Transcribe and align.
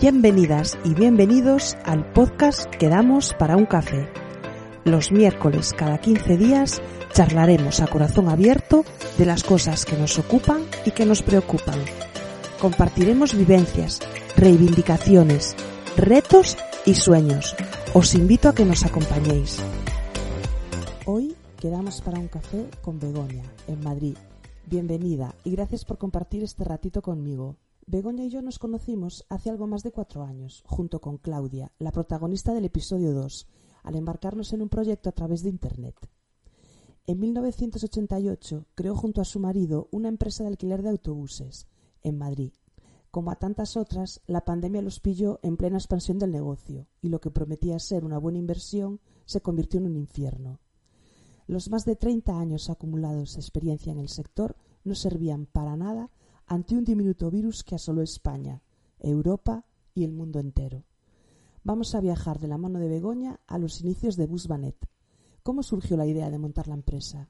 Bienvenidas 0.00 0.78
y 0.84 0.94
bienvenidos 0.94 1.76
al 1.84 2.12
podcast 2.12 2.66
que 2.66 2.88
damos 2.88 3.34
para 3.34 3.56
un 3.56 3.66
café. 3.66 4.08
Los 4.84 5.10
miércoles 5.10 5.72
cada 5.76 5.98
15 5.98 6.36
días 6.36 6.80
charlaremos 7.12 7.80
a 7.80 7.88
corazón 7.88 8.28
abierto 8.28 8.84
de 9.18 9.26
las 9.26 9.42
cosas 9.42 9.84
que 9.84 9.96
nos 9.96 10.16
ocupan 10.20 10.62
y 10.84 10.92
que 10.92 11.04
nos 11.04 11.22
preocupan. 11.22 11.80
Compartiremos 12.60 13.36
vivencias, 13.36 13.98
reivindicaciones, 14.36 15.56
retos 15.96 16.56
y 16.86 16.94
sueños. 16.94 17.56
Os 17.92 18.14
invito 18.14 18.48
a 18.48 18.54
que 18.54 18.64
nos 18.64 18.84
acompañéis. 18.84 19.58
Hoy 21.06 21.34
quedamos 21.60 22.02
para 22.02 22.20
un 22.20 22.28
café 22.28 22.66
con 22.82 23.00
Begoña, 23.00 23.42
en 23.66 23.82
Madrid. 23.82 24.16
Bienvenida 24.64 25.34
y 25.42 25.50
gracias 25.50 25.84
por 25.84 25.98
compartir 25.98 26.44
este 26.44 26.62
ratito 26.62 27.02
conmigo. 27.02 27.56
Begoña 27.90 28.22
y 28.22 28.28
yo 28.28 28.42
nos 28.42 28.58
conocimos 28.58 29.24
hace 29.30 29.48
algo 29.48 29.66
más 29.66 29.82
de 29.82 29.92
cuatro 29.92 30.22
años, 30.22 30.62
junto 30.66 31.00
con 31.00 31.16
Claudia, 31.16 31.72
la 31.78 31.90
protagonista 31.90 32.52
del 32.52 32.66
episodio 32.66 33.14
2, 33.14 33.48
al 33.82 33.96
embarcarnos 33.96 34.52
en 34.52 34.60
un 34.60 34.68
proyecto 34.68 35.08
a 35.08 35.12
través 35.12 35.42
de 35.42 35.48
Internet. 35.48 35.96
En 37.06 37.18
1988 37.18 38.66
creó 38.74 38.94
junto 38.94 39.22
a 39.22 39.24
su 39.24 39.40
marido 39.40 39.88
una 39.90 40.08
empresa 40.08 40.42
de 40.42 40.50
alquiler 40.50 40.82
de 40.82 40.90
autobuses, 40.90 41.66
en 42.02 42.18
Madrid. 42.18 42.52
Como 43.10 43.30
a 43.30 43.36
tantas 43.36 43.74
otras, 43.74 44.20
la 44.26 44.44
pandemia 44.44 44.82
los 44.82 45.00
pilló 45.00 45.40
en 45.42 45.56
plena 45.56 45.78
expansión 45.78 46.18
del 46.18 46.30
negocio, 46.30 46.88
y 47.00 47.08
lo 47.08 47.22
que 47.22 47.30
prometía 47.30 47.78
ser 47.78 48.04
una 48.04 48.18
buena 48.18 48.36
inversión 48.36 49.00
se 49.24 49.40
convirtió 49.40 49.80
en 49.80 49.86
un 49.86 49.96
infierno. 49.96 50.60
Los 51.46 51.70
más 51.70 51.86
de 51.86 51.96
30 51.96 52.38
años 52.38 52.68
acumulados 52.68 53.32
de 53.32 53.40
experiencia 53.40 53.92
en 53.92 53.98
el 53.98 54.10
sector 54.10 54.56
no 54.84 54.94
servían 54.94 55.46
para 55.46 55.74
nada 55.74 56.10
ante 56.48 56.74
un 56.74 56.84
diminuto 56.84 57.30
virus 57.30 57.62
que 57.62 57.74
asoló 57.74 58.02
España, 58.02 58.62
Europa 58.98 59.64
y 59.94 60.04
el 60.04 60.12
mundo 60.12 60.40
entero. 60.40 60.84
Vamos 61.62 61.94
a 61.94 62.00
viajar 62.00 62.38
de 62.38 62.48
la 62.48 62.56
mano 62.56 62.78
de 62.78 62.88
Begoña 62.88 63.40
a 63.46 63.58
los 63.58 63.80
inicios 63.82 64.16
de 64.16 64.26
Busbanet. 64.26 64.76
¿Cómo 65.42 65.62
surgió 65.62 65.96
la 65.96 66.06
idea 66.06 66.30
de 66.30 66.38
montar 66.38 66.66
la 66.66 66.74
empresa? 66.74 67.28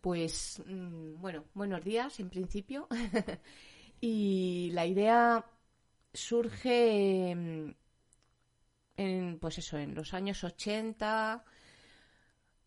Pues, 0.00 0.62
mm, 0.66 1.20
bueno, 1.20 1.44
buenos 1.54 1.84
días 1.84 2.18
en 2.20 2.30
principio. 2.30 2.88
y 4.00 4.70
la 4.72 4.86
idea 4.86 5.44
surge 6.12 7.34
mm, 7.34 7.74
en, 8.96 9.38
pues 9.38 9.58
eso, 9.58 9.76
en 9.76 9.94
los 9.94 10.14
años 10.14 10.42
80, 10.42 11.44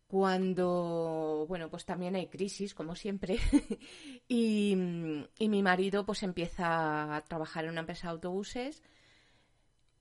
cuando, 0.08 1.44
bueno, 1.48 1.68
pues 1.68 1.84
también 1.84 2.16
hay 2.16 2.28
crisis, 2.28 2.74
como 2.74 2.96
siempre, 2.96 3.36
y, 4.28 4.74
mi 4.74 5.62
marido 5.62 6.04
pues 6.06 6.22
empieza 6.22 7.14
a 7.14 7.20
trabajar 7.24 7.64
en 7.64 7.72
una 7.72 7.80
empresa 7.80 8.08
de 8.08 8.12
autobuses 8.12 8.82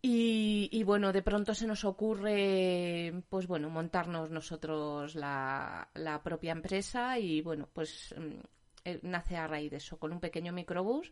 y, 0.02 0.70
y, 0.72 0.84
bueno, 0.84 1.12
de 1.12 1.22
pronto 1.22 1.54
se 1.54 1.68
nos 1.68 1.84
ocurre, 1.84 3.22
pues 3.30 3.48
bueno, 3.48 3.70
montarnos 3.70 4.32
nosotros 4.32 5.16
la, 5.16 5.90
la 5.94 6.24
propia 6.24 6.54
empresa 6.54 7.20
y 7.20 7.42
bueno, 7.42 7.68
pues 7.74 8.16
mm, 8.18 8.40
eh, 8.86 9.00
nace 9.04 9.36
a 9.36 9.48
raíz 9.48 9.72
de 9.72 9.78
eso, 9.78 9.98
con 10.00 10.14
un 10.14 10.22
pequeño 10.22 10.54
microbús 10.54 11.12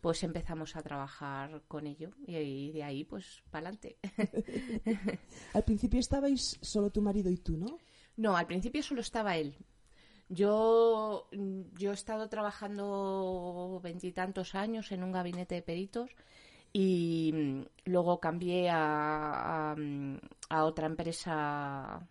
pues 0.00 0.24
empezamos 0.24 0.74
a 0.74 0.82
trabajar 0.82 1.62
con 1.68 1.86
ello 1.86 2.10
y, 2.26 2.72
de 2.72 2.82
ahí 2.82 3.04
pues 3.04 3.40
para 3.52 3.68
adelante. 3.68 3.98
Al 5.54 5.62
principio 5.62 6.00
estabais 6.00 6.58
solo 6.60 6.90
tu 6.90 7.00
marido 7.00 7.30
y 7.30 7.36
tú, 7.36 7.56
¿no? 7.56 7.78
No, 8.16 8.36
al 8.36 8.46
principio 8.46 8.82
solo 8.82 9.00
estaba 9.00 9.36
él. 9.36 9.56
Yo, 10.28 11.28
yo 11.76 11.90
he 11.90 11.94
estado 11.94 12.28
trabajando 12.28 13.80
veintitantos 13.82 14.54
años 14.54 14.90
en 14.92 15.02
un 15.02 15.12
gabinete 15.12 15.56
de 15.56 15.62
peritos 15.62 16.10
y 16.72 17.64
luego 17.84 18.18
cambié 18.20 18.70
a, 18.70 19.74
a, 20.48 20.64
otra 20.64 20.86
empresa 20.86 22.08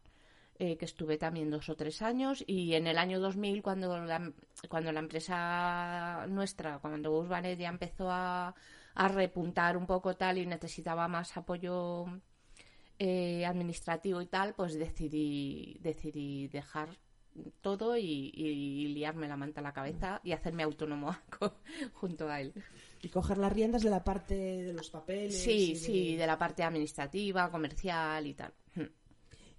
eh, 0.60 0.78
que 0.78 0.86
estuve 0.86 1.18
también 1.18 1.50
dos 1.50 1.70
o 1.70 1.76
tres 1.76 2.02
años 2.04 2.44
y 2.46 2.76
en 2.76 2.86
el 2.88 3.00
año 3.00 3.20
2000 3.20 3.64
cuando 3.64 3.98
la, 4.06 4.32
cuando 4.70 4.92
la 4.92 5.00
empresa 5.00 6.28
nuestra, 6.30 6.80
cuando 6.80 7.12
Busbanet 7.12 7.58
ya 7.58 7.70
empezó 7.70 8.12
a, 8.12 8.54
a 8.94 9.08
repuntar 9.08 9.78
un 9.78 9.88
poco 9.88 10.16
tal 10.16 10.38
y 10.38 10.46
necesitaba 10.46 11.08
más 11.08 11.36
apoyo 11.38 12.06
eh, 13.04 13.48
administrativo 13.48 14.22
y 14.22 14.28
tal, 14.28 14.54
pues 14.54 14.76
decidí, 14.76 15.76
decidí 15.82 16.48
dejar 16.50 17.00
todo 17.62 17.98
y, 17.98 18.94
liarme 18.94 19.28
la 19.28 19.38
manta 19.38 19.60
a 19.60 19.64
la 19.64 19.74
cabeza 19.74 20.22
y 20.24 20.34
hacerme 20.34 20.62
autónomo 20.62 21.16
junto 21.94 22.30
a 22.30 22.42
él. 22.42 22.54
Y 23.02 23.10
coger 23.10 23.40
las 23.40 23.52
riendas 23.52 23.82
de 23.82 23.90
la 23.90 24.04
parte 24.04 24.36
de 24.36 24.74
los 24.74 24.92
papeles. 24.92 25.42
Sí, 25.42 25.76
sí, 25.76 26.16
de 26.16 26.28
la 26.28 26.38
parte 26.38 26.62
administrativa, 26.62 27.50
comercial 27.50 28.28
y 28.28 28.36
tal. 28.36 28.54
Hmm. 28.76 28.92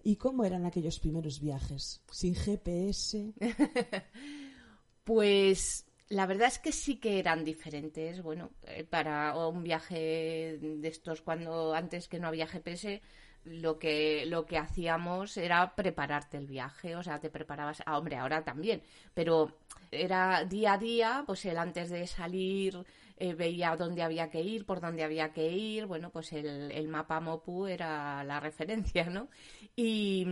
¿Y 0.04 0.14
cómo 0.14 0.44
eran 0.44 0.64
aquellos 0.64 1.00
primeros 1.00 1.40
viajes? 1.40 2.00
¿Sin 2.12 2.36
GPS? 2.36 3.32
pues 5.02 5.84
la 6.10 6.26
verdad 6.26 6.46
es 6.46 6.60
que 6.60 6.70
sí 6.70 6.98
que 7.00 7.18
eran 7.18 7.42
diferentes. 7.42 8.22
Bueno, 8.22 8.52
eh, 8.68 8.84
para 8.84 9.36
un 9.48 9.64
viaje 9.64 10.58
de 10.60 10.88
estos 10.88 11.22
cuando 11.22 11.74
antes 11.74 12.06
que 12.06 12.20
no 12.20 12.28
había 12.28 12.46
GPS, 12.46 13.02
lo 13.44 13.78
que, 13.78 14.24
lo 14.26 14.46
que 14.46 14.58
hacíamos 14.58 15.36
era 15.36 15.74
prepararte 15.74 16.36
el 16.36 16.46
viaje, 16.46 16.96
o 16.96 17.02
sea, 17.02 17.18
te 17.18 17.30
preparabas, 17.30 17.82
ah, 17.86 17.98
hombre, 17.98 18.16
ahora 18.16 18.44
también, 18.44 18.82
pero 19.14 19.56
era 19.90 20.44
día 20.44 20.74
a 20.74 20.78
día, 20.78 21.24
pues 21.26 21.44
el 21.46 21.58
antes 21.58 21.90
de 21.90 22.06
salir 22.06 22.84
eh, 23.16 23.34
veía 23.34 23.76
dónde 23.76 24.02
había 24.02 24.30
que 24.30 24.40
ir, 24.40 24.64
por 24.64 24.80
dónde 24.80 25.02
había 25.02 25.32
que 25.32 25.48
ir, 25.50 25.86
bueno, 25.86 26.10
pues 26.10 26.32
el, 26.32 26.70
el 26.70 26.88
mapa 26.88 27.20
MOPU 27.20 27.66
era 27.66 28.22
la 28.24 28.38
referencia, 28.40 29.04
¿no? 29.10 29.28
Y, 29.74 30.24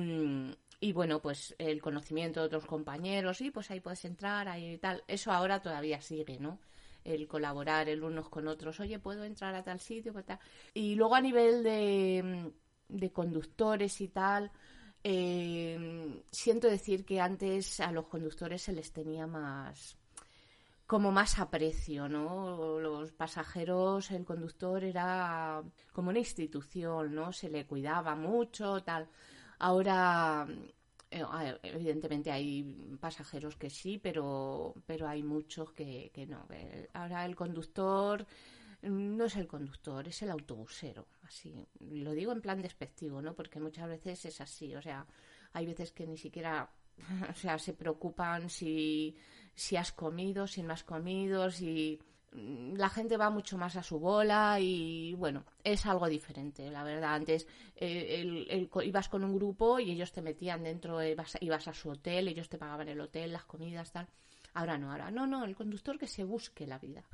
y 0.80 0.92
bueno, 0.92 1.20
pues 1.20 1.54
el 1.58 1.82
conocimiento 1.82 2.40
de 2.40 2.46
otros 2.46 2.66
compañeros, 2.66 3.40
y 3.40 3.50
pues 3.50 3.70
ahí 3.70 3.80
puedes 3.80 4.04
entrar, 4.04 4.48
ahí 4.48 4.78
tal, 4.78 5.02
eso 5.08 5.32
ahora 5.32 5.60
todavía 5.60 6.00
sigue, 6.00 6.38
¿no? 6.38 6.60
el 7.02 7.26
colaborar 7.26 7.88
el 7.88 8.02
unos 8.02 8.28
con 8.28 8.46
otros, 8.46 8.78
oye, 8.80 8.98
puedo 8.98 9.24
entrar 9.24 9.54
a 9.54 9.64
tal 9.64 9.80
sitio, 9.80 10.12
tal. 10.22 10.38
Y 10.74 10.94
luego 10.96 11.14
a 11.14 11.20
nivel 11.22 11.62
de, 11.62 12.52
de 12.90 13.10
conductores 13.12 14.00
y 14.00 14.08
tal, 14.08 14.50
eh, 15.02 16.22
siento 16.30 16.68
decir 16.68 17.04
que 17.04 17.20
antes 17.20 17.80
a 17.80 17.90
los 17.92 18.06
conductores 18.06 18.62
se 18.62 18.72
les 18.72 18.92
tenía 18.92 19.26
más 19.26 19.96
como 20.86 21.12
más 21.12 21.38
aprecio, 21.38 22.08
¿no? 22.08 22.80
Los 22.80 23.12
pasajeros, 23.12 24.10
el 24.10 24.24
conductor 24.24 24.82
era 24.82 25.62
como 25.92 26.10
una 26.10 26.18
institución, 26.18 27.14
¿no? 27.14 27.32
Se 27.32 27.48
le 27.48 27.64
cuidaba 27.64 28.16
mucho, 28.16 28.82
tal. 28.82 29.08
Ahora, 29.60 30.48
eh, 31.08 31.58
evidentemente 31.62 32.32
hay 32.32 32.64
pasajeros 33.00 33.56
que 33.56 33.70
sí, 33.70 33.98
pero, 34.02 34.74
pero 34.84 35.06
hay 35.06 35.22
muchos 35.22 35.70
que, 35.72 36.10
que 36.12 36.26
no. 36.26 36.46
Ahora 36.92 37.24
el 37.24 37.36
conductor 37.36 38.26
no 38.82 39.24
es 39.24 39.36
el 39.36 39.46
conductor, 39.46 40.06
es 40.08 40.22
el 40.22 40.30
autobusero. 40.30 41.06
Así, 41.22 41.66
lo 41.80 42.12
digo 42.12 42.32
en 42.32 42.40
plan 42.40 42.62
despectivo, 42.62 43.20
¿no? 43.20 43.34
Porque 43.34 43.60
muchas 43.60 43.88
veces 43.88 44.24
es 44.24 44.40
así, 44.40 44.74
o 44.74 44.82
sea, 44.82 45.06
hay 45.52 45.66
veces 45.66 45.92
que 45.92 46.06
ni 46.06 46.16
siquiera, 46.16 46.70
o 47.30 47.34
sea, 47.34 47.58
se 47.58 47.74
preocupan 47.74 48.48
si, 48.48 49.16
si 49.54 49.76
has 49.76 49.92
comido, 49.92 50.46
si 50.46 50.62
no 50.62 50.72
has 50.72 50.84
comido, 50.84 51.50
si 51.50 52.00
mm, 52.32 52.74
la 52.76 52.88
gente 52.88 53.16
va 53.16 53.30
mucho 53.30 53.58
más 53.58 53.76
a 53.76 53.82
su 53.82 53.98
bola 53.98 54.58
y 54.60 55.14
bueno, 55.14 55.44
es 55.62 55.84
algo 55.86 56.08
diferente, 56.08 56.70
la 56.70 56.82
verdad. 56.82 57.14
Antes 57.14 57.46
eh, 57.76 58.68
ibas 58.84 59.08
con 59.08 59.24
un 59.24 59.34
grupo 59.34 59.78
y 59.78 59.90
ellos 59.90 60.12
te 60.12 60.22
metían 60.22 60.64
dentro, 60.64 61.02
ibas, 61.02 61.36
ibas 61.40 61.68
a 61.68 61.74
su 61.74 61.90
hotel, 61.90 62.28
ellos 62.28 62.48
te 62.48 62.58
pagaban 62.58 62.88
el 62.88 63.00
hotel, 63.00 63.32
las 63.32 63.44
comidas, 63.44 63.92
tal. 63.92 64.08
Ahora 64.54 64.78
no, 64.78 64.90
ahora 64.90 65.10
no, 65.10 65.26
no, 65.26 65.44
el 65.44 65.54
conductor 65.54 65.98
que 65.98 66.08
se 66.08 66.24
busque 66.24 66.66
la 66.66 66.78
vida. 66.78 67.04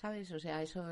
¿Sabes? 0.00 0.30
O 0.32 0.38
sea, 0.38 0.62
eso, 0.62 0.84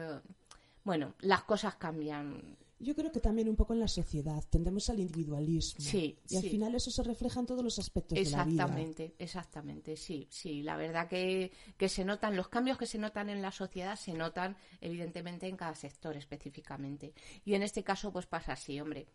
bueno, 0.84 1.14
las 1.20 1.44
cosas 1.44 1.76
cambian. 1.76 2.56
Yo 2.78 2.94
creo 2.94 3.10
que 3.10 3.20
también 3.20 3.48
un 3.48 3.56
poco 3.56 3.72
en 3.72 3.80
la 3.80 3.88
sociedad 3.88 4.44
tendemos 4.50 4.90
al 4.90 5.00
individualismo. 5.00 5.80
Sí. 5.80 6.18
Y 6.28 6.36
al 6.36 6.42
final 6.42 6.74
eso 6.74 6.90
se 6.90 7.02
refleja 7.02 7.40
en 7.40 7.46
todos 7.46 7.64
los 7.64 7.78
aspectos 7.78 8.18
de 8.18 8.24
la 8.30 8.44
vida. 8.44 8.64
Exactamente, 8.64 9.14
exactamente, 9.18 9.96
sí, 9.96 10.26
sí. 10.30 10.62
La 10.62 10.76
verdad 10.76 11.08
que, 11.08 11.52
que 11.78 11.88
se 11.88 12.04
notan, 12.04 12.36
los 12.36 12.48
cambios 12.48 12.76
que 12.76 12.84
se 12.84 12.98
notan 12.98 13.30
en 13.30 13.40
la 13.40 13.50
sociedad 13.50 13.96
se 13.96 14.12
notan 14.12 14.56
evidentemente 14.82 15.48
en 15.48 15.56
cada 15.56 15.74
sector 15.74 16.16
específicamente. 16.16 17.14
Y 17.46 17.54
en 17.54 17.62
este 17.62 17.82
caso 17.82 18.12
pues 18.12 18.26
pasa 18.26 18.52
así, 18.52 18.78
hombre. 18.78 19.06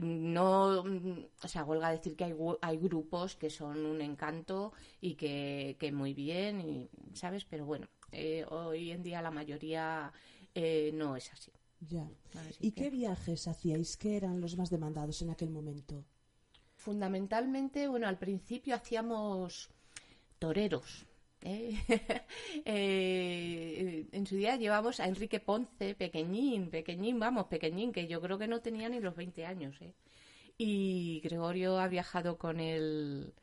No, 0.00 0.82
o 1.42 1.48
sea, 1.48 1.64
huelga 1.64 1.90
decir 1.90 2.16
que 2.16 2.24
hay, 2.24 2.34
hay 2.62 2.78
grupos 2.78 3.36
que 3.36 3.50
son 3.50 3.84
un 3.84 4.00
encanto 4.00 4.72
y 5.02 5.16
que, 5.16 5.76
que 5.78 5.92
muy 5.92 6.14
bien, 6.14 6.62
y, 6.62 6.88
¿sabes? 7.12 7.44
Pero 7.44 7.66
bueno, 7.66 7.88
eh, 8.12 8.44
hoy 8.48 8.90
en 8.90 9.02
día 9.02 9.22
la 9.22 9.30
mayoría 9.30 10.12
eh, 10.54 10.90
no 10.94 11.16
es 11.16 11.32
así. 11.32 11.50
Ya. 11.80 12.08
¿Y 12.60 12.72
qué 12.72 12.90
viajes 12.90 13.48
hacíais? 13.48 13.96
¿Qué 13.96 14.16
eran 14.16 14.40
los 14.40 14.56
más 14.56 14.70
demandados 14.70 15.20
en 15.22 15.30
aquel 15.30 15.50
momento? 15.50 16.04
Fundamentalmente, 16.76 17.88
bueno, 17.88 18.06
al 18.06 18.18
principio 18.18 18.74
hacíamos 18.74 19.68
toreros. 20.38 21.06
¿eh? 21.44 21.74
En 24.12 24.26
su 24.26 24.36
día 24.36 24.54
llevamos 24.56 25.00
a 25.00 25.08
Enrique 25.08 25.40
Ponce, 25.40 25.96
pequeñín, 25.96 26.70
pequeñín, 26.70 27.18
vamos, 27.18 27.46
pequeñín, 27.46 27.92
que 27.92 28.06
yo 28.06 28.20
creo 28.20 28.38
que 28.38 28.46
no 28.46 28.60
tenía 28.60 28.88
ni 28.88 29.00
los 29.00 29.16
20 29.16 29.44
años. 29.44 29.76
¿eh? 29.80 29.92
Y 30.56 31.20
Gregorio 31.24 31.78
ha 31.78 31.88
viajado 31.88 32.38
con 32.38 32.60
él, 32.60 33.34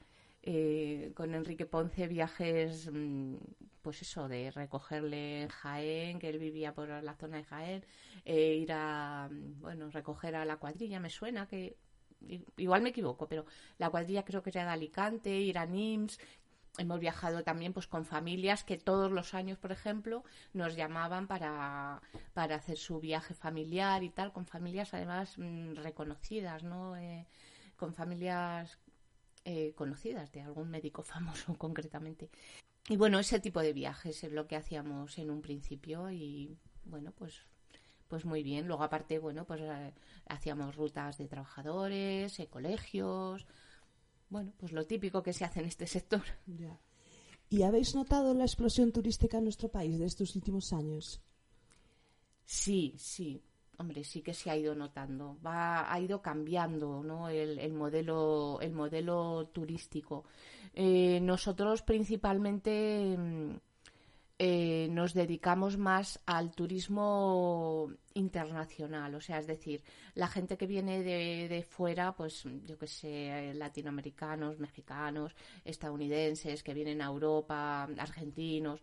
con 1.13 1.35
Enrique 1.35 1.65
Ponce, 1.65 2.07
viajes, 2.07 2.89
mm, 2.91 3.35
pues 3.81 4.01
eso, 4.01 4.27
de 4.27 4.51
recogerle 4.51 5.47
Jaén, 5.49 6.19
que 6.19 6.29
él 6.29 6.39
vivía 6.39 6.73
por 6.73 6.89
la 6.89 7.15
zona 7.15 7.37
de 7.37 7.43
Jaén, 7.43 7.85
ir 8.25 8.71
a, 8.71 9.29
bueno, 9.31 9.89
recoger 9.89 10.35
a 10.35 10.45
la 10.45 10.57
cuadrilla, 10.57 10.99
me 10.99 11.09
suena 11.09 11.47
que 11.47 11.77
igual 12.57 12.81
me 12.81 12.89
equivoco, 12.89 13.27
pero 13.27 13.45
la 13.77 13.89
cuadrilla 13.89 14.25
creo 14.25 14.43
que 14.43 14.49
era 14.49 14.65
de 14.65 14.71
Alicante, 14.71 15.29
ir 15.29 15.57
a 15.57 15.65
Nims, 15.65 16.19
hemos 16.77 16.99
viajado 16.99 17.43
también 17.43 17.73
pues 17.73 17.87
con 17.87 18.05
familias 18.05 18.63
que 18.63 18.77
todos 18.77 19.11
los 19.11 19.33
años, 19.33 19.57
por 19.57 19.71
ejemplo, 19.71 20.23
nos 20.53 20.75
llamaban 20.75 21.27
para, 21.27 22.01
para 22.33 22.55
hacer 22.55 22.77
su 22.77 22.99
viaje 22.99 23.33
familiar 23.33 24.03
y 24.03 24.09
tal, 24.09 24.31
con 24.31 24.45
familias 24.45 24.93
además 24.93 25.37
mm, 25.37 25.75
reconocidas, 25.75 26.63
¿no? 26.63 26.95
Eh, 26.97 27.25
con 27.75 27.93
familias 27.93 28.77
eh, 29.45 29.73
conocidas 29.75 30.31
de 30.31 30.41
algún 30.41 30.69
médico 30.69 31.03
famoso 31.13 31.55
concretamente. 31.55 32.29
Y 32.87 32.97
bueno, 32.97 33.19
ese 33.19 33.39
tipo 33.39 33.61
de 33.61 33.73
viajes 33.73 34.23
es 34.23 34.31
lo 34.31 34.47
que 34.47 34.55
hacíamos 34.55 35.17
en 35.17 35.29
un 35.29 35.41
principio 35.41 36.09
y 36.11 36.57
bueno, 36.85 37.11
pues 37.11 37.45
pues 38.07 38.25
muy 38.25 38.41
bien. 38.41 38.67
Luego 38.67 38.83
aparte, 38.83 39.19
bueno, 39.19 39.45
pues 39.45 39.61
eh, 39.61 39.93
hacíamos 40.25 40.75
rutas 40.75 41.17
de 41.19 41.27
trabajadores, 41.27 42.41
colegios, 42.49 43.45
bueno, 44.29 44.53
pues 44.57 44.71
lo 44.71 44.85
típico 44.85 45.23
que 45.23 45.33
se 45.33 45.45
hace 45.45 45.59
en 45.59 45.67
este 45.67 45.87
sector. 45.87 46.23
¿Y 47.49 47.63
habéis 47.63 47.95
notado 47.95 48.33
la 48.33 48.45
explosión 48.45 48.91
turística 48.91 49.37
en 49.37 49.45
nuestro 49.45 49.69
país 49.69 49.97
de 49.97 50.05
estos 50.05 50.35
últimos 50.35 50.71
años? 50.73 51.21
Sí, 52.45 52.95
sí. 52.97 53.41
Hombre, 53.79 54.03
sí 54.03 54.21
que 54.21 54.33
se 54.33 54.51
ha 54.51 54.57
ido 54.57 54.75
notando. 54.75 55.37
Va, 55.45 55.91
ha 55.91 55.99
ido 56.01 56.21
cambiando 56.21 57.01
¿no? 57.01 57.29
el, 57.29 57.73
modelo, 57.73 58.59
el 58.61 58.73
modelo 58.73 59.47
turístico. 59.53 60.25
Eh, 60.73 61.21
nosotros 61.21 61.81
principalmente 61.81 63.15
mm, 63.17 63.55
eh, 64.41 64.87
nos 64.89 65.13
dedicamos 65.13 65.77
más 65.77 66.21
al 66.25 66.51
turismo 66.51 67.91
internacional, 68.13 69.13
o 69.15 69.19
sea, 69.19 69.37
es 69.37 69.47
decir, 69.47 69.83
la 70.15 70.29
gente 70.29 70.57
que 70.57 70.65
viene 70.65 71.03
de, 71.03 71.61
fuera, 71.69 72.13
pues 72.15 72.45
yo 72.65 72.77
que 72.77 72.87
sé, 72.87 73.53
latinoamericanos, 73.53 74.57
mexicanos, 74.57 75.35
estadounidenses, 75.65 76.63
que 76.63 76.73
vienen 76.73 77.01
a 77.01 77.07
Europa, 77.07 77.83
argentinos, 77.97 78.81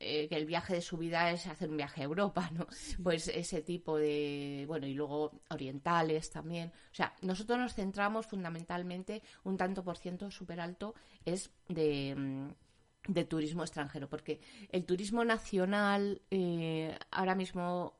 eh, 0.00 0.26
que 0.26 0.36
el 0.36 0.46
viaje 0.46 0.72
de 0.74 0.80
su 0.80 0.96
vida 0.96 1.30
es 1.32 1.46
hacer 1.46 1.68
un 1.68 1.76
viaje 1.76 2.00
a 2.00 2.04
Europa, 2.04 2.50
¿no? 2.54 2.66
Pues 3.02 3.28
ese 3.28 3.60
tipo 3.60 3.98
de, 3.98 4.64
bueno, 4.66 4.86
y 4.86 4.94
luego 4.94 5.32
orientales 5.50 6.30
también. 6.30 6.72
O 6.90 6.94
sea, 6.94 7.14
nosotros 7.20 7.58
nos 7.58 7.74
centramos 7.74 8.26
fundamentalmente, 8.26 9.22
un 9.44 9.58
tanto 9.58 9.84
por 9.84 9.98
ciento 9.98 10.30
súper 10.30 10.60
alto, 10.60 10.94
es 11.26 11.50
de 11.68 12.14
mm, 12.16 12.67
de 13.08 13.24
turismo 13.24 13.62
extranjero, 13.62 14.08
porque 14.08 14.40
el 14.70 14.84
turismo 14.84 15.24
nacional 15.24 16.22
eh, 16.30 16.96
ahora 17.10 17.34
mismo 17.34 17.94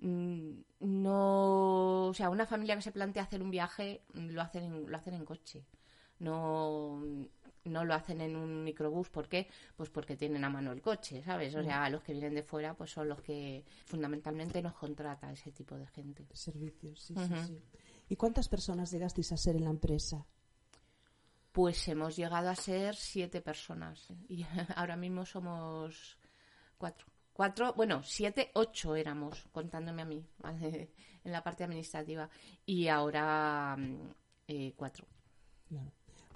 mm, 0.00 0.50
no, 0.80 2.06
o 2.08 2.14
sea, 2.14 2.30
una 2.30 2.46
familia 2.46 2.74
que 2.74 2.82
se 2.82 2.92
plantea 2.92 3.22
hacer 3.22 3.42
un 3.42 3.50
viaje 3.50 4.02
mm, 4.14 4.30
lo 4.30 4.42
hacen 4.42 4.64
en, 4.64 4.90
lo 4.90 4.96
hacen 4.96 5.14
en 5.14 5.24
coche, 5.24 5.64
no 6.18 7.00
no 7.64 7.84
lo 7.84 7.92
hacen 7.92 8.22
en 8.22 8.34
un 8.34 8.64
microbús, 8.64 9.10
¿por 9.10 9.28
qué? 9.28 9.48
Pues 9.76 9.90
porque 9.90 10.16
tienen 10.16 10.42
a 10.42 10.48
mano 10.48 10.72
el 10.72 10.80
coche, 10.80 11.22
¿sabes? 11.22 11.54
O 11.54 11.62
sea, 11.62 11.90
los 11.90 12.02
que 12.02 12.12
vienen 12.12 12.34
de 12.34 12.42
fuera 12.42 12.74
pues 12.74 12.90
son 12.90 13.08
los 13.08 13.20
que 13.20 13.64
fundamentalmente 13.84 14.62
nos 14.62 14.74
contrata 14.74 15.30
ese 15.30 15.52
tipo 15.52 15.76
de 15.76 15.86
gente. 15.86 16.26
Servicios, 16.32 17.02
sí, 17.02 17.14
sí, 17.14 17.34
sí. 17.46 17.62
¿Y 18.08 18.16
cuántas 18.16 18.48
personas 18.48 18.90
llegasteis 18.90 19.32
a 19.32 19.36
ser 19.36 19.56
en 19.56 19.64
la 19.64 19.70
empresa? 19.70 20.26
Pues 21.58 21.88
hemos 21.88 22.14
llegado 22.14 22.50
a 22.50 22.54
ser 22.54 22.94
siete 22.94 23.40
personas 23.40 24.06
y 24.28 24.44
ahora 24.76 24.94
mismo 24.94 25.26
somos 25.26 26.16
cuatro. 26.78 27.08
Cuatro, 27.32 27.74
bueno, 27.74 28.00
siete, 28.04 28.52
ocho 28.54 28.94
éramos, 28.94 29.44
contándome 29.50 30.02
a 30.02 30.04
mí, 30.04 30.24
en 31.24 31.32
la 31.32 31.42
parte 31.42 31.64
administrativa. 31.64 32.30
Y 32.64 32.86
ahora 32.86 33.76
mm, 33.76 34.14
eh, 34.46 34.74
cuatro. 34.76 35.08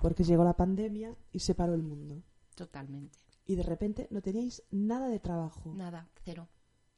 Porque 0.01 0.25
llegó 0.25 0.43
la 0.43 0.57
pandemia 0.57 1.17
y 1.31 1.39
se 1.39 1.55
paró 1.55 1.75
el 1.75 1.85
mundo. 1.85 2.21
Totalmente. 2.57 3.17
Y 3.47 3.55
de 3.55 3.63
repente 3.63 4.09
no 4.11 4.23
teníais 4.23 4.65
nada 4.73 5.07
de 5.07 5.21
trabajo. 5.21 5.73
Nada, 5.73 6.09
cero. 6.25 6.49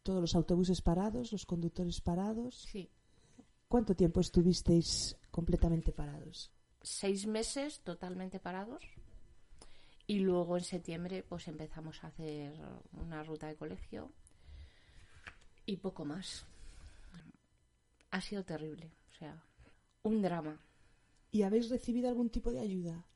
Todos 0.03 0.23
los 0.23 0.35
autobuses 0.35 0.81
parados, 0.81 1.31
los 1.31 1.45
conductores 1.45 2.01
parados. 2.01 2.63
Sí. 2.73 2.91
¿Cuánto 3.69 3.95
tiempo 3.95 4.21
estuvisteis 4.21 5.15
completamente 5.31 5.93
parados? 5.93 6.54
Seis 6.85 7.27
meses 7.27 7.81
totalmente 7.81 8.39
parados 8.39 8.85
y 10.07 10.19
luego 10.19 10.57
en 10.57 10.65
septiembre 10.65 11.25
pues 11.27 11.49
empezamos 11.49 12.05
a 12.05 12.09
hacer 12.09 12.55
una 12.93 13.23
ruta 13.25 13.49
de 13.49 13.57
colegio 13.57 14.13
y 15.67 15.79
poco 15.79 16.05
más. 16.05 16.47
Ha 18.11 18.21
sido 18.21 18.45
terrible, 18.45 18.93
o 19.11 19.15
sea, 19.19 19.43
un 20.03 20.23
drama. 20.23 20.61
¿Y 21.33 21.43
habéis 21.43 21.69
recibido 21.71 22.09
algún 22.09 22.31
tipo 22.31 22.53
de 22.53 22.61
ayuda? 22.61 23.07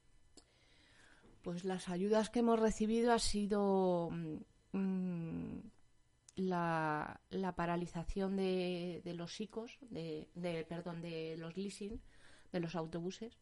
Pues 1.42 1.64
las 1.64 1.88
ayudas 1.88 2.30
que 2.30 2.40
hemos 2.40 2.58
recibido 2.58 3.12
ha 3.12 3.18
sido 3.20 4.10
mm, 4.72 5.58
la, 6.36 7.20
la, 7.30 7.54
paralización 7.54 8.36
de, 8.36 9.02
de 9.04 9.14
los 9.14 9.40
ICOs, 9.40 9.78
de, 9.82 10.28
de, 10.34 10.64
perdón, 10.64 11.00
de 11.00 11.36
los 11.36 11.56
leasing, 11.56 12.00
de 12.50 12.60
los 12.60 12.74
autobuses, 12.74 13.38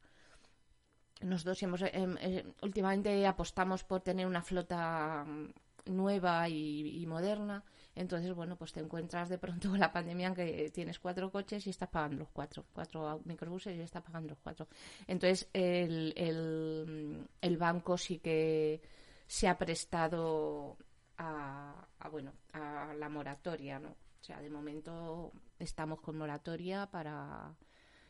nosotros 1.21 1.63
hemos, 1.63 1.83
eh, 1.83 1.91
em, 1.93 2.17
eh, 2.21 2.45
últimamente 2.63 3.27
apostamos 3.27 3.85
por 3.85 4.01
tener 4.03 4.27
una 4.27 4.43
flota 4.43 5.25
mm, 5.25 5.51
nueva 5.87 6.49
y, 6.49 7.05
moderna. 7.07 7.65
Entonces, 7.95 8.35
bueno, 8.35 8.57
pues 8.57 8.73
te 8.73 8.81
encuentras 8.81 9.29
de 9.29 9.39
pronto 9.39 9.71
con 9.71 9.81
la 9.81 9.93
pandemia 9.93 10.29
en 10.29 10.35
que 10.35 10.71
tienes 10.71 10.99
cuatro 10.99 11.31
coches 11.31 11.67
y 11.67 11.71
estás 11.71 11.89
pagando 11.89 12.19
los 12.19 12.29
cuatro, 12.29 12.67
cuatro 12.73 13.21
microbuses 13.25 13.77
y 13.77 13.81
estás 13.81 14.03
pagando 14.03 14.31
los 14.31 14.39
cuatro. 14.39 14.69
Entonces, 15.07 15.49
el, 15.53 16.13
el, 16.17 17.27
el 17.41 17.57
banco 17.57 17.97
sí 17.97 18.19
que 18.19 18.81
se 19.27 19.49
ha 19.49 19.57
prestado 19.57 20.77
a, 21.17 21.87
a, 21.99 22.08
bueno, 22.08 22.32
a 22.53 22.93
la 22.94 23.08
moratoria, 23.08 23.79
¿no? 23.79 23.91
O 23.91 24.25
sea, 24.27 24.41
de 24.41 24.51
momento 24.51 25.32
estamos 25.58 26.01
con 26.01 26.19
moratoria 26.19 26.87
para 26.87 27.55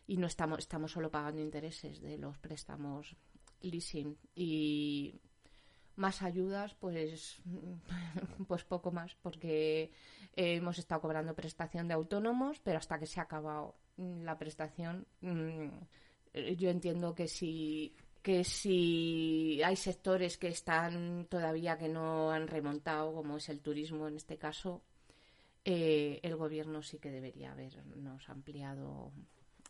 y 0.07 0.17
no 0.17 0.27
estamos, 0.27 0.61
estamos 0.61 0.93
solo 0.93 1.11
pagando 1.11 1.41
intereses 1.41 2.01
de 2.01 2.19
los 2.19 2.39
préstamos 2.39 3.17
leasing. 3.61 4.17
Y 4.35 5.21
más 5.97 6.23
ayudas, 6.23 6.75
pues, 6.75 7.43
pues 8.49 8.65
poco 8.65 8.91
más, 8.93 9.15
porque 9.23 9.91
hemos 10.35 10.79
estado 10.79 11.01
cobrando 11.01 11.35
prestación 11.35 11.89
de 11.89 11.95
autónomos, 11.95 12.61
pero 12.61 12.79
hasta 12.79 12.99
que 12.99 13.07
se 13.07 13.21
ha 13.21 13.25
acabado 13.25 13.75
la 13.97 14.37
prestación, 14.39 15.07
mm, 15.23 15.69
yo 16.57 16.71
entiendo 16.71 17.15
que 17.15 17.29
si 17.29 17.95
que 18.27 18.43
si 18.43 19.63
hay 19.63 19.77
sectores 19.77 20.37
que 20.37 20.49
están 20.49 21.29
todavía 21.31 21.79
que 21.79 21.89
no 21.89 22.33
han 22.33 22.49
remontado, 22.49 23.15
como 23.15 23.37
es 23.37 23.49
el 23.49 23.61
turismo 23.61 24.09
en 24.09 24.17
este 24.17 24.37
caso, 24.37 24.83
eh, 25.65 26.19
el 26.25 26.35
gobierno 26.35 26.83
sí 26.83 26.99
que 26.99 27.13
debería 27.13 27.53
habernos 27.53 28.29
ampliado 28.29 29.13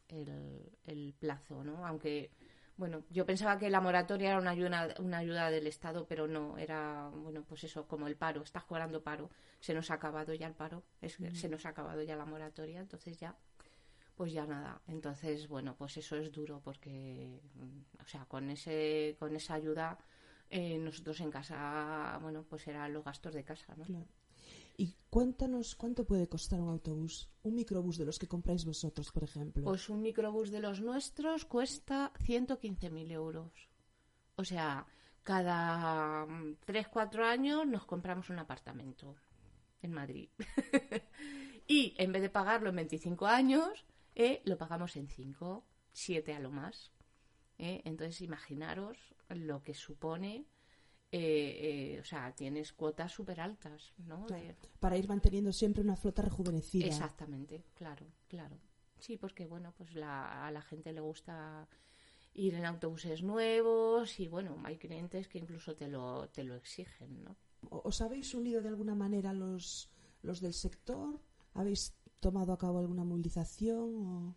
el, 0.09 1.15
plazo, 1.19 1.65
¿no? 1.65 1.87
Aunque, 1.87 2.31
bueno, 2.77 3.05
yo 3.11 3.27
pensaba 3.27 3.59
que 3.59 3.71
la 3.71 3.81
moratoria 3.81 4.31
era 4.31 4.39
una 4.39 4.51
ayuda, 4.51 4.95
una 4.99 5.19
ayuda 5.19 5.51
del 5.51 5.67
Estado, 5.67 6.07
pero 6.07 6.27
no, 6.27 6.59
era, 6.59 7.09
bueno, 7.09 7.45
pues 7.45 7.65
eso, 7.65 7.87
como 7.87 8.07
el 8.07 8.17
paro, 8.17 8.43
estás 8.43 8.65
cobrando 8.65 9.03
paro, 9.03 9.31
se 9.61 9.75
nos 9.75 9.91
ha 9.91 9.95
acabado 9.95 10.35
ya 10.35 10.47
el 10.47 10.55
paro, 10.55 10.85
es, 11.01 11.19
se 11.33 11.49
nos 11.49 11.67
ha 11.67 11.71
acabado 11.71 12.03
ya 12.03 12.17
la 12.17 12.27
moratoria, 12.27 12.81
entonces 12.81 13.19
ya, 13.19 13.37
pues 14.15 14.33
ya 14.33 14.47
nada. 14.47 14.81
Entonces, 14.87 15.49
bueno, 15.49 15.75
pues 15.77 15.97
eso 15.97 16.17
es 16.17 16.33
duro 16.33 16.61
porque, 16.63 17.41
mm, 17.55 18.03
o 18.03 18.07
sea, 18.07 18.25
con, 18.27 18.51
ese, 18.51 19.17
con 19.19 19.35
esa 19.37 19.55
ayuda... 19.55 19.99
Eh, 20.49 20.79
nosotros 20.79 21.21
en 21.23 21.31
casa, 21.33 22.21
bueno, 22.23 22.45
pues 22.49 22.69
eran 22.69 22.93
los 22.93 23.05
gastos 23.05 23.35
de 23.35 23.43
casa, 23.43 23.75
¿no? 23.75 24.07
Y 24.79 24.95
cuéntanos 25.09 25.75
cuánto 25.75 26.05
puede 26.05 26.29
costar 26.29 26.61
un 26.61 26.69
autobús, 26.69 27.31
un 27.43 27.55
microbús 27.55 27.97
de 27.97 28.05
los 28.05 28.19
que 28.19 28.29
compráis 28.29 28.65
vosotros, 28.65 29.11
por 29.11 29.25
ejemplo. 29.25 29.65
Pues 29.65 29.89
un 29.89 30.03
microbús 30.03 30.51
de 30.51 30.61
los 30.61 30.81
nuestros 30.81 31.45
cuesta 31.47 32.13
115.000 32.19 33.11
euros. 33.13 33.71
O 34.37 34.45
sea, 34.45 34.87
cada 35.23 36.27
3-4 36.67 37.25
años 37.25 37.67
nos 37.67 37.87
compramos 37.87 38.29
un 38.29 38.39
apartamento 38.39 39.17
en 39.81 39.93
Madrid. 39.93 40.29
y 41.67 41.95
en 41.97 42.13
vez 42.13 42.23
de 42.23 42.31
pagarlo 42.31 42.69
en 42.69 42.77
25 42.77 43.27
años, 43.27 43.87
eh, 44.15 44.43
lo 44.45 44.59
pagamos 44.59 44.97
en 44.97 45.09
5, 45.09 45.65
7 45.93 46.35
a 46.35 46.41
lo 46.41 46.51
más. 46.51 46.93
Eh. 47.59 47.81
Entonces, 47.85 48.21
imaginaros 48.21 48.99
lo 49.31 49.63
que 49.63 49.75
supone 49.75 50.45
eh, 51.13 51.95
eh, 51.95 52.01
o 52.01 52.05
sea, 52.05 52.35
tienes 52.35 52.73
cuotas 52.73 53.13
súper 53.13 53.41
altas, 53.41 53.95
¿no? 53.99 54.27
Claro, 54.27 54.43
De- 54.45 54.57
Para 54.81 54.97
ir 54.97 55.09
manteniendo 55.09 55.53
siempre 55.53 55.83
una 55.83 55.97
flota 55.97 56.23
rejuvenecida. 56.23 56.87
Exactamente, 56.87 57.65
claro, 57.75 58.07
claro. 58.29 58.57
Sí, 58.99 59.17
porque 59.17 59.47
bueno, 59.47 59.73
pues 59.77 59.95
la- 59.95 60.47
a 60.47 60.51
la 60.51 60.63
gente 60.63 60.93
le 60.93 61.01
gusta 61.01 61.69
ir 62.35 62.55
en 62.55 62.65
autobuses 62.67 63.23
nuevos 63.23 64.19
y 64.21 64.29
bueno, 64.29 64.61
hay 64.65 64.77
clientes 64.79 65.29
que 65.29 65.39
incluso 65.39 65.75
te 65.75 65.89
lo, 65.89 66.29
te 66.29 66.45
lo 66.45 66.55
exigen, 66.55 67.23
¿no? 67.25 67.37
¿O- 67.71 67.83
¿Os 67.85 68.01
habéis 68.03 68.35
unido 68.35 68.61
de 68.61 68.69
alguna 68.69 68.95
manera 68.95 69.33
los, 69.33 69.89
los 70.23 70.41
del 70.41 70.53
sector? 70.55 71.21
¿Habéis 71.55 71.95
tomado 72.21 72.53
a 72.53 72.59
cabo 72.59 72.79
alguna 72.81 73.05
movilización 73.05 73.95
o 74.07 74.35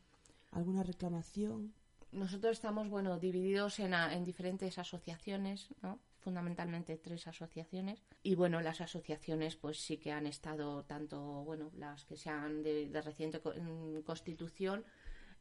alguna 0.52 0.84
reclamación? 0.84 1.74
Nosotros 2.12 2.54
estamos, 2.54 2.90
bueno, 2.90 3.20
divididos 3.20 3.80
en, 3.80 3.94
a- 3.94 4.14
en 4.16 4.24
diferentes 4.24 4.78
asociaciones, 4.78 5.68
¿no? 5.82 6.00
Fundamentalmente 6.20 6.98
tres 6.98 7.28
asociaciones. 7.28 8.04
Y 8.24 8.36
bueno, 8.36 8.62
las 8.62 8.82
asociaciones 8.82 9.56
pues 9.56 9.80
sí 9.80 9.98
que 9.98 10.12
han 10.12 10.28
estado 10.28 10.84
tanto, 10.84 11.20
bueno, 11.44 11.72
las 11.76 12.06
que 12.06 12.18
sean 12.18 12.62
de, 12.62 12.90
de 12.90 13.02
reciente 13.02 13.40
mm, 13.40 14.02
constitución, 14.02 14.84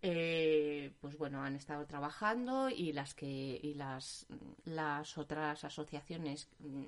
eh, 0.02 0.92
pues 1.00 1.18
bueno, 1.18 1.42
han 1.42 1.56
estado 1.56 1.85
trabajando 1.87 2.70
y 2.70 2.92
las 2.92 3.14
que 3.14 3.58
y 3.61 3.75
las, 3.75 4.26
las 4.64 5.18
otras 5.18 5.64
asociaciones 5.64 6.49
mm, 6.61 6.85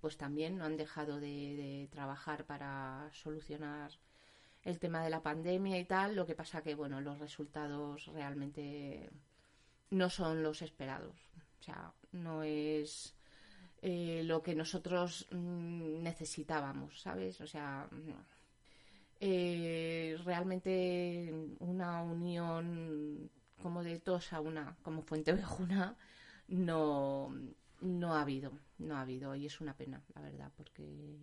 pues 0.00 0.16
también 0.16 0.58
no 0.58 0.64
han 0.64 0.76
dejado 0.76 1.18
de, 1.18 1.56
de 1.56 1.88
trabajar 1.90 2.44
para 2.44 3.08
solucionar 3.12 3.90
el 4.62 4.78
tema 4.78 5.02
de 5.02 5.10
la 5.10 5.22
pandemia 5.22 5.78
y 5.78 5.84
tal. 5.84 6.14
Lo 6.14 6.26
que 6.26 6.34
pasa 6.34 6.62
que, 6.62 6.74
bueno, 6.74 7.00
los 7.00 7.18
resultados 7.18 8.06
realmente 8.06 9.10
no 9.90 10.10
son 10.10 10.42
los 10.42 10.62
esperados. 10.62 11.16
O 11.60 11.62
sea, 11.62 11.92
no 12.12 12.42
es 12.42 13.14
eh, 13.86 14.22
lo 14.24 14.42
que 14.42 14.54
nosotros 14.54 15.26
mm, 15.30 16.02
necesitábamos, 16.02 17.02
¿sabes? 17.02 17.38
O 17.42 17.46
sea, 17.46 17.86
mm, 17.90 18.10
eh, 19.20 20.16
realmente 20.24 21.30
una 21.58 22.02
unión 22.02 23.30
como 23.62 23.84
de 23.84 24.00
todos 24.00 24.32
a 24.32 24.40
una, 24.40 24.74
como 24.82 25.02
Fuente 25.02 25.34
Ovejuna, 25.34 25.96
no, 26.48 27.30
no 27.82 28.14
ha 28.14 28.22
habido, 28.22 28.52
no 28.78 28.96
ha 28.96 29.02
habido. 29.02 29.34
Y 29.34 29.44
es 29.44 29.60
una 29.60 29.76
pena, 29.76 30.02
la 30.14 30.22
verdad, 30.22 30.50
porque 30.56 31.18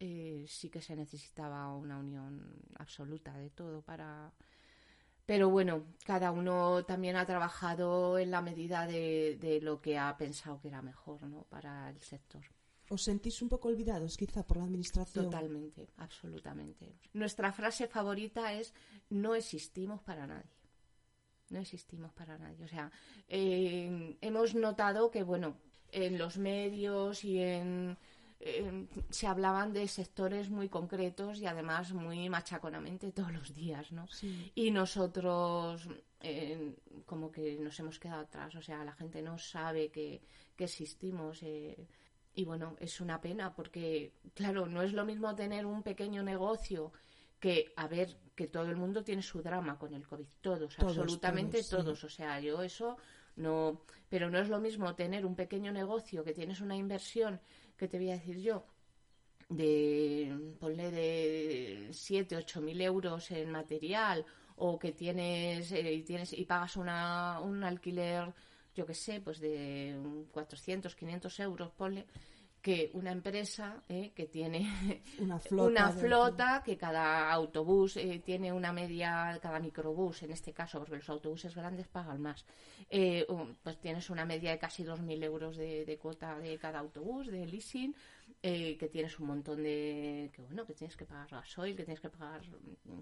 eh, 0.00 0.44
sí 0.48 0.70
que 0.70 0.82
se 0.82 0.96
necesitaba 0.96 1.72
una 1.76 1.98
unión 1.98 2.42
absoluta 2.76 3.38
de 3.38 3.50
todo 3.50 3.82
para... 3.82 4.32
Pero 5.26 5.48
bueno, 5.48 5.86
cada 6.04 6.30
uno 6.30 6.84
también 6.84 7.16
ha 7.16 7.24
trabajado 7.24 8.18
en 8.18 8.30
la 8.30 8.42
medida 8.42 8.86
de, 8.86 9.38
de 9.40 9.60
lo 9.60 9.80
que 9.80 9.98
ha 9.98 10.14
pensado 10.16 10.60
que 10.60 10.68
era 10.68 10.82
mejor 10.82 11.22
¿no? 11.22 11.44
para 11.44 11.88
el 11.88 12.00
sector. 12.02 12.42
¿Os 12.90 13.02
sentís 13.02 13.40
un 13.40 13.48
poco 13.48 13.68
olvidados 13.68 14.16
quizá 14.16 14.46
por 14.46 14.58
la 14.58 14.64
administración? 14.64 15.24
Totalmente, 15.24 15.88
absolutamente. 15.96 16.98
Nuestra 17.14 17.50
frase 17.52 17.88
favorita 17.88 18.52
es 18.52 18.74
no 19.08 19.34
existimos 19.34 20.02
para 20.02 20.26
nadie. 20.26 20.50
No 21.48 21.58
existimos 21.60 22.12
para 22.12 22.36
nadie. 22.36 22.62
O 22.64 22.68
sea, 22.68 22.90
eh, 23.28 24.18
hemos 24.20 24.54
notado 24.54 25.10
que, 25.10 25.22
bueno, 25.22 25.56
en 25.92 26.18
los 26.18 26.36
medios 26.36 27.24
y 27.24 27.38
en, 27.38 27.96
en- 28.44 28.88
se 29.10 29.26
hablaban 29.26 29.72
de 29.72 29.88
sectores 29.88 30.50
muy 30.50 30.68
concretos 30.68 31.38
y 31.40 31.46
además 31.46 31.92
muy 31.92 32.28
machaconamente 32.28 33.10
todos 33.12 33.32
los 33.32 33.54
días, 33.54 33.90
¿no? 33.92 34.06
Sí. 34.08 34.52
Y 34.54 34.70
nosotros 34.70 35.88
eh, 36.20 36.74
como 37.06 37.30
que 37.30 37.56
nos 37.58 37.78
hemos 37.80 37.98
quedado 37.98 38.22
atrás, 38.22 38.54
o 38.54 38.62
sea, 38.62 38.84
la 38.84 38.92
gente 38.92 39.22
no 39.22 39.38
sabe 39.38 39.90
que, 39.90 40.20
que 40.56 40.64
existimos. 40.64 41.42
eh, 41.42 41.86
y 42.36 42.44
bueno, 42.44 42.76
es 42.80 43.00
una 43.00 43.20
pena 43.20 43.54
porque, 43.54 44.12
claro, 44.34 44.66
no 44.66 44.82
es 44.82 44.92
lo 44.92 45.04
mismo 45.04 45.34
tener 45.36 45.64
un 45.66 45.82
pequeño 45.82 46.22
negocio 46.22 46.92
que, 47.38 47.72
a 47.76 47.86
ver, 47.86 48.16
que 48.34 48.48
todo 48.48 48.64
el 48.64 48.76
mundo 48.76 49.04
tiene 49.04 49.22
su 49.22 49.40
drama 49.40 49.78
con 49.78 49.94
el 49.94 50.06
COVID, 50.06 50.26
todos, 50.40 50.74
Todos, 50.76 50.98
absolutamente 50.98 51.58
todos, 51.58 51.66
sí. 51.66 51.70
todos. 51.76 52.04
O 52.04 52.08
sea, 52.08 52.40
yo 52.40 52.62
eso 52.62 52.96
no. 53.36 53.82
Pero 54.08 54.30
no 54.30 54.38
es 54.38 54.48
lo 54.48 54.58
mismo 54.60 54.94
tener 54.94 55.24
un 55.26 55.36
pequeño 55.36 55.70
negocio 55.72 56.24
que 56.24 56.32
tienes 56.32 56.60
una 56.60 56.76
inversión, 56.76 57.40
que 57.76 57.88
te 57.88 57.98
voy 57.98 58.10
a 58.10 58.14
decir 58.14 58.38
yo, 58.40 58.64
de, 59.48 60.56
ponle 60.60 60.90
de 60.90 61.88
7, 61.92 62.36
8 62.36 62.60
mil 62.60 62.80
euros 62.80 63.30
en 63.30 63.50
material 63.50 64.24
o 64.56 64.78
que 64.78 64.92
tienes, 64.92 65.72
eh, 65.72 66.02
tienes 66.06 66.32
y 66.32 66.44
pagas 66.44 66.76
una, 66.76 67.40
un 67.40 67.64
alquiler, 67.64 68.32
yo 68.74 68.86
qué 68.86 68.94
sé, 68.94 69.20
pues 69.20 69.40
de 69.40 69.96
400, 70.32 70.94
500 70.94 71.40
euros, 71.40 71.70
ponle, 71.72 72.06
que 72.64 72.90
una 72.94 73.12
empresa 73.12 73.82
eh, 73.90 74.12
que 74.14 74.24
tiene 74.26 75.02
Una 75.18 75.38
flota. 75.48 75.66
una 75.68 75.92
de- 75.92 76.00
flota 76.00 76.62
que 76.64 76.78
cada 76.78 77.30
autobús 77.30 77.98
eh, 77.98 78.22
tiene 78.24 78.50
una 78.54 78.72
media, 78.72 79.38
cada 79.42 79.60
microbús 79.60 80.22
en 80.22 80.30
este 80.32 80.54
caso, 80.54 80.78
porque 80.78 80.96
los 80.96 81.08
autobuses 81.10 81.54
grandes 81.54 81.86
pagan 81.88 82.22
más, 82.22 82.46
eh, 82.88 83.26
pues 83.62 83.78
tienes 83.80 84.08
una 84.08 84.24
media 84.24 84.50
de 84.52 84.58
casi 84.58 84.82
2.000 84.82 85.22
euros 85.24 85.56
de, 85.58 85.84
de 85.84 85.98
cuota 85.98 86.38
de 86.38 86.56
cada 86.56 86.78
autobús, 86.78 87.26
de 87.26 87.44
leasing, 87.46 87.94
eh, 88.42 88.78
que 88.78 88.88
tienes 88.88 89.18
un 89.20 89.26
montón 89.26 89.62
de, 89.62 90.30
que 90.34 90.40
bueno, 90.40 90.64
que 90.64 90.72
tienes 90.72 90.96
que 90.96 91.04
pagar 91.04 91.28
gasoil, 91.28 91.76
que 91.76 91.84
tienes 91.84 92.00
que 92.00 92.08
pagar 92.08 92.40
mm, 92.48 93.00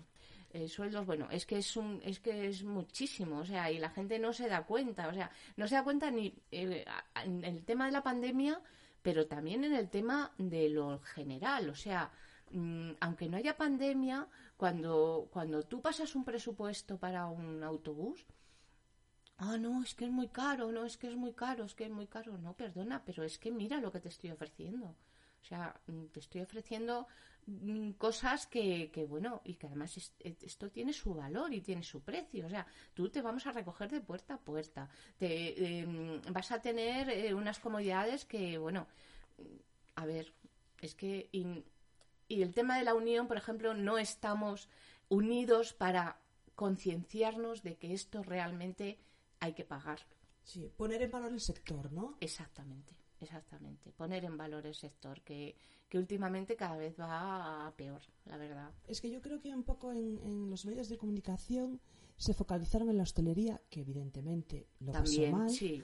eh, 0.54 0.66
sueldos, 0.68 1.06
bueno, 1.06 1.28
es 1.30 1.46
que 1.46 1.58
es 1.58 1.76
un, 1.76 2.00
es 2.04 2.18
que 2.18 2.48
es 2.48 2.64
muchísimo, 2.64 3.38
o 3.38 3.44
sea, 3.44 3.70
y 3.70 3.78
la 3.78 3.90
gente 3.90 4.18
no 4.18 4.32
se 4.32 4.48
da 4.48 4.64
cuenta, 4.64 5.06
o 5.06 5.14
sea, 5.14 5.30
no 5.56 5.68
se 5.68 5.76
da 5.76 5.84
cuenta 5.84 6.10
ni 6.10 6.34
eh, 6.50 6.84
en 7.24 7.44
el 7.44 7.64
tema 7.64 7.86
de 7.86 7.92
la 7.92 8.02
pandemia, 8.02 8.60
pero 9.02 9.26
también 9.26 9.64
en 9.64 9.74
el 9.74 9.88
tema 9.90 10.32
de 10.38 10.68
lo 10.68 11.00
general, 11.00 11.68
o 11.70 11.74
sea, 11.74 12.10
mm, 12.52 12.92
aunque 13.00 13.28
no 13.28 13.36
haya 13.36 13.56
pandemia, 13.56 14.28
cuando, 14.56 15.28
cuando 15.32 15.64
tú 15.64 15.80
pasas 15.82 16.14
un 16.14 16.24
presupuesto 16.24 16.98
para 16.98 17.26
un 17.26 17.62
autobús, 17.64 18.26
ah, 19.38 19.58
no, 19.58 19.82
es 19.82 19.94
que 19.94 20.04
es 20.06 20.10
muy 20.10 20.28
caro, 20.28 20.70
no, 20.72 20.84
es 20.84 20.96
que 20.96 21.08
es 21.08 21.16
muy 21.16 21.32
caro, 21.32 21.64
es 21.64 21.74
que 21.74 21.84
es 21.84 21.90
muy 21.90 22.06
caro, 22.06 22.38
no, 22.38 22.54
perdona, 22.54 23.04
pero 23.04 23.24
es 23.24 23.38
que 23.38 23.50
mira 23.50 23.80
lo 23.80 23.90
que 23.92 24.00
te 24.00 24.08
estoy 24.08 24.30
ofreciendo. 24.30 24.86
O 25.42 25.44
sea, 25.44 25.80
mm, 25.86 26.06
te 26.06 26.20
estoy 26.20 26.42
ofreciendo 26.42 27.08
cosas 27.98 28.46
que, 28.46 28.90
que, 28.92 29.04
bueno, 29.04 29.42
y 29.44 29.54
que 29.54 29.66
además 29.66 29.96
es- 29.96 30.14
eh, 30.20 30.36
esto 30.42 30.70
tiene 30.70 30.92
su 30.92 31.14
valor 31.14 31.52
y 31.52 31.60
tiene 31.60 31.82
su 31.82 32.00
precio. 32.02 32.46
O 32.46 32.48
sea, 32.50 32.66
tú 32.94 33.08
te 33.10 33.22
vamos 33.22 33.46
a 33.46 33.52
recoger 33.52 33.90
de 33.90 34.00
puerta 34.00 34.34
a 34.34 34.38
puerta. 34.40 34.88
Te, 35.18 35.80
eh, 35.80 36.20
vas 36.30 36.52
a 36.52 36.60
tener 36.60 37.08
eh, 37.10 37.34
unas 37.34 37.58
comodidades 37.58 38.24
que, 38.24 38.58
bueno, 38.58 38.86
a 39.96 40.06
ver, 40.06 40.32
es 40.80 40.94
que. 40.94 41.28
Y, 41.32 41.64
y 42.28 42.42
el 42.42 42.54
tema 42.54 42.78
de 42.78 42.84
la 42.84 42.94
unión, 42.94 43.26
por 43.28 43.36
ejemplo, 43.36 43.74
no 43.74 43.98
estamos 43.98 44.68
unidos 45.08 45.72
para 45.74 46.20
concienciarnos 46.54 47.62
de 47.62 47.76
que 47.76 47.92
esto 47.92 48.22
realmente 48.22 48.98
hay 49.40 49.52
que 49.52 49.64
pagar. 49.64 50.00
Sí, 50.44 50.70
poner 50.76 51.02
en 51.02 51.10
valor 51.10 51.32
el 51.32 51.40
sector, 51.40 51.92
¿no? 51.92 52.16
Exactamente, 52.20 52.94
exactamente. 53.22 53.92
Poner 53.92 54.24
en 54.24 54.36
valor 54.36 54.66
el 54.66 54.74
sector, 54.74 55.22
que, 55.22 55.56
que 55.88 55.98
últimamente 55.98 56.56
cada 56.56 56.76
vez 56.76 56.98
va 56.98 57.66
a 57.66 57.76
peor, 57.76 58.02
la 58.26 58.36
verdad. 58.36 58.70
Es 58.86 59.00
que 59.00 59.10
yo 59.10 59.20
creo 59.20 59.40
que 59.40 59.54
un 59.54 59.62
poco 59.64 59.92
en, 59.92 60.18
en 60.18 60.50
los 60.50 60.64
medios 60.66 60.88
de 60.88 60.98
comunicación 60.98 61.80
se 62.16 62.34
focalizaron 62.34 62.90
en 62.90 62.96
la 62.98 63.02
hostelería, 63.04 63.60
que 63.70 63.80
evidentemente 63.80 64.68
lo 64.80 64.92
También, 64.92 65.32
pasó 65.32 65.42
mal, 65.44 65.50
sí. 65.50 65.82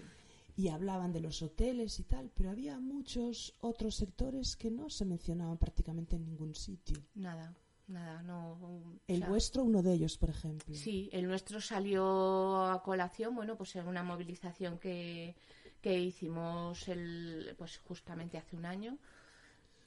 y 0.56 0.68
hablaban 0.68 1.12
de 1.12 1.20
los 1.20 1.42
hoteles 1.42 1.98
y 2.00 2.04
tal, 2.04 2.30
pero 2.34 2.50
había 2.50 2.78
muchos 2.78 3.54
otros 3.60 3.96
sectores 3.96 4.56
que 4.56 4.70
no 4.70 4.90
se 4.90 5.04
mencionaban 5.04 5.56
prácticamente 5.58 6.16
en 6.16 6.24
ningún 6.24 6.54
sitio. 6.54 6.98
Nada, 7.14 7.56
nada, 7.88 8.22
no. 8.22 8.52
o 8.52 9.00
El 9.08 9.20
sea, 9.20 9.28
vuestro, 9.28 9.64
uno 9.64 9.82
de 9.82 9.94
ellos, 9.94 10.16
por 10.18 10.30
ejemplo. 10.30 10.74
Sí, 10.74 11.08
el 11.12 11.26
nuestro 11.26 11.60
salió 11.60 12.64
a 12.66 12.82
colación, 12.82 13.34
bueno, 13.34 13.56
pues 13.56 13.74
en 13.76 13.88
una 13.88 14.02
movilización 14.04 14.78
que, 14.78 15.34
que 15.80 15.98
hicimos 15.98 16.88
el, 16.88 17.54
pues 17.56 17.78
justamente 17.78 18.38
hace 18.38 18.56
un 18.56 18.66
año, 18.66 18.98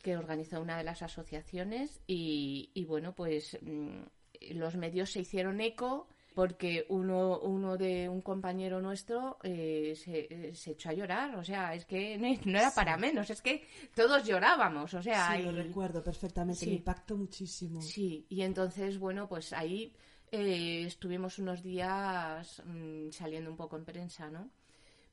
que 0.01 0.17
organizó 0.17 0.61
una 0.61 0.77
de 0.77 0.83
las 0.83 1.01
asociaciones 1.01 2.01
y, 2.07 2.71
y 2.73 2.85
bueno, 2.85 3.13
pues 3.13 3.57
mm, 3.61 4.01
los 4.51 4.75
medios 4.75 5.11
se 5.11 5.21
hicieron 5.21 5.61
eco 5.61 6.07
porque 6.33 6.85
uno, 6.89 7.39
uno 7.39 7.77
de 7.77 8.07
un 8.07 8.21
compañero 8.21 8.81
nuestro 8.81 9.37
eh, 9.43 9.93
se, 9.95 10.27
eh, 10.29 10.55
se 10.55 10.71
echó 10.71 10.89
a 10.89 10.93
llorar, 10.93 11.35
o 11.35 11.43
sea, 11.43 11.75
es 11.75 11.85
que 11.85 12.17
no, 12.17 12.57
era 12.57 12.71
para 12.73 12.97
menos, 12.97 13.29
es 13.29 13.41
que 13.41 13.67
todos 13.93 14.25
llorábamos, 14.25 14.93
o 14.93 15.03
sea, 15.03 15.35
Sí, 15.35 15.43
lo 15.43 15.51
recuerdo 15.51 16.03
perfectamente, 16.03 16.61
Sí. 16.61 16.69
me 16.69 16.75
impactó 16.77 17.17
muchísimo. 17.17 17.81
Sí, 17.81 18.25
y 18.29 18.41
entonces, 18.43 18.97
bueno, 18.97 19.27
pues 19.27 19.51
ahí 19.51 19.93
eh, 20.31 20.83
estuvimos 20.85 21.37
unos 21.39 21.61
días 21.61 22.63
mm, 22.65 23.09
saliendo 23.11 23.51
un 23.51 23.57
poco 23.57 23.75
en 23.75 23.83
prensa, 23.83 24.29
¿no? 24.29 24.49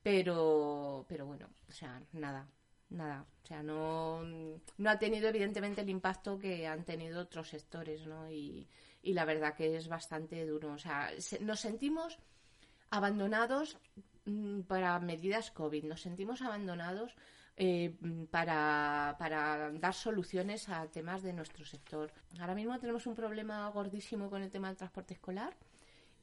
Pero, 0.08 1.04
pero 1.08 1.26
bueno, 1.26 1.46
o 1.68 1.72
sea, 1.72 2.00
nada, 2.12 2.42
nada. 2.90 3.26
O 3.42 3.46
sea, 3.46 3.62
no, 3.62 4.22
no 4.22 4.90
ha 4.90 4.98
tenido 4.98 5.28
evidentemente 5.28 5.82
el 5.82 5.90
impacto 5.90 6.38
que 6.38 6.66
han 6.66 6.84
tenido 6.84 7.20
otros 7.20 7.48
sectores, 7.50 8.06
¿no? 8.06 8.30
Y, 8.30 8.66
y 9.02 9.12
la 9.12 9.26
verdad 9.26 9.54
que 9.54 9.76
es 9.76 9.86
bastante 9.88 10.46
duro. 10.46 10.72
O 10.72 10.78
sea, 10.78 11.10
se- 11.18 11.40
nos 11.40 11.60
sentimos 11.60 12.18
abandonados 12.90 13.78
mm, 14.24 14.60
para 14.62 14.98
medidas 15.00 15.50
COVID, 15.50 15.84
nos 15.84 16.00
sentimos 16.00 16.40
abandonados 16.40 17.14
eh, 17.56 17.94
para, 18.30 19.14
para, 19.18 19.70
dar 19.72 19.92
soluciones 19.94 20.68
a 20.70 20.86
temas 20.90 21.22
de 21.22 21.34
nuestro 21.34 21.66
sector. 21.66 22.10
Ahora 22.40 22.54
mismo 22.54 22.78
tenemos 22.78 23.06
un 23.06 23.14
problema 23.14 23.68
gordísimo 23.68 24.30
con 24.30 24.42
el 24.42 24.50
tema 24.50 24.68
del 24.68 24.76
transporte 24.78 25.14
escolar. 25.14 25.54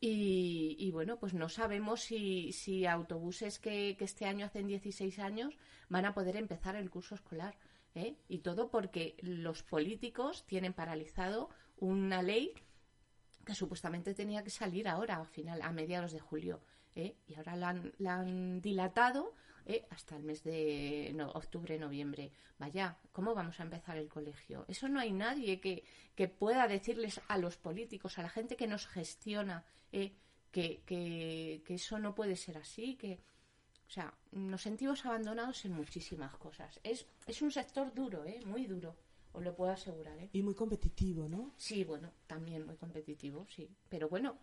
Y, 0.07 0.91
bueno, 0.91 1.17
pues 1.17 1.33
no 1.33 1.49
sabemos 1.49 2.01
si, 2.01 2.51
si 2.51 2.85
autobuses 2.85 3.57
que, 3.57 3.95
que, 3.97 4.05
este 4.05 4.27
año 4.27 4.45
hacen 4.45 4.67
16 4.67 5.17
años 5.17 5.57
van 5.89 6.05
a 6.05 6.13
poder 6.13 6.35
empezar 6.35 6.75
el 6.75 6.91
curso 6.91 7.15
escolar. 7.15 7.57
¿eh? 7.95 8.15
Y 8.27 8.39
todo 8.39 8.69
porque 8.69 9.15
los 9.21 9.63
políticos 9.63 10.45
tienen 10.45 10.73
paralizado 10.73 11.49
una 11.77 12.21
ley 12.21 12.53
que 13.43 13.55
supuestamente 13.55 14.13
tenía 14.13 14.43
que 14.43 14.51
salir 14.51 14.87
ahora, 14.87 15.15
al 15.15 15.25
final, 15.25 15.63
a 15.63 15.71
mediados 15.71 16.11
de 16.11 16.19
julio. 16.19 16.61
¿eh? 16.93 17.15
Y 17.25 17.33
ahora 17.33 17.55
la 17.55 17.69
han, 17.69 17.93
la 17.97 18.17
han 18.17 18.61
dilatado 18.61 19.33
¿eh? 19.65 19.85
hasta 19.89 20.15
el 20.15 20.23
mes 20.23 20.43
de 20.43 21.11
no, 21.15 21.31
octubre, 21.31 21.77
noviembre. 21.77 22.31
Vaya, 22.57 22.97
¿cómo 23.11 23.33
vamos 23.33 23.59
a 23.59 23.63
empezar 23.63 23.97
el 23.97 24.07
colegio? 24.07 24.65
Eso 24.67 24.87
no 24.89 24.99
hay 24.99 25.11
nadie 25.11 25.59
que, 25.59 25.83
que 26.15 26.27
pueda 26.27 26.67
decirles 26.67 27.21
a 27.27 27.37
los 27.37 27.57
políticos, 27.57 28.17
a 28.17 28.23
la 28.23 28.29
gente 28.29 28.55
que 28.55 28.67
nos 28.67 28.87
gestiona, 28.87 29.65
¿eh? 29.91 30.13
que, 30.51 30.81
que, 30.85 31.61
que, 31.65 31.73
eso 31.75 31.99
no 31.99 32.15
puede 32.15 32.35
ser 32.35 32.57
así, 32.57 32.95
que... 32.95 33.19
O 33.87 33.91
sea, 33.91 34.11
nos 34.31 34.63
sentimos 34.63 35.05
abandonados 35.05 35.63
en 35.65 35.73
muchísimas 35.73 36.35
cosas. 36.37 36.79
Es, 36.83 37.05
es 37.27 37.41
un 37.43 37.51
sector 37.51 37.93
duro, 37.93 38.25
¿eh? 38.25 38.41
muy 38.43 38.65
duro, 38.65 38.95
os 39.31 39.43
lo 39.43 39.55
puedo 39.55 39.71
asegurar. 39.71 40.17
¿eh? 40.17 40.29
Y 40.33 40.41
muy 40.41 40.55
competitivo, 40.55 41.29
¿no? 41.29 41.53
Sí, 41.55 41.83
bueno, 41.83 42.11
también 42.25 42.65
muy 42.65 42.77
competitivo, 42.77 43.45
sí. 43.47 43.69
Pero 43.87 44.09
bueno, 44.09 44.39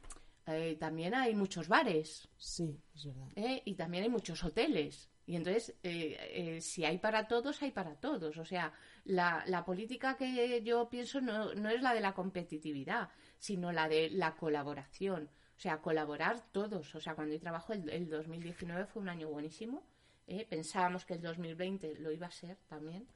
eh, 0.47 0.77
también 0.79 1.15
hay 1.15 1.35
muchos 1.35 1.69
bares. 1.69 2.29
Sí, 2.37 2.79
es 2.95 3.07
verdad. 3.07 3.29
¿eh? 3.37 3.63
Y 3.65 3.75
también 3.75 4.05
hay 4.05 4.11
muchos 4.11 4.43
hoteles. 4.45 5.09
Y 5.27 5.37
entonces, 5.37 5.75
eh, 5.83 6.17
eh, 6.33 6.61
si 6.61 6.85
hay 6.85 6.99
para 6.99 7.29
todos, 7.29 7.63
hay 7.63 7.71
para 7.71 7.95
todos. 7.95 8.37
O 8.39 8.45
sea, 8.45 8.73
la, 9.05 9.45
la 9.47 9.65
política 9.65 10.17
que 10.17 10.63
yo 10.63 10.89
pienso 10.89 11.21
no, 11.21 11.55
no, 11.55 11.71
es 11.71 11.81
la 11.81 11.95
de 11.95 12.01
la 12.01 12.13
competitividad, 12.13 13.09
sino 13.39 13.73
la 13.73 13.89
de 13.89 14.11
la 14.11 14.35
colaboración. 14.35 15.31
O 15.57 15.61
sea, 15.61 15.81
colaborar 15.81 16.41
todos. 16.51 16.95
O 16.95 17.01
sea, 17.01 17.15
cuando 17.15 17.35
yo 17.35 17.41
trabajo, 17.41 17.73
el, 17.73 17.89
el 17.89 18.09
2019 18.09 18.87
fue 18.87 19.03
un 19.03 19.09
año 19.09 19.29
buenísimo. 19.29 19.85
¿eh? 20.27 20.47
Pensábamos 20.49 21.05
que 21.05 21.15
el 21.15 21.23
2020 21.23 21.97
lo 22.01 22.11
iba 22.11 22.27
a 22.27 22.31
ser 22.31 22.57
también 22.69 23.07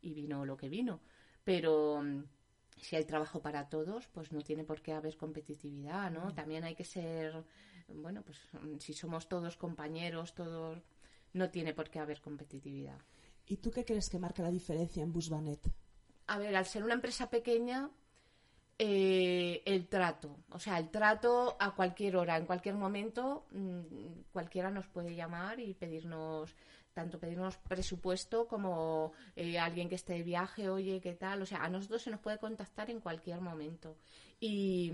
y 0.00 0.14
vino 0.14 0.44
lo 0.44 0.56
que 0.56 0.68
vino. 0.68 1.00
Pero 1.44 2.00
mm, 2.02 2.24
si 2.80 2.96
hay 2.96 3.04
trabajo 3.04 3.40
para 3.40 3.68
todos, 3.68 4.08
pues 4.08 4.32
no 4.32 4.40
tiene 4.42 4.64
por 4.64 4.82
qué 4.82 4.92
haber 4.92 5.16
competitividad, 5.16 6.10
¿no? 6.10 6.32
También 6.34 6.64
hay 6.64 6.74
que 6.74 6.84
ser, 6.84 7.44
bueno, 7.88 8.22
pues 8.22 8.38
mm, 8.52 8.78
si 8.78 8.92
somos 8.92 9.28
todos 9.28 9.56
compañeros, 9.56 10.34
todos 10.34 10.82
no 11.36 11.50
tiene 11.50 11.74
por 11.74 11.90
qué 11.90 11.98
haber 11.98 12.20
competitividad. 12.20 12.98
¿Y 13.46 13.58
tú 13.58 13.70
qué 13.70 13.84
crees 13.84 14.10
que 14.10 14.18
marca 14.18 14.42
la 14.42 14.50
diferencia 14.50 15.02
en 15.02 15.12
Busbanet? 15.12 15.60
A 16.26 16.38
ver, 16.38 16.56
al 16.56 16.66
ser 16.66 16.82
una 16.82 16.94
empresa 16.94 17.30
pequeña, 17.30 17.90
eh, 18.78 19.62
el 19.64 19.86
trato, 19.86 20.36
o 20.50 20.58
sea, 20.58 20.78
el 20.78 20.90
trato 20.90 21.56
a 21.60 21.74
cualquier 21.74 22.16
hora, 22.16 22.36
en 22.36 22.46
cualquier 22.46 22.74
momento, 22.74 23.46
mmm, 23.52 24.22
cualquiera 24.32 24.70
nos 24.70 24.86
puede 24.88 25.14
llamar 25.14 25.60
y 25.60 25.74
pedirnos, 25.74 26.54
tanto 26.92 27.20
pedirnos 27.20 27.56
presupuesto 27.58 28.48
como 28.48 29.12
eh, 29.36 29.58
alguien 29.58 29.88
que 29.88 29.94
esté 29.94 30.14
de 30.14 30.24
viaje, 30.24 30.68
oye, 30.68 31.00
¿qué 31.00 31.14
tal? 31.14 31.42
O 31.42 31.46
sea, 31.46 31.62
a 31.62 31.68
nosotros 31.68 32.02
se 32.02 32.10
nos 32.10 32.20
puede 32.20 32.38
contactar 32.38 32.90
en 32.90 33.00
cualquier 33.00 33.40
momento 33.40 33.96
y, 34.40 34.92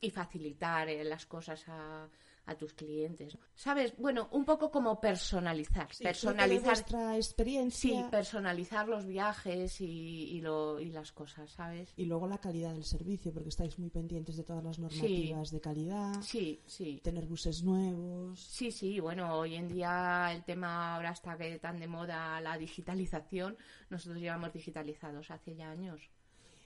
y 0.00 0.10
facilitar 0.10 0.88
eh, 0.88 1.04
las 1.04 1.26
cosas 1.26 1.64
a, 1.68 2.08
a 2.46 2.54
tus 2.56 2.72
clientes. 2.72 3.38
¿Sabes? 3.54 3.94
Bueno, 3.96 4.28
un 4.32 4.44
poco 4.44 4.70
como 4.70 5.00
personalizar. 5.00 5.92
Sí, 5.94 6.02
personalizar 6.02 6.66
nuestra 6.66 7.16
experiencia. 7.16 8.02
Sí, 8.02 8.04
personalizar 8.10 8.88
los 8.88 9.06
viajes 9.06 9.80
y, 9.80 9.84
y, 9.84 10.40
lo, 10.40 10.80
y, 10.80 10.90
las 10.90 11.12
cosas, 11.12 11.50
¿sabes? 11.50 11.92
Y 11.96 12.06
luego 12.06 12.26
la 12.26 12.38
calidad 12.38 12.72
del 12.72 12.84
servicio, 12.84 13.32
porque 13.32 13.50
estáis 13.50 13.78
muy 13.78 13.90
pendientes 13.90 14.36
de 14.36 14.44
todas 14.44 14.64
las 14.64 14.78
normativas 14.78 15.48
sí. 15.48 15.54
de 15.54 15.60
calidad. 15.60 16.20
Sí, 16.22 16.60
sí. 16.66 17.00
Tener 17.02 17.26
buses 17.26 17.62
nuevos. 17.62 18.40
Sí, 18.40 18.72
sí. 18.72 18.98
Bueno, 18.98 19.36
hoy 19.38 19.54
en 19.54 19.68
día 19.68 20.30
el 20.32 20.44
tema 20.44 20.96
ahora 20.96 21.10
está 21.10 21.36
que 21.36 21.58
tan 21.58 21.78
de 21.78 21.86
moda 21.86 22.40
la 22.40 22.58
digitalización. 22.58 23.56
Nosotros 23.88 24.20
llevamos 24.20 24.52
digitalizados 24.52 25.30
hace 25.30 25.54
ya 25.54 25.70
años. 25.70 26.10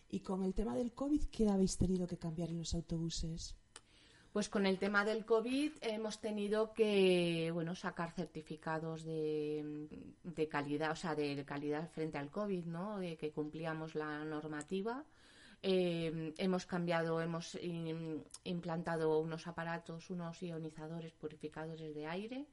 Y 0.08 0.20
con 0.20 0.42
el 0.42 0.54
tema 0.54 0.74
del 0.76 0.92
COVID, 0.92 1.24
¿qué 1.24 1.48
habéis 1.48 1.76
tenido 1.76 2.06
que 2.06 2.16
cambiar 2.16 2.50
en 2.50 2.58
los 2.58 2.74
autobuses? 2.74 3.56
Pues 4.32 4.50
con 4.50 4.66
el 4.66 4.78
tema 4.78 5.04
del 5.04 5.24
COVID 5.24 5.72
hemos 5.80 6.20
tenido 6.20 6.74
que 6.74 7.50
bueno 7.54 7.74
sacar 7.74 8.12
certificados 8.12 9.02
de, 9.02 10.46
calidad, 10.50 10.90
o 10.90 10.96
sea, 10.96 11.14
de 11.14 11.42
calidad 11.46 11.88
frente 11.88 12.18
al 12.18 12.30
COVID, 12.30 12.66
¿no? 12.66 12.98
De 12.98 13.16
que 13.16 13.32
cumplíamos 13.32 13.94
la 13.94 14.26
normativa. 14.26 15.04
Eh, 15.62 16.34
hemos 16.36 16.66
cambiado, 16.66 17.20
hemos 17.22 17.58
implantado 18.44 19.18
unos 19.20 19.46
aparatos, 19.46 20.10
unos 20.10 20.42
ionizadores 20.42 21.12
purificadores 21.14 21.94
de 21.94 22.06
aire. 22.06 22.46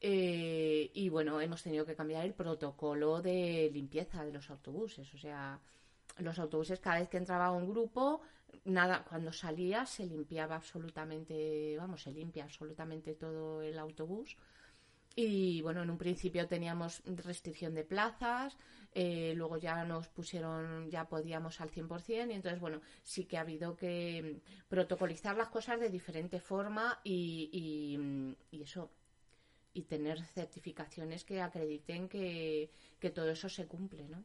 Eh, 0.00 0.90
y 0.94 1.08
bueno, 1.08 1.40
hemos 1.40 1.62
tenido 1.64 1.84
que 1.84 1.96
cambiar 1.96 2.24
el 2.24 2.34
protocolo 2.34 3.20
de 3.20 3.68
limpieza 3.72 4.24
de 4.24 4.32
los 4.32 4.48
autobuses. 4.50 5.12
O 5.12 5.18
sea, 5.18 5.60
los 6.18 6.38
autobuses 6.38 6.80
cada 6.80 6.98
vez 7.00 7.08
que 7.08 7.18
entraba 7.18 7.52
un 7.52 7.68
grupo 7.68 8.22
nada 8.64 9.04
cuando 9.04 9.32
salía 9.32 9.86
se 9.86 10.06
limpiaba 10.06 10.56
absolutamente 10.56 11.76
vamos 11.78 12.02
se 12.02 12.12
limpia 12.12 12.44
absolutamente 12.44 13.14
todo 13.14 13.62
el 13.62 13.78
autobús 13.78 14.36
y 15.14 15.62
bueno 15.62 15.82
en 15.82 15.90
un 15.90 15.98
principio 15.98 16.46
teníamos 16.46 17.02
restricción 17.04 17.74
de 17.74 17.84
plazas 17.84 18.56
eh, 18.94 19.32
luego 19.36 19.56
ya 19.56 19.84
nos 19.84 20.08
pusieron 20.08 20.90
ya 20.90 21.08
podíamos 21.08 21.60
al 21.60 21.70
100% 21.70 22.30
y 22.30 22.34
entonces 22.34 22.60
bueno 22.60 22.80
sí 23.02 23.24
que 23.24 23.36
ha 23.36 23.42
habido 23.42 23.76
que 23.76 24.40
protocolizar 24.68 25.36
las 25.36 25.48
cosas 25.48 25.80
de 25.80 25.90
diferente 25.90 26.40
forma 26.40 27.00
y, 27.04 27.50
y, 28.50 28.62
eso 28.62 28.90
y 29.72 29.82
tener 29.82 30.22
certificaciones 30.24 31.24
que 31.24 31.40
acrediten 31.40 32.08
que, 32.08 32.70
que 32.98 33.10
todo 33.10 33.30
eso 33.30 33.48
se 33.48 33.66
cumple 33.66 34.08
¿no? 34.08 34.24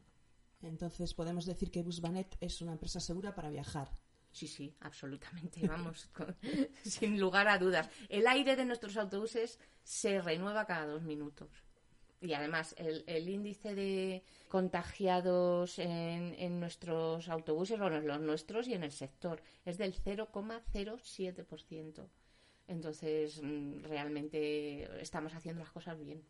Entonces 0.64 1.14
podemos 1.14 1.46
decir 1.46 1.70
que 1.70 1.82
Busbanet 1.82 2.36
es 2.40 2.60
una 2.60 2.72
empresa 2.72 2.98
segura 3.00 3.34
para 3.34 3.50
viajar. 3.50 3.88
Sí, 4.30 4.46
sí, 4.48 4.74
absolutamente, 4.80 5.66
vamos, 5.68 6.10
sin 6.82 7.20
lugar 7.20 7.46
a 7.46 7.58
dudas. 7.58 7.88
El 8.08 8.26
aire 8.26 8.56
de 8.56 8.64
nuestros 8.64 8.96
autobuses 8.96 9.60
se 9.84 10.20
renueva 10.20 10.66
cada 10.66 10.86
dos 10.86 11.02
minutos. 11.02 11.50
Y 12.20 12.32
además, 12.32 12.74
el, 12.78 13.04
el 13.06 13.28
índice 13.28 13.76
de 13.76 14.24
contagiados 14.48 15.78
en, 15.78 16.34
en, 16.38 16.58
nuestros 16.58 17.28
autobuses, 17.28 17.78
bueno, 17.78 18.00
los 18.00 18.20
nuestros 18.20 18.66
y 18.66 18.74
en 18.74 18.82
el 18.82 18.90
sector, 18.92 19.40
es 19.64 19.78
del 19.78 19.94
0,07%. 19.94 22.08
Entonces, 22.66 23.40
mm, 23.42 23.82
realmente 23.82 25.02
estamos 25.02 25.34
haciendo 25.34 25.62
las 25.62 25.70
cosas 25.70 25.98
bien. 25.98 26.24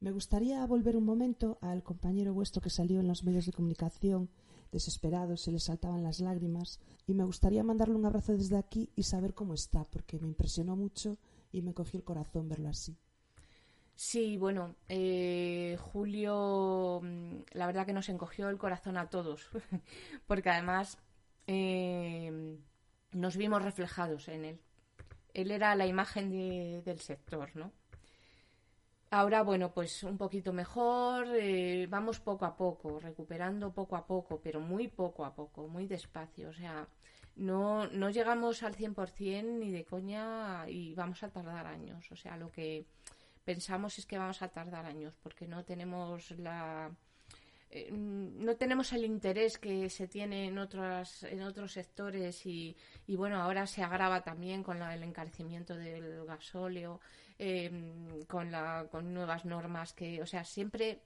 Me 0.00 0.12
gustaría 0.12 0.64
volver 0.64 0.96
un 0.96 1.04
momento 1.04 1.58
al 1.60 1.82
compañero 1.82 2.32
vuestro 2.32 2.62
que 2.62 2.70
salió 2.70 3.00
en 3.00 3.08
los 3.08 3.22
medios 3.22 3.44
de 3.44 3.52
comunicación, 3.52 4.30
desesperado, 4.72 5.36
se 5.36 5.52
le 5.52 5.58
saltaban 5.60 6.02
las 6.02 6.20
lágrimas, 6.20 6.80
y 7.06 7.12
me 7.12 7.24
gustaría 7.24 7.62
mandarle 7.62 7.96
un 7.96 8.06
abrazo 8.06 8.32
desde 8.32 8.56
aquí 8.56 8.88
y 8.96 9.02
saber 9.02 9.34
cómo 9.34 9.52
está, 9.52 9.84
porque 9.84 10.18
me 10.18 10.26
impresionó 10.26 10.74
mucho 10.74 11.18
y 11.52 11.60
me 11.60 11.74
cogió 11.74 11.98
el 11.98 12.04
corazón 12.04 12.48
verlo 12.48 12.70
así. 12.70 12.96
Sí, 13.94 14.38
bueno, 14.38 14.74
eh, 14.88 15.76
Julio, 15.78 17.00
mm, 17.02 17.40
la 17.52 17.66
verdad 17.66 17.84
que 17.84 17.92
nos 17.92 18.08
encogió 18.08 18.48
el 18.48 18.56
corazón 18.56 18.96
a 18.96 19.10
todos, 19.10 19.50
porque 20.26 20.48
además 20.48 20.96
eh, 21.46 22.56
nos 23.12 23.36
vimos 23.36 23.62
reflejados 23.62 24.28
en 24.28 24.46
él. 24.46 24.60
Él 25.34 25.50
era 25.50 25.76
la 25.76 25.86
imagen 25.86 26.30
de, 26.30 26.80
del 26.86 27.00
sector, 27.00 27.54
¿no? 27.54 27.70
Ahora, 29.12 29.42
bueno, 29.42 29.72
pues 29.74 30.04
un 30.04 30.16
poquito 30.16 30.52
mejor, 30.52 31.26
eh, 31.34 31.86
vamos 31.88 32.20
poco 32.20 32.44
a 32.44 32.56
poco, 32.56 33.00
recuperando 33.00 33.72
poco 33.72 33.96
a 33.96 34.06
poco, 34.06 34.40
pero 34.40 34.60
muy 34.60 34.86
poco 34.86 35.24
a 35.24 35.34
poco, 35.34 35.66
muy 35.66 35.86
despacio. 35.88 36.50
O 36.50 36.52
sea, 36.52 36.86
no, 37.34 37.88
no 37.88 38.10
llegamos 38.10 38.62
al 38.62 38.76
100% 38.76 39.58
ni 39.58 39.72
de 39.72 39.84
coña 39.84 40.68
y 40.68 40.94
vamos 40.94 41.24
a 41.24 41.30
tardar 41.30 41.66
años. 41.66 42.10
O 42.12 42.16
sea, 42.16 42.36
lo 42.36 42.52
que 42.52 42.86
pensamos 43.44 43.98
es 43.98 44.06
que 44.06 44.16
vamos 44.18 44.42
a 44.42 44.48
tardar 44.48 44.86
años 44.86 45.14
porque 45.22 45.46
no 45.48 45.64
tenemos 45.64 46.30
la... 46.38 46.90
Eh, 47.70 47.90
no 47.92 48.56
tenemos 48.56 48.92
el 48.92 49.04
interés 49.04 49.58
que 49.58 49.88
se 49.90 50.08
tiene 50.08 50.46
en 50.46 50.58
otras 50.58 51.22
en 51.22 51.42
otros 51.42 51.72
sectores 51.72 52.44
y, 52.44 52.76
bueno 53.06 53.40
ahora 53.40 53.66
se 53.66 53.82
agrava 53.82 54.22
también 54.22 54.64
con 54.64 54.80
la, 54.80 54.92
el 54.92 55.04
encarecimiento 55.04 55.76
del 55.76 56.24
gasóleo 56.24 57.00
eh, 57.38 57.70
con 58.26 58.50
la 58.50 58.88
con 58.90 59.14
nuevas 59.14 59.44
normas 59.44 59.92
que 59.92 60.20
o 60.20 60.26
sea 60.26 60.42
siempre 60.42 61.02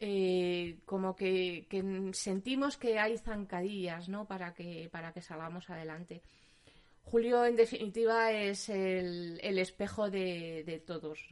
eh, 0.00 0.80
como 0.84 1.14
que, 1.14 1.66
sentimos 2.12 2.76
que 2.76 2.98
hay 2.98 3.16
zancadillas, 3.18 4.08
¿no? 4.08 4.26
Para 4.26 4.52
que, 4.52 4.88
para 4.90 5.12
que 5.12 5.22
salgamos 5.22 5.70
adelante. 5.70 6.22
Julio, 7.02 7.44
en 7.44 7.56
definitiva, 7.56 8.32
es 8.32 8.68
el, 8.68 9.38
espejo 9.58 10.10
de, 10.10 10.82
todos. 10.86 11.28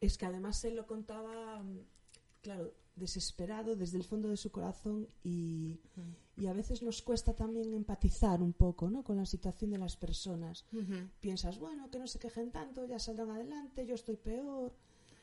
Es 0.00 0.18
que 0.18 0.26
además 0.26 0.64
él 0.64 0.76
lo 0.76 0.86
contaba, 0.86 1.62
claro, 2.42 2.74
desesperado 2.94 3.74
desde 3.76 3.98
el 3.98 4.04
fondo 4.04 4.28
de 4.28 4.36
su 4.36 4.50
corazón 4.50 5.08
y, 5.24 5.80
y, 6.36 6.46
a 6.46 6.52
veces 6.52 6.82
nos 6.82 7.02
cuesta 7.02 7.34
también 7.34 7.72
empatizar 7.74 8.42
un 8.42 8.52
poco 8.52 8.90
¿no? 8.90 9.02
con 9.02 9.16
la 9.16 9.26
situación 9.26 9.70
de 9.70 9.78
las 9.78 9.96
personas. 9.96 10.66
Piensas, 11.20 11.58
bueno, 11.58 11.90
que 11.90 11.98
no 11.98 12.06
se 12.06 12.18
quejen 12.18 12.50
tanto, 12.50 12.86
ya 12.86 12.98
saldrán 12.98 13.30
adelante, 13.30 13.86
yo 13.86 13.94
estoy 13.94 14.16
peor. 14.16 14.72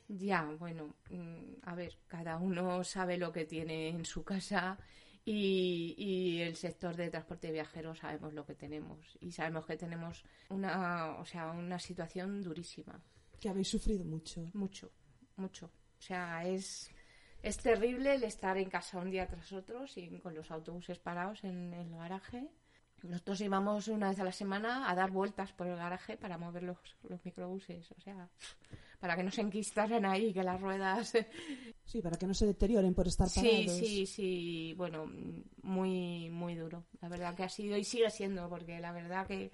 Ya, 0.08 0.44
bueno, 0.58 0.96
mm, 1.12 1.62
a 1.64 1.76
ver, 1.76 2.00
cada 2.08 2.38
uno 2.38 2.84
sabe 2.84 3.18
lo 3.18 3.32
que 3.32 3.46
tiene 3.46 3.90
en 3.90 4.06
su 4.06 4.24
casa 4.24 4.80
y, 5.24 5.94
y, 5.96 6.42
el 6.42 6.56
sector 6.56 6.96
de 6.96 7.12
transporte 7.12 7.48
de 7.48 7.54
viajeros 7.54 8.00
sabemos 8.00 8.34
lo 8.34 8.44
que 8.44 8.56
tenemos 8.56 8.98
y 9.20 9.32
sabemos 9.32 9.66
que 9.68 9.78
tenemos 9.78 10.24
una, 10.50 11.18
o 11.20 11.26
sea, 11.26 11.52
una 11.52 11.78
situación 11.78 12.42
durísima. 12.42 13.00
Que 13.40 13.50
habéis 13.50 13.68
sufrido 13.68 14.04
mucho. 14.04 14.50
Mucho, 14.54 14.92
mucho. 15.38 15.68
O 15.68 16.02
sea, 16.02 16.48
es, 16.48 16.90
es 17.42 17.58
terrible 17.58 18.16
el 18.16 18.24
estar 18.24 18.58
en 18.58 18.70
casa 18.70 19.00
un 19.00 19.12
día 19.12 19.28
tras 19.28 19.52
otro 19.54 19.88
sin, 19.88 20.20
con 20.20 20.34
los 20.34 20.52
autobuses 20.52 21.00
parados 21.00 21.44
en 21.44 21.74
el 21.74 21.90
garaje 21.92 22.50
nosotros 23.04 23.40
íbamos 23.42 23.88
una 23.88 24.10
vez 24.10 24.20
a 24.20 24.24
la 24.24 24.32
semana 24.32 24.90
a 24.90 24.96
dar 24.96 25.12
vueltas 25.12 25.52
por 25.54 25.68
el 25.68 25.78
garaje 25.78 26.18
para 26.18 26.38
mover 26.38 26.64
los, 26.64 26.78
los 27.08 27.24
microbuses, 27.24 27.92
o 27.92 28.02
sea, 28.02 28.30
para 29.00 29.16
que 29.16 29.24
no 29.24 29.32
se 29.32 29.42
enquistaran 29.42 30.06
ahí, 30.06 30.34
que 30.34 30.44
las 30.44 30.60
ruedas... 30.60 31.14
Sí, 31.86 32.02
para 32.02 32.18
que 32.18 32.28
no 32.28 32.34
se 32.34 32.46
deterioren 32.46 32.94
por 32.94 33.08
estar 33.08 33.28
parados. 33.34 33.72
Sí, 33.78 33.86
sí, 33.86 34.06
sí, 34.06 34.74
bueno, 34.78 35.10
muy, 35.64 36.30
muy 36.30 36.56
duro. 36.56 36.84
La 37.02 37.10
verdad 37.10 37.34
que 37.36 37.44
ha 37.44 37.50
sido 37.50 37.78
y 37.78 37.84
sigue 37.84 38.10
siendo, 38.10 38.48
porque 38.50 38.80
la 38.80 38.92
verdad 38.92 39.26
que 39.26 39.52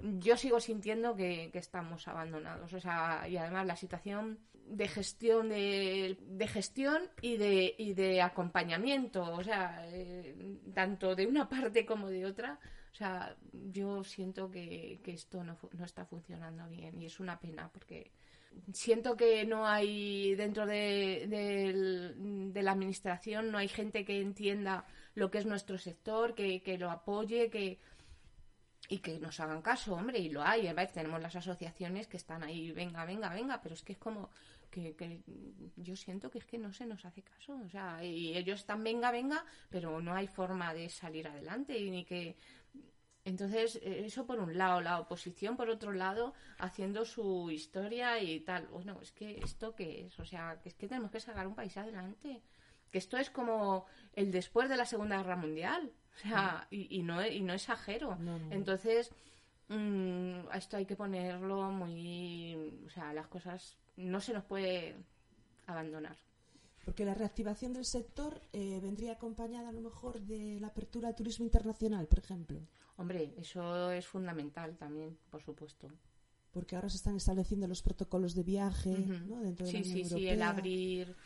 yo 0.00 0.36
sigo 0.36 0.60
sintiendo 0.60 1.14
que, 1.14 1.50
estamos 1.54 2.06
abandonados. 2.08 2.72
O 2.72 2.80
sea, 2.80 3.26
y 3.28 3.36
además 3.36 3.66
la 3.66 3.76
situación 3.76 4.38
de 4.66 4.88
gestión 4.88 5.48
de, 5.50 6.16
de 6.20 6.48
gestión 6.48 7.02
y 7.20 7.36
de, 7.36 7.74
y 7.76 7.92
de 7.94 8.22
acompañamiento, 8.22 9.22
o 9.22 9.44
sea, 9.44 9.84
eh, 9.88 10.34
tanto 10.74 11.14
de 11.14 11.26
una 11.26 11.48
parte 11.48 11.84
como 11.84 12.08
de 12.08 12.24
otra, 12.24 12.58
o 12.94 12.96
sea, 12.96 13.36
yo 13.72 14.04
siento 14.04 14.50
que, 14.50 15.00
esto 15.04 15.42
no, 15.42 15.58
no, 15.72 15.84
está 15.84 16.04
funcionando 16.06 16.68
bien 16.68 17.00
y 17.00 17.06
es 17.06 17.18
una 17.18 17.38
pena 17.40 17.68
porque 17.72 18.12
siento 18.72 19.16
que 19.16 19.44
no 19.44 19.66
hay 19.66 20.34
dentro 20.36 20.64
de, 20.64 21.26
de, 21.28 22.62
la 22.62 22.70
administración, 22.72 23.50
no 23.50 23.58
hay 23.58 23.66
gente 23.68 24.04
que 24.04 24.20
entienda 24.20 24.86
lo 25.14 25.30
que 25.30 25.38
es 25.38 25.46
nuestro 25.46 25.76
sector, 25.76 26.34
que, 26.34 26.62
que 26.62 26.78
lo 26.78 26.90
apoye, 26.90 27.50
que 27.50 27.80
y 28.88 28.98
que 28.98 29.18
nos 29.18 29.40
hagan 29.40 29.62
caso, 29.62 29.94
hombre, 29.94 30.18
y 30.18 30.28
lo 30.28 30.42
hay. 30.42 30.68
A 30.68 30.86
tenemos 30.86 31.20
las 31.20 31.36
asociaciones 31.36 32.06
que 32.06 32.16
están 32.16 32.42
ahí, 32.42 32.72
venga, 32.72 33.04
venga, 33.04 33.28
venga, 33.30 33.60
pero 33.62 33.74
es 33.74 33.82
que 33.82 33.92
es 33.94 33.98
como 33.98 34.30
que, 34.70 34.94
que, 34.94 35.22
yo 35.76 35.96
siento 35.96 36.30
que 36.30 36.38
es 36.38 36.44
que 36.44 36.58
no 36.58 36.72
se 36.72 36.86
nos 36.86 37.04
hace 37.04 37.22
caso. 37.22 37.58
O 37.64 37.68
sea, 37.68 38.04
y 38.04 38.36
ellos 38.36 38.60
están, 38.60 38.84
venga, 38.84 39.10
venga, 39.10 39.44
pero 39.70 40.00
no 40.00 40.14
hay 40.14 40.26
forma 40.26 40.74
de 40.74 40.88
salir 40.88 41.26
adelante 41.28 41.78
y 41.78 41.90
ni 41.90 42.04
que 42.04 42.36
entonces, 43.24 43.76
eh, 43.76 44.04
eso 44.04 44.26
por 44.26 44.38
un 44.38 44.56
lado, 44.56 44.80
la 44.80 45.00
oposición 45.00 45.56
por 45.56 45.70
otro 45.70 45.92
lado, 45.92 46.34
haciendo 46.58 47.04
su 47.04 47.50
historia 47.50 48.20
y 48.20 48.40
tal. 48.40 48.66
Bueno, 48.68 49.00
es 49.00 49.12
que 49.12 49.38
esto 49.38 49.74
qué 49.74 50.06
es, 50.06 50.18
o 50.18 50.24
sea, 50.24 50.60
es 50.64 50.74
que 50.74 50.88
tenemos 50.88 51.10
que 51.10 51.20
sacar 51.20 51.46
un 51.46 51.54
país 51.54 51.76
adelante. 51.76 52.42
Que 52.90 52.98
esto 52.98 53.16
es 53.16 53.30
como 53.30 53.86
el 54.12 54.30
después 54.30 54.68
de 54.68 54.76
la 54.76 54.84
Segunda 54.86 55.16
Guerra 55.16 55.36
Mundial. 55.36 55.90
O 56.14 56.18
sea, 56.18 56.66
y, 56.70 57.02
no, 57.02 57.26
y 57.26 57.40
no 57.42 57.54
exagero. 57.54 58.16
Entonces, 58.50 59.10
mm, 59.68 60.48
esto 60.54 60.76
hay 60.76 60.86
que 60.86 60.96
ponerlo 60.96 61.70
muy. 61.70 62.82
O 62.86 62.90
sea, 62.90 63.12
las 63.12 63.26
cosas 63.26 63.76
no 63.96 64.20
se 64.20 64.32
nos 64.32 64.44
puede 64.44 64.96
abandonar. 65.66 66.16
Porque 66.84 67.04
la 67.04 67.14
reactivación 67.14 67.72
del 67.72 67.86
sector 67.86 68.40
eh, 68.52 68.78
vendría 68.82 69.12
acompañada 69.12 69.70
a 69.70 69.72
lo 69.72 69.80
mejor 69.80 70.20
de 70.20 70.60
la 70.60 70.68
apertura 70.68 71.08
al 71.08 71.14
turismo 71.14 71.44
internacional, 71.44 72.06
por 72.06 72.18
ejemplo. 72.18 72.60
Hombre, 72.96 73.34
eso 73.38 73.90
es 73.90 74.06
fundamental 74.06 74.76
también, 74.76 75.16
por 75.30 75.42
supuesto. 75.42 75.88
Porque 76.52 76.76
ahora 76.76 76.88
se 76.88 76.98
están 76.98 77.16
estableciendo 77.16 77.66
los 77.66 77.82
protocolos 77.82 78.34
de 78.34 78.44
viaje 78.44 78.90
¿no? 79.26 79.40
dentro 79.40 79.66
de 79.66 79.72
sí, 79.72 79.78
la 79.78 79.84
Unión 79.90 80.08
sí, 80.08 80.14
Sí, 80.14 80.28
el 80.28 80.42
abrir, 80.42 81.16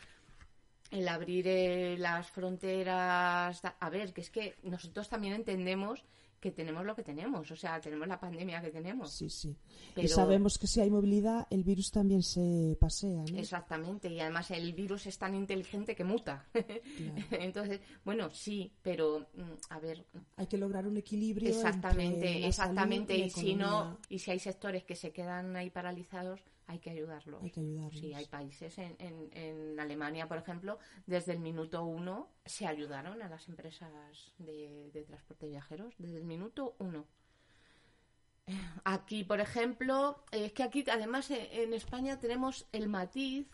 el 0.91 1.07
abrir 1.07 1.47
eh, 1.47 1.97
las 1.97 2.29
fronteras. 2.29 3.61
A 3.79 3.89
ver, 3.89 4.13
que 4.13 4.21
es 4.21 4.29
que 4.29 4.55
nosotros 4.63 5.09
también 5.09 5.33
entendemos 5.33 6.03
que 6.39 6.51
tenemos 6.51 6.85
lo 6.85 6.95
que 6.95 7.03
tenemos, 7.03 7.51
o 7.51 7.55
sea, 7.55 7.81
tenemos 7.81 8.07
la 8.07 8.19
pandemia 8.19 8.61
que 8.61 8.71
tenemos. 8.71 9.11
Sí, 9.11 9.29
sí. 9.29 9.55
Y 9.95 10.07
sabemos 10.07 10.57
que 10.57 10.67
si 10.67 10.79
hay 10.79 10.89
movilidad, 10.89 11.47
el 11.49 11.63
virus 11.63 11.91
también 11.91 12.23
se 12.23 12.77
pasea. 12.79 13.23
¿no? 13.29 13.37
Exactamente, 13.37 14.07
y 14.07 14.19
además 14.19 14.49
el 14.51 14.73
virus 14.73 15.07
es 15.07 15.17
tan 15.17 15.35
inteligente 15.35 15.95
que 15.95 16.03
muta. 16.03 16.47
Entonces, 17.31 17.81
bueno, 18.05 18.29
sí, 18.29 18.71
pero 18.81 19.27
mm, 19.33 19.51
a 19.69 19.79
ver. 19.79 20.05
Hay 20.37 20.47
que 20.47 20.57
lograr 20.57 20.87
un 20.87 20.97
equilibrio. 20.97 21.49
Exactamente, 21.49 22.47
exactamente. 22.47 23.17
Y, 23.17 23.29
si 23.29 23.55
no, 23.55 23.99
y 24.07 24.19
si 24.19 24.31
hay 24.31 24.39
sectores 24.39 24.85
que 24.85 24.95
se 24.95 25.11
quedan 25.11 25.55
ahí 25.57 25.69
paralizados, 25.69 26.41
hay 26.69 26.77
que 26.77 26.91
ayudarlos. 26.91 27.43
Hay 27.43 27.49
que 27.49 27.61
ayudarlos. 27.61 27.99
Sí, 27.99 28.13
hay 28.13 28.27
países. 28.27 28.77
En, 28.77 28.95
en, 28.99 29.79
Alemania, 29.79 30.27
por 30.27 30.37
ejemplo, 30.37 30.77
desde 31.07 31.33
el 31.33 31.39
minuto 31.39 31.83
uno 31.83 32.29
se 32.45 32.67
ayudaron 32.67 33.23
a 33.23 33.27
las 33.27 33.49
empresas 33.49 34.33
de, 34.37 34.91
de 34.93 35.03
transporte 35.03 35.47
de 35.47 35.53
viajeros. 35.53 35.95
Desde 35.97 36.17
el 36.17 36.25
minuto 36.25 36.75
uno. 36.77 37.07
Aquí, 38.83 39.23
por 39.23 39.39
ejemplo, 39.39 40.23
es 40.31 40.53
que 40.53 40.61
aquí 40.61 40.85
además 40.91 41.31
eh, 41.31 41.63
en 41.63 41.73
España 41.73 42.19
tenemos 42.19 42.67
el 42.71 42.87
matiz 42.87 43.47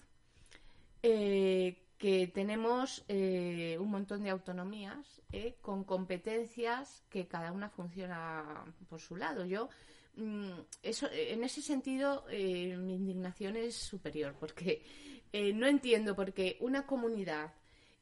eh, 1.01 1.81
que 1.97 2.27
tenemos 2.27 3.05
eh, 3.07 3.77
un 3.79 3.91
montón 3.91 4.23
de 4.23 4.29
autonomías 4.29 5.21
con 5.61 5.85
competencias 5.85 7.03
que 7.09 7.27
cada 7.27 7.53
una 7.53 7.69
funciona 7.69 8.65
por 8.89 8.99
su 8.99 9.15
lado. 9.15 9.45
Yo 9.45 9.69
eso, 10.81 11.09
en 11.11 11.43
ese 11.43 11.61
sentido, 11.61 12.25
eh, 12.29 12.77
mi 12.77 12.95
indignación 12.95 13.57
es 13.57 13.75
superior, 13.75 14.35
porque 14.39 14.83
eh, 15.33 15.53
no 15.53 15.67
entiendo 15.67 16.15
por 16.15 16.33
qué 16.33 16.57
una 16.61 16.85
comunidad 16.85 17.53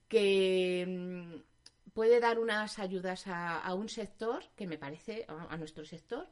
que 0.08 0.86
mm, 0.88 1.91
puede 1.93 2.19
dar 2.19 2.39
unas 2.39 2.78
ayudas 2.80 3.23
a, 3.28 3.73
un 3.73 3.89
sector, 3.89 4.43
que 4.56 4.67
me 4.67 4.78
parece, 4.78 5.26
a, 5.28 5.58
nuestro 5.58 5.86
sector, 5.86 6.28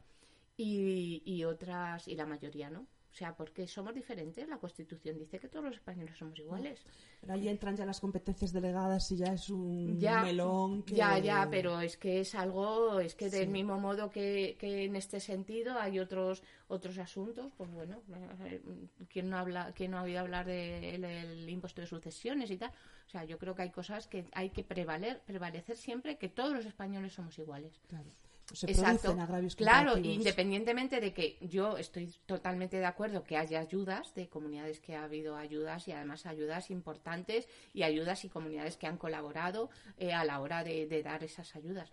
y, 0.58 1.44
otras, 1.44 2.08
y 2.08 2.16
la 2.16 2.28
mayoría 2.28 2.70
no. 2.70 2.86
O 3.12 3.14
sea, 3.14 3.36
porque 3.36 3.68
somos 3.68 3.94
diferentes. 3.94 4.48
La 4.48 4.58
Constitución 4.58 5.18
dice 5.18 5.38
que 5.38 5.50
todos 5.50 5.66
los 5.66 5.76
españoles 5.76 6.18
somos 6.18 6.40
iguales. 6.40 6.80
Pero 7.20 7.34
ahí 7.34 7.50
entran 7.50 7.76
ya 7.76 7.86
las 7.86 8.00
competencias 8.00 8.54
delegadas 8.54 9.12
y 9.12 9.18
ya 9.18 9.34
es 9.34 9.50
un 9.50 10.00
melón. 10.00 10.86
Ya, 10.86 11.20
ya, 11.20 11.48
pero 11.52 11.82
es 11.82 11.98
que 11.98 12.22
es 12.22 12.34
algo, 12.36 13.02
es 13.02 13.16
que 13.16 13.30
del 13.30 13.50
mismo 13.50 13.78
modo 13.80 14.10
que, 14.10 14.56
que, 14.58 14.86
en 14.86 14.96
este 14.96 15.20
sentido 15.20 15.78
hay 15.78 16.00
otros 16.00 16.42
otros 16.70 16.98
asuntos, 17.00 17.52
pues 17.58 17.70
bueno, 17.72 18.02
eh, 18.46 18.62
¿quién 19.10 19.30
no, 19.30 19.38
habla, 19.38 19.74
quién 19.76 19.92
no 19.92 20.00
ha 20.00 20.04
oído 20.04 20.22
hablar 20.22 20.46
del 20.46 21.50
impuesto 21.50 21.82
de 21.82 21.88
sucesiones 21.88 22.50
y 22.50 22.58
tal? 22.58 22.72
O 23.08 23.10
sea, 23.10 23.26
yo 23.26 23.38
creo 23.38 23.54
que 23.56 23.64
hay 23.64 23.72
cosas 23.72 24.08
que 24.08 24.26
hay 24.32 24.52
que 24.52 24.64
prevaler, 24.64 25.20
prevalecer 25.26 25.76
siempre 25.76 26.18
que 26.18 26.30
todos 26.30 26.54
los 26.54 26.66
españoles 26.66 27.12
somos 27.12 27.38
iguales. 27.38 27.74
Claro 27.90 28.10
se 28.54 28.70
Exacto. 28.70 29.12
agravios 29.12 29.56
Claro, 29.56 29.98
independientemente 29.98 31.00
de 31.00 31.14
que 31.14 31.38
yo 31.42 31.78
estoy 31.78 32.14
totalmente 32.26 32.78
de 32.78 32.86
acuerdo 32.86 33.24
que 33.24 33.38
haya 33.38 33.60
ayudas 33.60 34.14
de 34.16 34.30
comunidades 34.30 34.80
que 34.80 34.96
ha 34.96 35.04
habido 35.04 35.36
ayudas 35.36 35.88
y 35.88 35.92
además 35.92 36.26
ayudas 36.26 36.72
importantes 36.72 37.48
y 37.74 37.84
ayudas 37.84 38.26
y 38.26 38.30
comunidades 38.30 38.78
que 38.78 38.88
han 38.88 38.98
colaborado 38.98 39.70
eh, 39.98 40.14
a 40.14 40.26
la 40.26 40.40
hora 40.40 40.64
de, 40.64 41.02
dar 41.04 41.24
esas 41.24 41.56
ayudas. 41.56 41.90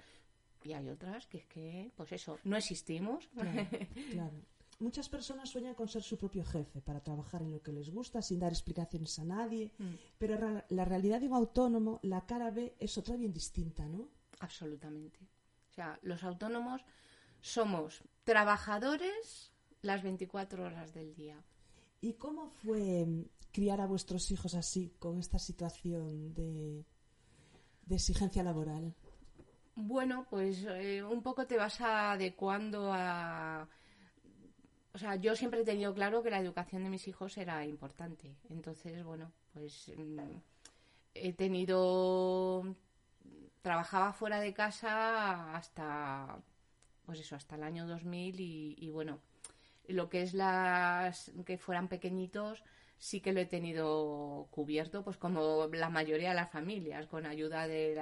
Y 0.65 0.73
hay 0.73 0.89
otras 0.89 1.27
que 1.27 1.39
es 1.39 1.47
que, 1.47 1.91
pues 1.97 2.13
eso, 2.13 2.39
no 2.45 2.57
existimos. 2.57 3.29
Claro, 4.13 4.37
Muchas 4.81 5.09
personas 5.09 5.51
sueñan 5.51 5.75
con 5.75 5.89
ser 5.89 6.03
su 6.03 6.17
propio 6.17 6.45
jefe 6.45 6.81
para 6.81 7.03
trabajar 7.03 7.43
en 7.43 7.51
lo 7.51 7.61
que 7.61 7.73
les 7.73 7.91
gusta 7.91 8.23
sin 8.23 8.39
dar 8.39 8.53
explicaciones 8.53 9.19
a 9.19 9.25
nadie, 9.25 9.73
mm. 9.77 9.95
pero 10.19 10.63
la 10.69 10.85
realidad 10.85 11.21
de 11.21 11.27
un 11.27 11.35
autónomo, 11.35 11.99
la 12.03 12.25
cara 12.27 12.53
B, 12.53 12.77
es 12.79 12.97
otra 12.97 13.17
bien 13.17 13.33
distinta, 13.33 13.89
¿no? 13.89 14.09
Absolutamente 14.39 15.19
sea, 15.79 15.99
los 16.03 16.25
autónomos 16.25 16.83
somos 17.41 18.03
trabajadores 18.25 19.53
las 19.83 20.03
24 20.03 20.65
horas 20.65 20.93
del 20.93 21.15
día. 21.15 21.41
¿Y 22.01 22.15
cómo 22.15 22.49
fue 22.49 23.07
criar 23.53 23.81
a 23.81 23.87
vuestros 23.87 24.31
hijos 24.31 24.55
así, 24.55 24.93
con 24.99 25.19
esta 25.19 25.39
situación 25.39 26.35
de, 26.35 26.85
exigencia 27.89 28.43
laboral? 28.43 28.95
Bueno, 29.77 30.27
pues 30.29 30.65
eh, 30.69 31.03
un 31.03 31.23
poco 31.23 31.47
te 31.47 31.57
vas 31.57 31.81
adecuando 31.81 32.91
a... 32.93 33.69
O 34.93 34.99
sea, 34.99 35.15
yo 35.15 35.37
siempre 35.37 35.61
he 35.61 35.65
tenido 35.65 35.95
claro 35.95 36.23
que 36.23 36.31
la 36.31 36.41
educación 36.41 36.83
de 36.83 36.91
mis 36.91 37.07
hijos 37.07 37.39
era 37.39 37.65
importante. 37.65 38.35
Entonces, 38.51 39.05
bueno, 39.05 39.31
pues 39.53 39.93
mm, 39.97 40.19
he 41.15 41.33
tenido 41.35 42.75
trabajaba 43.69 44.15
fuera 44.15 44.41
de 44.41 44.55
casa 44.55 45.55
hasta 45.55 46.39
pues 47.05 47.21
eso 47.21 47.37
hasta 47.37 47.57
el 47.57 47.63
año 47.63 47.87
2000 47.87 48.41
y, 48.41 48.89
bueno 48.89 49.21
lo 49.89 50.09
que 50.09 50.23
es 50.23 50.33
las 50.33 51.31
que 51.45 51.59
fueran 51.59 51.87
pequeñitos 51.87 52.65
sí 52.97 53.21
que 53.21 53.35
lo 53.35 53.41
he 53.41 53.45
tenido 53.45 54.49
cubierto, 54.51 55.05
pues 55.05 55.19
como 55.19 55.69
la 55.71 55.91
mayoría 55.91 56.31
de 56.31 56.35
las 56.35 56.51
familias, 56.51 57.07
con 57.09 57.27
ayuda 57.27 57.69
de, 57.69 57.95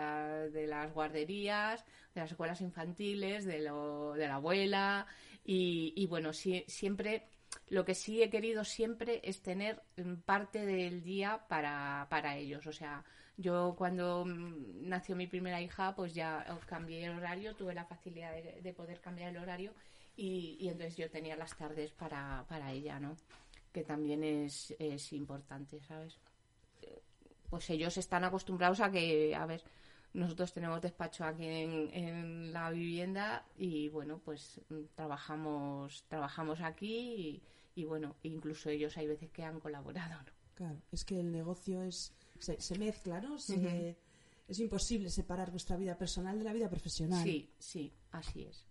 las 0.69 0.95
guarderías, 0.95 1.85
de 2.15 2.21
las 2.21 2.31
escuelas 2.31 2.61
infantiles, 2.61 3.45
de, 3.45 3.59
lo, 3.59 4.15
de 4.15 4.29
la 4.29 4.37
abuela 4.37 5.07
y, 5.45 6.07
bueno, 6.07 6.33
siempre 6.33 7.27
lo 7.69 7.85
que 7.85 7.95
sí 7.95 8.23
he 8.23 8.31
querido 8.31 8.65
siempre 8.65 9.21
es 9.25 9.43
tener 9.43 9.83
parte 10.25 10.65
del 10.65 11.03
día 11.03 11.45
para, 11.49 12.07
para 12.09 12.37
ellos. 12.37 12.67
O 12.67 12.73
sea, 12.73 13.05
yo 13.37 13.75
cuando 13.77 14.25
mm, 14.25 14.89
nació 14.89 15.17
mi 15.17 15.27
primera 15.27 15.61
hija, 15.61 15.95
pues 15.95 16.15
ya 16.15 16.45
cambié 16.67 17.07
el 17.07 17.17
horario, 17.17 17.57
tuve 17.57 17.75
la 17.75 17.85
facilidad 17.85 18.33
de, 18.35 18.73
poder 18.73 19.01
cambiar 19.01 19.31
el 19.31 19.43
horario 19.43 19.73
y, 20.17 20.57
y, 20.61 20.69
entonces 20.69 20.97
yo 20.97 21.11
tenía 21.11 21.37
las 21.37 21.57
tardes 21.57 21.91
para, 21.93 22.45
para 22.49 22.73
ella, 22.73 23.01
¿no? 23.01 23.17
Que 23.73 23.83
también 23.83 24.23
es, 24.23 24.75
es 24.79 25.13
importante, 25.13 25.81
¿sabes? 25.83 26.19
Pues 27.51 27.69
ellos 27.71 27.97
están 27.97 28.25
acostumbrados 28.25 28.81
a 28.81 28.91
que, 28.91 29.35
a 29.35 29.45
ver, 29.45 29.63
nosotros 30.15 30.53
tenemos 30.53 30.81
despacho 30.81 31.25
aquí 31.25 31.47
en, 31.47 31.91
en 31.93 32.53
la 32.53 32.71
vivienda 32.71 33.45
y 33.59 33.89
bueno, 33.89 34.21
pues 34.25 34.61
mm, 34.69 34.95
trabajamos, 34.95 36.05
trabajamos 36.09 36.61
aquí 36.61 37.43
y, 37.77 37.85
bueno, 37.85 38.17
incluso 38.25 38.71
ellos 38.71 38.97
hay 38.97 39.07
veces 39.07 39.31
que 39.31 39.45
han 39.45 39.61
colaborado, 39.61 40.21
¿no? 40.23 40.33
Claro, 40.55 40.81
es 40.91 41.05
que 41.05 41.21
el 41.21 41.31
negocio 41.31 41.83
es 41.83 42.13
se, 42.39 42.61
se 42.61 42.79
mezcla, 42.79 43.21
¿no? 43.21 43.37
Es 43.37 44.61
imposible 44.61 45.11
separar 45.11 45.51
vuestra 45.51 45.77
vida 45.77 45.99
personal 45.99 46.39
de 46.39 46.45
la 46.45 46.53
vida 46.53 46.71
profesional. 46.71 47.23
Sí, 47.23 47.51
sí, 47.59 47.93
así 48.13 48.45
es, 48.45 48.65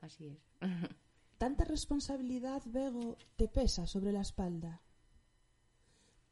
así 0.00 0.28
es. 0.28 0.38
¿Tanta 1.38 1.64
responsabilidad, 1.64 2.62
Bego, 2.66 3.16
te 3.36 3.48
pesa 3.48 3.86
sobre 3.86 4.12
la 4.12 4.20
espalda? 4.20 4.80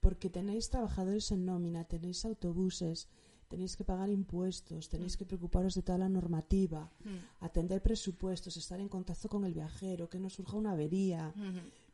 Porque 0.01 0.31
tenéis 0.31 0.71
trabajadores 0.71 1.33
en 1.33 1.45
nómina, 1.45 1.85
tenéis 1.85 2.25
autobuses, 2.25 3.09
tenéis 3.49 3.77
que 3.77 3.85
pagar 3.85 4.09
impuestos, 4.09 4.88
tenéis 4.88 5.16
que 5.16 5.27
preocuparos 5.27 5.75
de 5.75 5.83
toda 5.83 5.99
la 5.99 6.09
normativa, 6.09 6.93
mm. 7.05 7.45
atender 7.45 7.83
presupuestos, 7.83 8.57
estar 8.57 8.79
en 8.79 8.88
contacto 8.88 9.29
con 9.29 9.45
el 9.45 9.53
viajero, 9.53 10.09
que 10.09 10.21
no 10.21 10.31
surja 10.31 10.57
una 10.57 10.73
avería. 10.73 11.35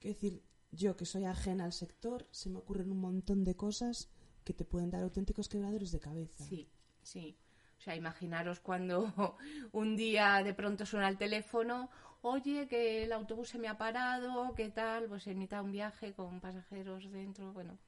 Es 0.00 0.14
decir, 0.14 0.42
yo 0.70 0.96
que 0.96 1.06
soy 1.06 1.24
ajena 1.24 1.64
al 1.64 1.72
sector, 1.72 2.26
se 2.30 2.50
me 2.50 2.59
ocurren 2.59 2.90
un 2.90 3.00
montón 3.00 3.44
de 3.44 3.56
cosas 3.56 4.11
que 4.44 4.54
te 4.54 4.64
pueden 4.64 4.90
dar 4.90 5.02
auténticos 5.02 5.48
quebradores 5.48 5.90
de 5.92 6.00
cabeza. 6.00 6.44
Sí, 6.44 6.70
sí. 7.02 7.37
O 7.78 7.80
sea, 7.80 7.94
imaginaros 7.94 8.61
cuando 8.61 9.12
un 9.72 9.96
día 9.96 10.42
de 10.42 10.54
pronto 10.54 10.87
suena 10.87 11.09
el 11.09 11.18
teléfono, 11.18 11.90
oye, 12.22 12.66
que 12.68 13.04
el 13.04 13.12
autobús 13.12 13.50
se 13.50 13.59
me 13.59 13.68
ha 13.68 13.76
parado, 13.76 14.54
¿qué 14.54 14.70
tal? 14.70 15.06
Pues 15.06 15.26
en 15.26 15.38
mitad 15.38 15.59
de 15.59 15.64
un 15.64 15.72
viaje 15.72 16.12
con 16.14 16.40
pasajeros 16.40 17.11
dentro, 17.11 17.52
bueno, 17.52 17.78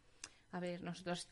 a 0.53 0.61
ver, 0.61 0.83
nosotros 0.83 1.29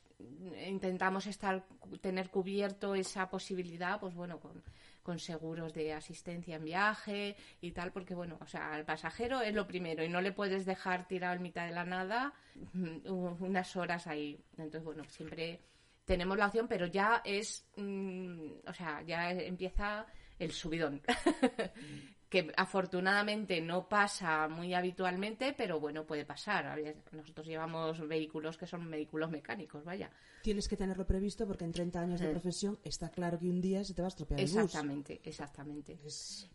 intentamos 0.66 1.26
estar 1.26 1.66
tener 2.00 2.30
cubierto 2.30 2.94
esa 2.94 3.28
posibilidad 3.28 4.00
pues 4.00 4.14
bueno 4.14 4.40
con, 4.40 4.62
con, 5.06 5.18
seguros 5.18 5.72
de 5.72 5.92
asistencia 5.92 6.56
en 6.56 6.64
viaje 6.64 7.36
y 7.60 7.70
tal 7.70 7.92
porque 7.92 8.14
bueno 8.14 8.38
o 8.40 8.46
sea 8.46 8.74
al 8.74 8.84
pasajero 8.84 9.40
es 9.40 9.54
lo 9.54 9.66
primero 9.66 10.04
y 10.04 10.08
no 10.08 10.20
le 10.20 10.32
puedes 10.32 10.66
dejar 10.66 11.06
tirado 11.06 11.34
en 11.34 11.42
mitad 11.42 11.66
de 11.66 11.72
la 11.72 11.84
nada 11.84 12.34
mm, 12.72 13.06
unas 13.40 13.76
horas 13.76 14.06
ahí. 14.06 14.38
Entonces 14.58 14.84
bueno 14.84 15.04
siempre 15.08 15.60
tenemos 16.04 16.36
la 16.36 16.46
opción 16.46 16.66
pero 16.68 16.86
ya 16.86 17.22
es 17.24 17.68
mm, 17.76 18.50
o 18.66 18.72
sea 18.72 19.02
ya 19.02 19.30
empieza 19.30 20.06
el 20.38 20.52
subidón 20.52 21.00
que 22.28 22.52
afortunadamente 22.56 23.60
no 23.60 23.88
pasa 23.88 24.48
muy 24.48 24.74
habitualmente, 24.74 25.54
pero 25.56 25.78
bueno, 25.78 26.04
puede 26.04 26.24
pasar. 26.24 26.76
nosotros 27.12 27.46
llevamos 27.46 28.06
vehículos 28.08 28.56
que 28.56 28.66
son 28.66 28.90
vehículos 28.90 29.30
mecánicos, 29.30 29.84
vaya. 29.84 30.10
Tienes 30.42 30.66
que 30.66 30.76
tenerlo 30.76 31.06
previsto 31.06 31.46
porque 31.46 31.64
en 31.64 31.72
30 31.72 32.00
años 32.00 32.20
de 32.20 32.28
eh. 32.28 32.30
profesión 32.30 32.78
está 32.82 33.10
claro 33.10 33.38
que 33.38 33.48
un 33.48 33.60
día 33.60 33.84
se 33.84 33.94
te 33.94 34.02
va 34.02 34.06
a 34.06 34.08
estropear 34.08 34.40
el 34.40 34.46
bus. 34.46 34.56
Exactamente, 34.56 35.20
exactamente. 35.22 35.98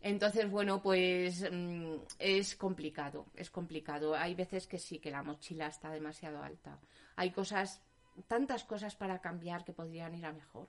Entonces, 0.02 0.50
bueno, 0.50 0.82
pues 0.82 1.42
mm, 1.50 1.94
es 2.18 2.54
complicado, 2.56 3.26
es 3.34 3.50
complicado. 3.50 4.14
Hay 4.14 4.34
veces 4.34 4.66
que 4.66 4.78
sí, 4.78 4.98
que 4.98 5.10
la 5.10 5.22
mochila 5.22 5.68
está 5.68 5.90
demasiado 5.90 6.42
alta. 6.42 6.78
Hay 7.16 7.30
cosas, 7.30 7.80
tantas 8.28 8.64
cosas 8.64 8.94
para 8.94 9.20
cambiar 9.20 9.64
que 9.64 9.72
podrían 9.72 10.14
ir 10.14 10.26
a 10.26 10.32
mejor. 10.32 10.68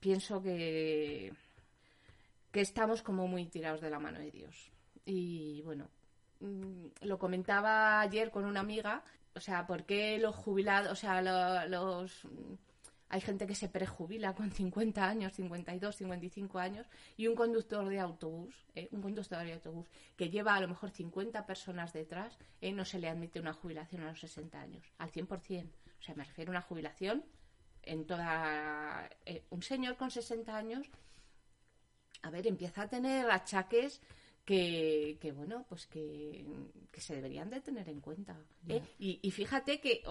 Pienso 0.00 0.42
que 0.42 1.32
que 2.52 2.60
estamos 2.60 3.02
como 3.02 3.26
muy 3.26 3.46
tirados 3.46 3.80
de 3.80 3.90
la 3.90 3.98
mano 3.98 4.18
de 4.20 4.30
Dios. 4.30 4.70
Y 5.04 5.62
bueno, 5.62 5.88
mm, 6.40 6.86
lo 7.00 7.18
comentaba 7.18 8.00
ayer 8.00 8.30
con 8.30 8.44
una 8.44 8.60
amiga, 8.60 9.02
o 9.34 9.40
sea, 9.40 9.66
¿por 9.66 9.84
qué 9.84 10.18
los 10.18 10.36
jubilados, 10.36 10.92
o 10.92 10.96
sea, 10.96 11.20
los... 11.66 12.28
Hay 13.08 13.20
gente 13.20 13.46
que 13.46 13.54
se 13.54 13.68
prejubila 13.68 14.34
con 14.34 14.50
50 14.50 15.06
años, 15.06 15.34
52, 15.34 15.96
55 15.96 16.58
años, 16.58 16.86
y 17.18 17.26
un 17.26 17.34
conductor 17.34 17.86
de 17.86 18.00
autobús, 18.00 18.54
eh, 18.74 18.88
un 18.90 19.02
conductor 19.02 19.44
de 19.44 19.52
autobús 19.52 19.86
que 20.16 20.30
lleva 20.30 20.54
a 20.54 20.60
lo 20.60 20.68
mejor 20.68 20.90
50 20.90 21.44
personas 21.44 21.92
detrás, 21.92 22.38
eh, 22.62 22.72
no 22.72 22.86
se 22.86 22.98
le 22.98 23.10
admite 23.10 23.38
una 23.38 23.52
jubilación 23.52 24.02
a 24.02 24.08
los 24.08 24.20
60 24.20 24.58
años, 24.58 24.86
al 24.96 25.10
100%. 25.10 25.66
O 26.00 26.02
sea, 26.02 26.14
me 26.14 26.24
refiero 26.24 26.50
a 26.50 26.52
una 26.52 26.62
jubilación 26.62 27.22
en 27.82 28.06
toda... 28.06 29.10
Eh, 29.26 29.44
un 29.50 29.62
señor 29.62 29.98
con 29.98 30.10
60 30.10 30.56
años 30.56 30.90
a 32.22 32.30
ver, 32.30 32.46
empieza 32.46 32.82
a 32.82 32.88
tener 32.88 33.30
achaques 33.30 34.00
que, 34.44 35.18
que 35.20 35.32
bueno, 35.32 35.64
pues 35.68 35.86
que, 35.86 36.44
se 36.96 37.14
deberían 37.14 37.50
de 37.50 37.60
tener 37.60 37.88
en 37.88 38.00
cuenta. 38.00 38.36
¿eh? 38.68 38.82
Y, 38.98 39.30
fíjate 39.30 39.80
que 39.80 40.02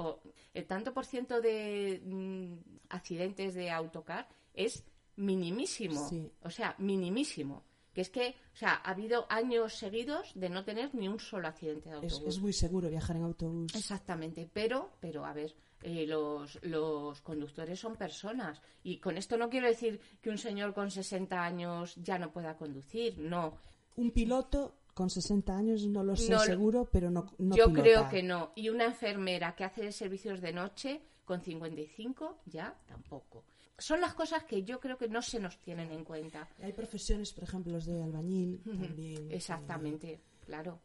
el 0.54 0.66
tanto 0.66 0.94
por 0.94 1.06
ciento 1.06 1.42
de 1.42 2.02
mm, 2.04 2.54
accidentes 2.90 3.54
de 3.54 3.72
autocar 3.72 4.28
es 4.54 4.84
minimísimo. 5.16 6.10
O 6.44 6.50
sea, 6.50 6.76
minimísimo. 6.78 7.64
Que 7.94 8.02
es 8.02 8.10
que, 8.10 8.36
o 8.54 8.56
sea, 8.56 8.74
ha 8.76 8.92
habido 8.92 9.26
años 9.30 9.76
seguidos 9.76 10.32
de 10.36 10.50
no 10.50 10.64
tener 10.64 10.96
ni 10.96 11.08
un 11.08 11.20
solo 11.20 11.48
accidente 11.48 11.90
de 11.90 11.96
autobús. 11.96 12.22
Es, 12.22 12.36
es 12.36 12.42
muy 12.42 12.54
seguro 12.54 12.90
viajar 12.90 13.18
en 13.18 13.24
autobús. 13.24 13.76
Exactamente, 13.76 14.50
pero, 14.54 14.92
pero 15.02 15.26
a 15.26 15.34
ver, 15.34 15.54
eh, 15.84 16.06
los, 16.06 16.60
los 16.64 17.22
conductores 17.22 17.80
son 17.80 17.96
personas. 17.96 18.62
Y 18.84 18.98
con 18.98 19.18
esto 19.18 19.38
no 19.38 19.50
quiero 19.50 19.68
decir 19.68 20.00
que 20.22 20.30
un 20.30 20.38
señor 20.38 20.74
con 20.74 20.92
60 20.92 21.44
años 21.44 21.96
ya 21.96 22.20
no 22.20 22.32
pueda 22.32 22.56
conducir, 22.56 23.18
no. 23.18 23.58
Un 23.96 24.12
piloto 24.12 24.76
con 24.94 25.10
60 25.10 25.56
años 25.56 25.88
no 25.88 26.04
lo 26.04 26.16
sé 26.16 26.38
seguro, 26.40 26.88
pero 26.92 27.10
no, 27.10 27.26
no 27.40 27.56
Yo 27.56 27.72
creo 27.74 28.10
que 28.10 28.22
no. 28.22 28.52
Y 28.56 28.70
una 28.70 28.86
enfermera 28.86 29.56
que 29.56 29.64
hace 29.64 29.92
servicios 29.92 30.42
de 30.42 30.54
noche 30.54 31.02
con 31.26 31.42
55 31.42 32.40
ya 32.46 32.78
tampoco. 32.86 33.44
Son 33.82 34.00
las 34.00 34.14
cosas 34.14 34.44
que 34.44 34.64
yo 34.64 34.80
creo 34.80 34.98
que 34.98 35.08
no 35.08 35.22
se 35.24 35.40
nos 35.40 35.58
tienen 35.58 35.92
en 35.92 36.04
cuenta. 36.04 36.48
Hay 36.62 36.72
profesiones, 36.72 37.34
por 37.34 37.44
ejemplo, 37.44 37.74
los 37.74 37.86
de 37.86 38.02
albañil 38.02 38.62
también. 38.64 39.32
Exactamente, 39.32 40.22
claro. 40.46 40.80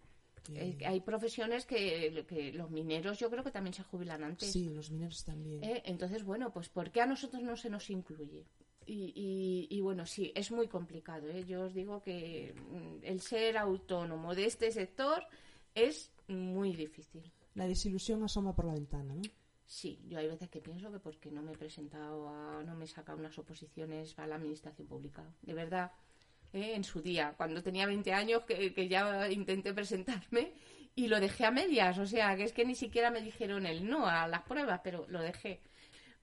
Eh, 0.55 0.79
hay 0.87 1.01
profesiones 1.01 1.67
que, 1.67 2.11
los 2.55 2.71
mineros 2.71 3.19
yo 3.19 3.29
creo 3.29 3.45
que 3.45 3.51
también 3.51 3.75
se 3.75 3.83
jubilan 3.83 4.25
antes. 4.25 4.51
Sí, 4.51 4.71
los 4.71 4.91
mineros 4.91 5.25
también. 5.25 5.63
Eh, 5.63 5.83
entonces, 5.85 6.25
bueno, 6.25 6.53
pues 6.53 6.69
¿por 6.71 6.91
qué 6.91 7.03
a 7.03 7.07
nosotros 7.07 7.43
no 7.43 7.57
se 7.57 7.69
nos 7.69 7.91
incluye? 7.91 8.47
Y, 8.89 9.67
y, 9.69 9.81
bueno, 9.81 10.07
sí, 10.07 10.33
es 10.35 10.53
muy 10.53 10.69
complicado. 10.69 11.29
¿eh? 11.29 11.45
Yo 11.45 11.63
os 11.63 11.75
digo 11.75 12.01
que 12.03 12.55
mm, 12.55 13.05
el 13.05 13.21
ser 13.21 13.59
autónomo 13.59 14.35
de 14.35 14.47
este 14.47 14.71
sector 14.71 15.25
es 15.75 16.13
muy 16.29 16.75
difícil. 16.75 17.31
La 17.55 17.67
desilusión 17.67 18.23
asoma 18.23 18.55
por 18.55 18.67
la 18.67 18.75
ventana, 18.75 19.15
¿no? 19.15 19.23
Sí, 19.67 20.01
yo 20.07 20.19
hay 20.19 20.29
veces 20.29 20.49
que 20.49 20.61
pienso 20.61 20.93
que 20.93 21.01
porque 21.01 21.31
no 21.31 21.43
me 21.43 21.53
he 21.53 21.57
presentado, 21.57 22.29
a, 22.29 22.63
no 22.63 22.77
me 22.77 22.85
he 22.85 22.89
sacado 22.89 23.19
unas 23.19 23.37
oposiciones 23.37 24.15
para 24.15 24.29
la 24.29 24.37
administración 24.37 24.87
pública. 24.87 25.25
De 25.43 25.55
verdad, 25.55 25.91
¿eh? 26.53 26.75
en 26.75 26.85
su 26.85 27.03
día, 27.03 27.35
cuando 27.37 27.63
tenía 27.63 27.87
20 27.87 28.13
años, 28.13 28.45
que, 28.45 28.89
ya 28.89 29.29
intenté 29.29 29.75
presentarme 29.75 30.53
y 30.95 31.09
lo 31.09 31.19
dejé 31.19 31.47
a 31.47 31.51
medias. 31.51 31.99
O 31.99 32.07
sea, 32.07 32.37
que 32.37 32.45
es 32.45 32.53
que 32.53 32.65
ni 32.65 32.77
siquiera 32.77 33.11
me 33.11 33.21
dijeron 33.21 33.67
el 33.67 33.89
no 33.89 34.07
a 34.07 34.29
las 34.29 34.43
pruebas, 34.43 34.81
pero 34.85 35.05
lo 35.09 35.21
dejé. 35.21 35.61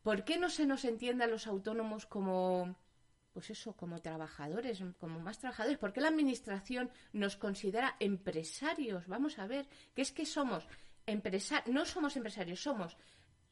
¿Por 0.01 0.23
qué 0.23 0.37
no 0.37 0.49
se 0.49 0.65
nos 0.65 0.85
entiende 0.85 1.25
a 1.25 1.27
los 1.27 1.45
autónomos 1.45 2.05
como, 2.05 2.75
pues 3.33 3.49
eso, 3.49 3.75
como 3.75 4.01
trabajadores, 4.01 4.81
como 4.99 5.19
más 5.19 5.39
trabajadores? 5.39 5.77
¿Por 5.79 5.91
qué 5.91 5.99
la 5.99 6.09
administración 6.09 6.91
nos 7.11 7.35
considera 7.35 7.97
empresarios? 7.99 9.07
Vamos 9.07 9.37
a 9.37 9.47
ver, 9.47 9.67
que 9.93 10.01
es 10.01 10.13
que 10.13 10.25
somos 10.25 10.67
empresarios, 11.05 11.73
no 11.73 11.85
somos 11.85 12.15
empresarios, 12.15 12.61
somos 12.61 12.97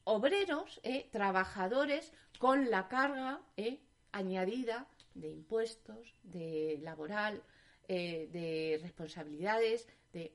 obreros, 0.03 0.79
¿eh? 0.83 1.09
trabajadores 1.11 2.11
con 2.39 2.69
la 2.69 2.87
carga 2.87 3.41
¿eh? 3.57 3.79
añadida 4.11 4.87
de 5.13 5.29
impuestos, 5.29 6.15
de 6.23 6.79
laboral, 6.81 7.43
eh, 7.87 8.29
de 8.31 8.79
responsabilidades, 8.81 9.87
de, 10.13 10.33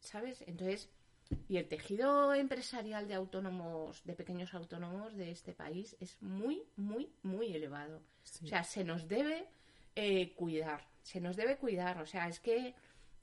¿sabes? 0.00 0.42
Entonces, 0.46 0.90
y 1.48 1.56
el 1.56 1.68
tejido 1.68 2.34
empresarial 2.34 3.08
de 3.08 3.14
autónomos, 3.14 4.04
de 4.04 4.14
pequeños 4.14 4.52
autónomos 4.54 5.14
de 5.14 5.30
este 5.30 5.54
país 5.54 5.96
es 6.00 6.20
muy, 6.20 6.62
muy, 6.76 7.10
muy 7.22 7.54
elevado. 7.54 8.02
O 8.42 8.46
sea, 8.46 8.62
se 8.62 8.84
nos 8.84 9.08
debe 9.08 9.48
cuidar, 10.36 10.86
se 11.02 11.20
nos 11.20 11.36
debe 11.36 11.56
cuidar. 11.56 12.00
O 12.00 12.06
sea, 12.06 12.28
es 12.28 12.40
que 12.40 12.74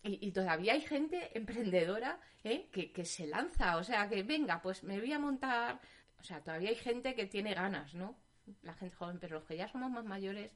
y, 0.04 0.32
todavía 0.32 0.74
hay 0.74 0.82
gente 0.82 1.38
emprendedora 1.38 2.20
¿eh? 2.44 2.70
que, 2.72 2.92
que, 2.92 3.06
se 3.06 3.28
lanza, 3.28 3.78
o 3.78 3.84
sea, 3.84 4.10
que 4.10 4.24
venga, 4.24 4.62
pues 4.62 4.84
me 4.84 5.00
voy 5.00 5.14
a 5.14 5.20
montar. 5.20 5.80
O 6.20 6.24
sea, 6.24 6.42
todavía 6.42 6.70
hay 6.70 6.76
gente 6.76 7.14
que 7.14 7.28
tiene 7.28 7.54
ganas, 7.54 7.94
¿no? 7.94 8.16
La 8.64 8.74
gente 8.74 8.96
joven, 8.96 9.20
pero 9.20 9.36
los 9.36 9.46
que 9.46 9.58
ya 9.58 9.68
somos 9.68 9.92
más 9.92 10.06
mayores, 10.06 10.52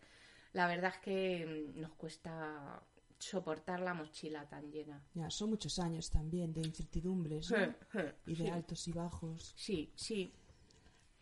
la 0.53 0.67
verdad 0.67 0.93
es 0.95 1.01
que 1.01 1.71
mm, 1.75 1.79
nos 1.79 1.93
cuesta 1.93 2.81
soportar 3.19 3.81
la 3.81 3.93
mochila 3.93 4.47
tan 4.47 4.71
llena. 4.71 5.03
Ya, 5.13 5.29
son 5.29 5.51
muchos 5.51 5.77
años 5.79 6.09
también 6.09 6.51
de 6.53 6.61
incertidumbres 6.61 7.53
y 8.25 8.35
de 8.35 8.49
altos 8.49 8.87
y 8.87 8.93
bajos. 8.93 9.53
Sí, 9.55 9.91
sí. 9.95 10.33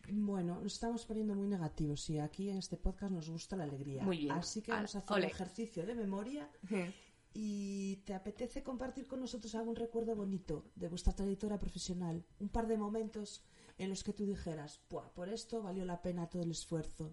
Bueno, 0.08 0.60
nos 0.60 0.74
estamos 0.74 1.06
poniendo 1.06 1.34
muy 1.34 1.48
negativos 1.48 2.08
y 2.10 2.18
aquí 2.18 2.50
en 2.50 2.58
este 2.58 2.76
podcast 2.76 3.12
nos 3.12 3.30
gusta 3.30 3.56
la 3.56 3.64
alegría. 3.64 4.02
Muy 4.02 4.18
bien. 4.18 4.32
Así 4.32 4.60
que 4.60 4.72
vamos 4.72 4.94
a 4.94 4.98
hacer 4.98 5.16
un 5.16 5.24
ejercicio 5.24 5.86
de 5.86 5.94
memoria 5.94 6.48
y 7.34 7.96
te 8.04 8.14
apetece 8.14 8.62
compartir 8.62 9.08
con 9.08 9.20
nosotros 9.20 9.54
algún 9.56 9.74
recuerdo 9.74 10.14
bonito 10.14 10.70
de 10.76 10.88
vuestra 10.88 11.12
trayectoria 11.12 11.58
profesional, 11.58 12.24
un 12.38 12.48
par 12.48 12.68
de 12.68 12.78
momentos 12.78 13.42
en 13.76 13.90
los 13.90 14.04
que 14.04 14.12
tú 14.12 14.24
dijeras, 14.24 14.78
por 14.88 15.28
esto 15.28 15.60
valió 15.60 15.84
la 15.84 16.00
pena 16.00 16.28
todo 16.28 16.42
el 16.42 16.52
esfuerzo. 16.52 17.12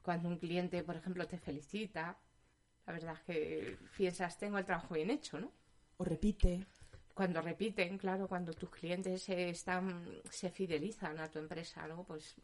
Cuando 0.00 0.30
un 0.30 0.38
cliente, 0.38 0.82
por 0.82 0.96
ejemplo, 0.96 1.28
te 1.28 1.36
felicita, 1.36 2.18
la 2.86 2.92
verdad 2.94 3.14
es 3.14 3.20
que 3.20 3.78
piensas, 3.94 4.38
tengo 4.38 4.56
el 4.56 4.64
trabajo 4.64 4.94
bien 4.94 5.10
hecho, 5.10 5.38
¿no? 5.38 5.52
O 5.98 6.04
repite. 6.04 6.66
Cuando 7.12 7.42
repiten, 7.42 7.98
claro, 7.98 8.26
cuando 8.26 8.54
tus 8.54 8.70
clientes 8.70 9.24
se, 9.24 9.50
están, 9.50 10.06
se 10.30 10.48
fidelizan 10.50 11.18
a 11.18 11.30
tu 11.30 11.38
empresa, 11.38 11.86
¿no? 11.86 12.04
Pues 12.04 12.36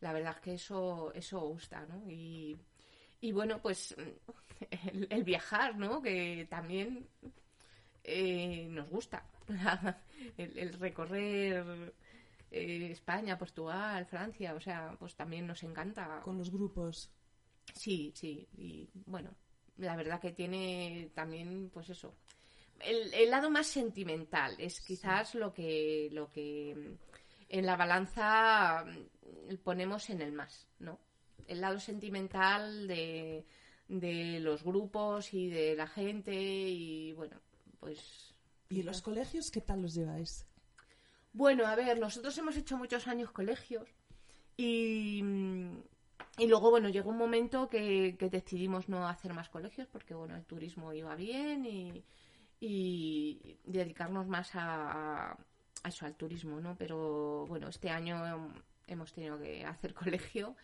la 0.00 0.12
verdad 0.12 0.34
es 0.36 0.40
que 0.42 0.54
eso, 0.54 1.14
eso 1.14 1.40
gusta, 1.40 1.86
¿no? 1.86 2.10
Y, 2.10 2.58
y 3.22 3.30
bueno, 3.30 3.62
pues 3.62 3.96
el, 5.08 5.24
viajar, 5.24 5.78
¿no? 5.78 6.02
Que 6.02 6.46
también 6.50 7.08
eh, 8.04 8.66
nos 8.68 8.90
gusta. 8.90 9.24
el, 10.36 10.72
recorrer 10.74 11.94
eh, 12.50 12.88
España, 12.90 13.38
Portugal, 13.38 14.04
Francia, 14.06 14.54
o 14.54 14.60
sea, 14.60 14.96
pues 14.98 15.14
también 15.14 15.46
nos 15.46 15.62
encanta. 15.62 16.20
Con 16.24 16.36
los 16.36 16.50
grupos. 16.50 17.10
Sí, 17.72 18.12
sí, 18.14 18.48
y 18.58 18.90
bueno, 19.06 19.30
la 19.78 19.94
verdad 19.94 20.20
que 20.20 20.32
tiene 20.32 21.12
también, 21.14 21.70
pues 21.72 21.90
eso, 21.90 22.16
el, 22.80 23.30
lado 23.30 23.50
más 23.50 23.68
sentimental 23.68 24.56
es 24.58 24.80
quizás 24.80 25.36
lo 25.36 25.54
que 25.54 26.08
lo 26.10 26.28
que 26.28 26.96
en 27.48 27.66
la 27.66 27.76
balanza 27.76 28.84
ponemos 29.62 30.10
en 30.10 30.22
el 30.22 30.32
más, 30.32 30.66
¿no? 30.80 30.98
El 31.48 31.60
lado 31.60 31.78
sentimental 31.80 32.86
de, 32.86 33.44
de 33.88 34.40
los 34.40 34.62
grupos 34.62 35.32
y 35.34 35.48
de 35.48 35.76
la 35.76 35.86
gente 35.86 36.34
y 36.34 37.12
bueno, 37.12 37.36
pues... 37.80 38.34
¿Y 38.68 38.82
los 38.82 39.02
colegios 39.02 39.50
qué 39.50 39.60
tal 39.60 39.82
los 39.82 39.94
lleváis? 39.94 40.46
Bueno, 41.34 41.66
a 41.66 41.76
ver, 41.76 41.98
nosotros 41.98 42.36
hemos 42.38 42.56
hecho 42.56 42.78
muchos 42.78 43.06
años 43.06 43.30
colegios 43.30 43.86
y 44.56 45.22
y 46.38 46.46
luego, 46.46 46.70
bueno, 46.70 46.88
llegó 46.88 47.10
un 47.10 47.18
momento 47.18 47.68
que, 47.68 48.16
decidimos 48.30 48.88
no 48.88 49.06
hacer 49.06 49.34
más 49.34 49.48
colegios 49.50 49.86
porque, 49.88 50.14
bueno, 50.14 50.34
el 50.34 50.44
turismo 50.44 50.92
iba 50.92 51.14
bien 51.14 51.66
y, 51.66 53.58
dedicarnos 53.64 54.26
más 54.28 54.50
a, 54.54 55.36
eso, 55.84 56.06
al 56.06 56.14
turismo, 56.14 56.60
¿no? 56.60 56.74
Pero, 56.76 57.46
bueno, 57.46 57.68
este 57.68 57.90
año 57.90 58.54
hemos 58.86 59.12
tenido 59.12 59.38
que 59.38 59.64
hacer 59.64 59.92
colegio. 59.94 60.56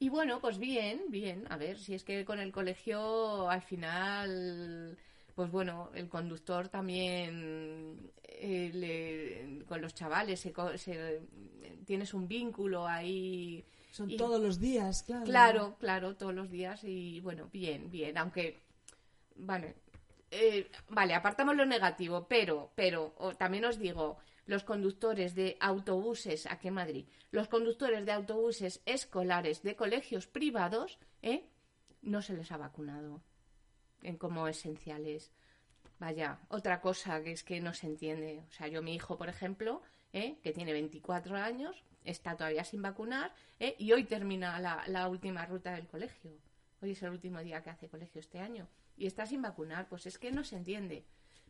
Y 0.00 0.08
bueno, 0.08 0.40
pues 0.40 0.58
bien, 0.58 1.02
bien. 1.08 1.44
A 1.50 1.56
ver, 1.56 1.78
si 1.78 1.94
es 1.94 2.02
que 2.02 2.24
con 2.24 2.40
el 2.40 2.50
colegio 2.50 3.48
al 3.48 3.60
final, 3.60 4.98
pues 5.34 5.50
bueno, 5.50 5.90
el 5.94 6.08
conductor 6.08 6.68
también, 6.68 8.10
eh, 8.24 9.62
con 9.68 9.82
los 9.82 9.94
chavales, 9.94 10.40
se, 10.40 11.20
tienes 11.84 12.14
un 12.14 12.26
vínculo 12.26 12.86
ahí 12.86 13.62
son 13.90 14.16
todos 14.16 14.40
los 14.40 14.58
días, 14.58 15.02
claro. 15.02 15.24
Claro, 15.24 15.76
claro, 15.78 16.16
todos 16.16 16.34
los 16.34 16.50
días 16.50 16.82
y 16.84 17.20
bueno, 17.20 17.50
bien, 17.52 17.90
bien, 17.90 18.16
aunque, 18.16 18.62
vale, 19.36 19.74
eh, 20.30 20.70
vale, 20.88 21.14
apartamos 21.14 21.56
lo 21.56 21.66
negativo, 21.66 22.26
pero, 22.28 22.70
pero, 22.74 23.12
también 23.36 23.64
os 23.66 23.78
digo, 23.78 24.16
los 24.50 24.64
conductores 24.64 25.36
de 25.36 25.56
autobuses, 25.60 26.46
aquí 26.46 26.66
en 26.66 26.74
Madrid, 26.74 27.06
los 27.30 27.46
conductores 27.46 28.04
de 28.04 28.10
autobuses 28.10 28.82
escolares 28.84 29.62
de 29.62 29.76
colegios 29.76 30.26
privados, 30.26 30.98
¿eh? 31.22 31.48
no 32.02 32.20
se 32.20 32.34
les 32.34 32.50
ha 32.50 32.56
vacunado 32.56 33.22
en 34.02 34.16
como 34.16 34.48
esenciales. 34.48 35.30
Vaya, 36.00 36.40
otra 36.48 36.80
cosa 36.80 37.22
que 37.22 37.30
es 37.30 37.44
que 37.44 37.60
no 37.60 37.72
se 37.74 37.86
entiende. 37.86 38.42
O 38.48 38.50
sea, 38.50 38.66
yo 38.66 38.82
mi 38.82 38.92
hijo, 38.92 39.16
por 39.16 39.28
ejemplo, 39.28 39.82
¿eh? 40.12 40.40
que 40.42 40.52
tiene 40.52 40.72
24 40.72 41.36
años, 41.36 41.84
está 42.04 42.36
todavía 42.36 42.64
sin 42.64 42.82
vacunar 42.82 43.32
¿eh? 43.60 43.76
y 43.78 43.92
hoy 43.92 44.02
termina 44.02 44.58
la, 44.58 45.08
última 45.08 45.46
ruta 45.46 45.76
del 45.76 45.86
colegio. 45.86 46.32
Hoy 46.82 46.90
es 46.90 47.02
el 47.04 47.10
último 47.10 47.38
día 47.38 47.62
que 47.62 47.70
hace 47.70 47.88
colegio 47.88 48.20
este 48.20 48.40
año 48.40 48.66
y 48.96 49.06
está 49.06 49.26
sin 49.26 49.42
vacunar. 49.42 49.88
Pues 49.88 50.06
es 50.06 50.18
que 50.18 50.32
no 50.32 50.42
se 50.42 50.56
entiende. 50.56 51.04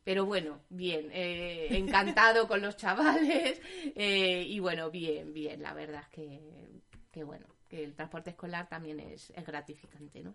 Pero 0.04 0.24
bueno, 0.26 0.60
bien, 0.70 1.10
eh, 1.12 1.68
encantado 1.70 2.48
con 2.48 2.62
los 2.62 2.76
chavales 2.76 3.60
eh, 3.94 4.44
y 4.46 4.58
bueno, 4.58 4.90
bien, 4.90 5.32
bien, 5.32 5.62
la 5.62 5.74
verdad 5.74 6.02
es 6.02 6.08
que, 6.08 6.82
que 7.10 7.22
bueno, 7.22 7.46
que 7.68 7.84
el 7.84 7.94
transporte 7.94 8.30
escolar 8.30 8.68
también 8.68 9.00
es, 9.00 9.32
gratificante, 9.46 10.22
¿no? 10.22 10.34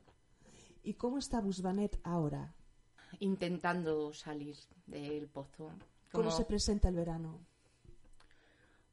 ¿Y 0.84 0.94
cómo 0.94 1.18
está 1.18 1.42
Busbanet 1.42 2.00
ahora? 2.04 2.54
Intentando 3.20 4.14
salir 4.14 4.56
del 4.86 5.28
pozo. 5.28 5.72
¿Cómo 6.12 6.32
se 6.32 6.46
presenta 6.46 6.90
el 6.90 6.96
verano? 6.96 7.46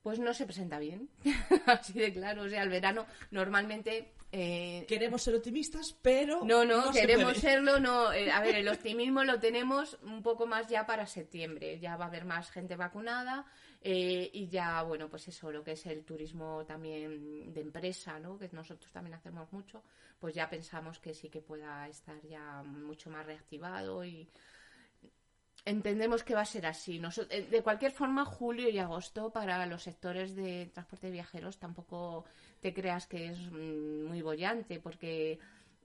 pues 0.03 0.19
no 0.19 0.35
se 0.35 0.47
presenta 0.47 0.79
bien. 0.79 1.09
Así 1.67 1.93
de 1.95 2.13
claro. 2.13 2.43
O 2.43 2.49
sea, 2.49 2.63
el 2.63 2.69
verano 2.69 3.07
normalmente. 3.31 4.13
Eh, 4.35 4.87
queremos 4.89 5.23
ser 5.23 5.35
optimistas, 5.35 5.95
pero. 6.01 6.43
No, 6.43 6.65
no, 6.65 6.91
queremos 6.91 7.37
serlo. 7.37 7.79
No, 7.79 8.11
eh, 8.15 8.33
a 8.33 8.41
ver, 8.41 8.57
el 8.57 8.69
optimismo 8.69 9.23
lo 9.25 9.39
tenemos 9.39 9.99
un 10.03 10.23
poco 10.23 10.47
más 10.47 10.69
ya 10.69 10.87
para 10.87 11.07
septiembre. 11.07 11.79
Ya 11.79 11.97
va 11.97 12.07
a 12.07 12.09
haber 12.09 12.25
más 12.25 12.51
gente 12.51 12.75
vacunada 12.75 13.45
eh, 13.83 14.31
y 14.33 14.49
ya, 14.49 14.83
bueno, 14.85 15.11
pues 15.11 15.29
eso, 15.29 15.53
lo 15.53 15.63
que 15.63 15.73
es 15.73 15.85
el 15.85 16.05
turismo 16.05 16.65
también 16.65 17.53
de 17.53 17.61
empresa, 17.61 18.19
¿no? 18.21 18.39
Que 18.39 18.49
nosotros 18.53 18.91
también 18.91 19.15
hacemos 19.15 19.53
mucho, 19.53 19.83
pues 20.19 20.35
ya 20.35 20.49
pensamos 20.49 20.99
que 20.99 21.13
sí 21.13 21.29
que 21.29 21.43
pueda 21.43 21.87
estar 21.89 22.23
ya 22.23 22.63
mucho 22.63 23.11
más 23.11 23.27
reactivado 23.27 24.03
y 24.03 24.31
entendemos 25.65 26.25
que 26.25 26.35
va 26.35 26.43
a 26.43 26.47
ser 26.47 26.67
así. 26.67 27.01
Eh, 27.31 27.49
de 27.51 27.63
cualquier 27.63 27.93
forma, 27.93 28.25
julio 28.25 28.69
y 28.69 28.79
agosto 28.79 29.31
para 29.31 29.67
los 29.67 29.83
sectores 29.83 30.35
de 30.35 30.71
transporte 30.73 31.09
de 31.09 31.13
viajeros 31.13 31.59
tampoco 31.59 32.25
te 32.63 32.73
creas 32.73 33.07
que 33.07 33.27
es 33.27 33.39
mm, 33.51 34.07
muy 34.07 34.23
bollante, 34.23 34.81
porque 34.81 35.39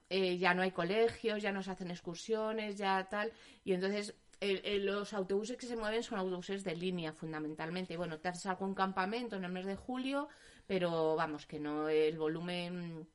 eh, 0.09 0.37
ya 0.37 0.53
no 0.53 0.61
hay 0.61 0.71
colegios, 0.71 1.41
ya 1.41 1.51
no 1.51 1.63
se 1.63 1.71
hacen 1.71 1.91
excursiones, 1.91 2.77
ya 2.77 3.07
tal. 3.09 3.33
Y 3.65 3.73
entonces 3.73 4.15
los 4.39 5.13
autobuses 5.13 5.57
que 5.57 5.65
se 5.65 5.75
mueven 5.75 6.03
son 6.03 6.19
autobuses 6.19 6.63
de 6.63 6.75
línea 6.75 7.11
fundamentalmente. 7.11 7.97
Bueno, 7.97 8.19
te 8.19 8.29
haces 8.29 8.45
algún 8.45 8.75
campamento 8.75 9.35
en 9.35 9.43
el 9.43 9.51
mes 9.51 9.65
de 9.65 9.75
julio, 9.75 10.29
pero 10.67 11.15
vamos, 11.15 11.47
que 11.47 11.59
no 11.59 11.89
el 11.89 12.19
volumen 12.19 13.07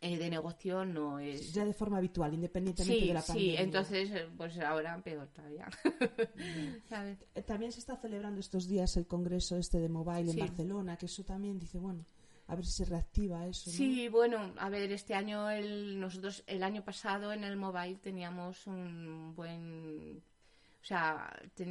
eh, 0.00 0.16
de 0.16 0.30
negocio 0.30 0.84
no 0.84 1.18
es... 1.18 1.52
Ya 1.52 1.64
de 1.64 1.72
forma 1.72 1.98
habitual, 1.98 2.32
independientemente 2.32 3.06
de 3.06 3.14
la 3.14 3.22
pandemia. 3.22 3.56
Sí, 3.56 3.62
entonces, 3.62 4.10
eh, 4.10 4.28
pues 4.36 4.58
ahora 4.60 5.00
peor 5.02 5.28
todavía. 5.28 5.68
Eh, 7.34 7.42
también 7.42 7.70
se 7.70 7.80
está 7.80 7.96
celebrando 7.96 8.40
estos 8.40 8.66
días 8.66 8.96
el 8.96 9.06
congreso 9.06 9.56
este 9.56 9.78
de 9.78 9.88
Mobile 9.88 10.30
en 10.30 10.38
Barcelona, 10.38 10.96
que 10.96 11.06
eso 11.06 11.24
también 11.24 11.58
dice, 11.58 11.78
bueno, 11.78 12.04
a 12.48 12.56
ver 12.56 12.64
si 12.64 12.72
se 12.72 12.84
reactiva 12.86 13.46
eso. 13.46 13.70
Sí, 13.70 14.08
bueno, 14.08 14.54
a 14.58 14.68
ver, 14.70 14.90
este 14.90 15.14
año, 15.14 15.50
el, 15.50 16.00
nosotros 16.00 16.42
el 16.46 16.62
año 16.62 16.82
pasado 16.82 17.32
en 17.32 17.44
el 17.44 17.56
Mobile 17.56 17.96
teníamos 17.96 18.66
un 18.66 19.34
buen... 19.36 20.22
O 20.80 20.84
sea, 20.88 21.30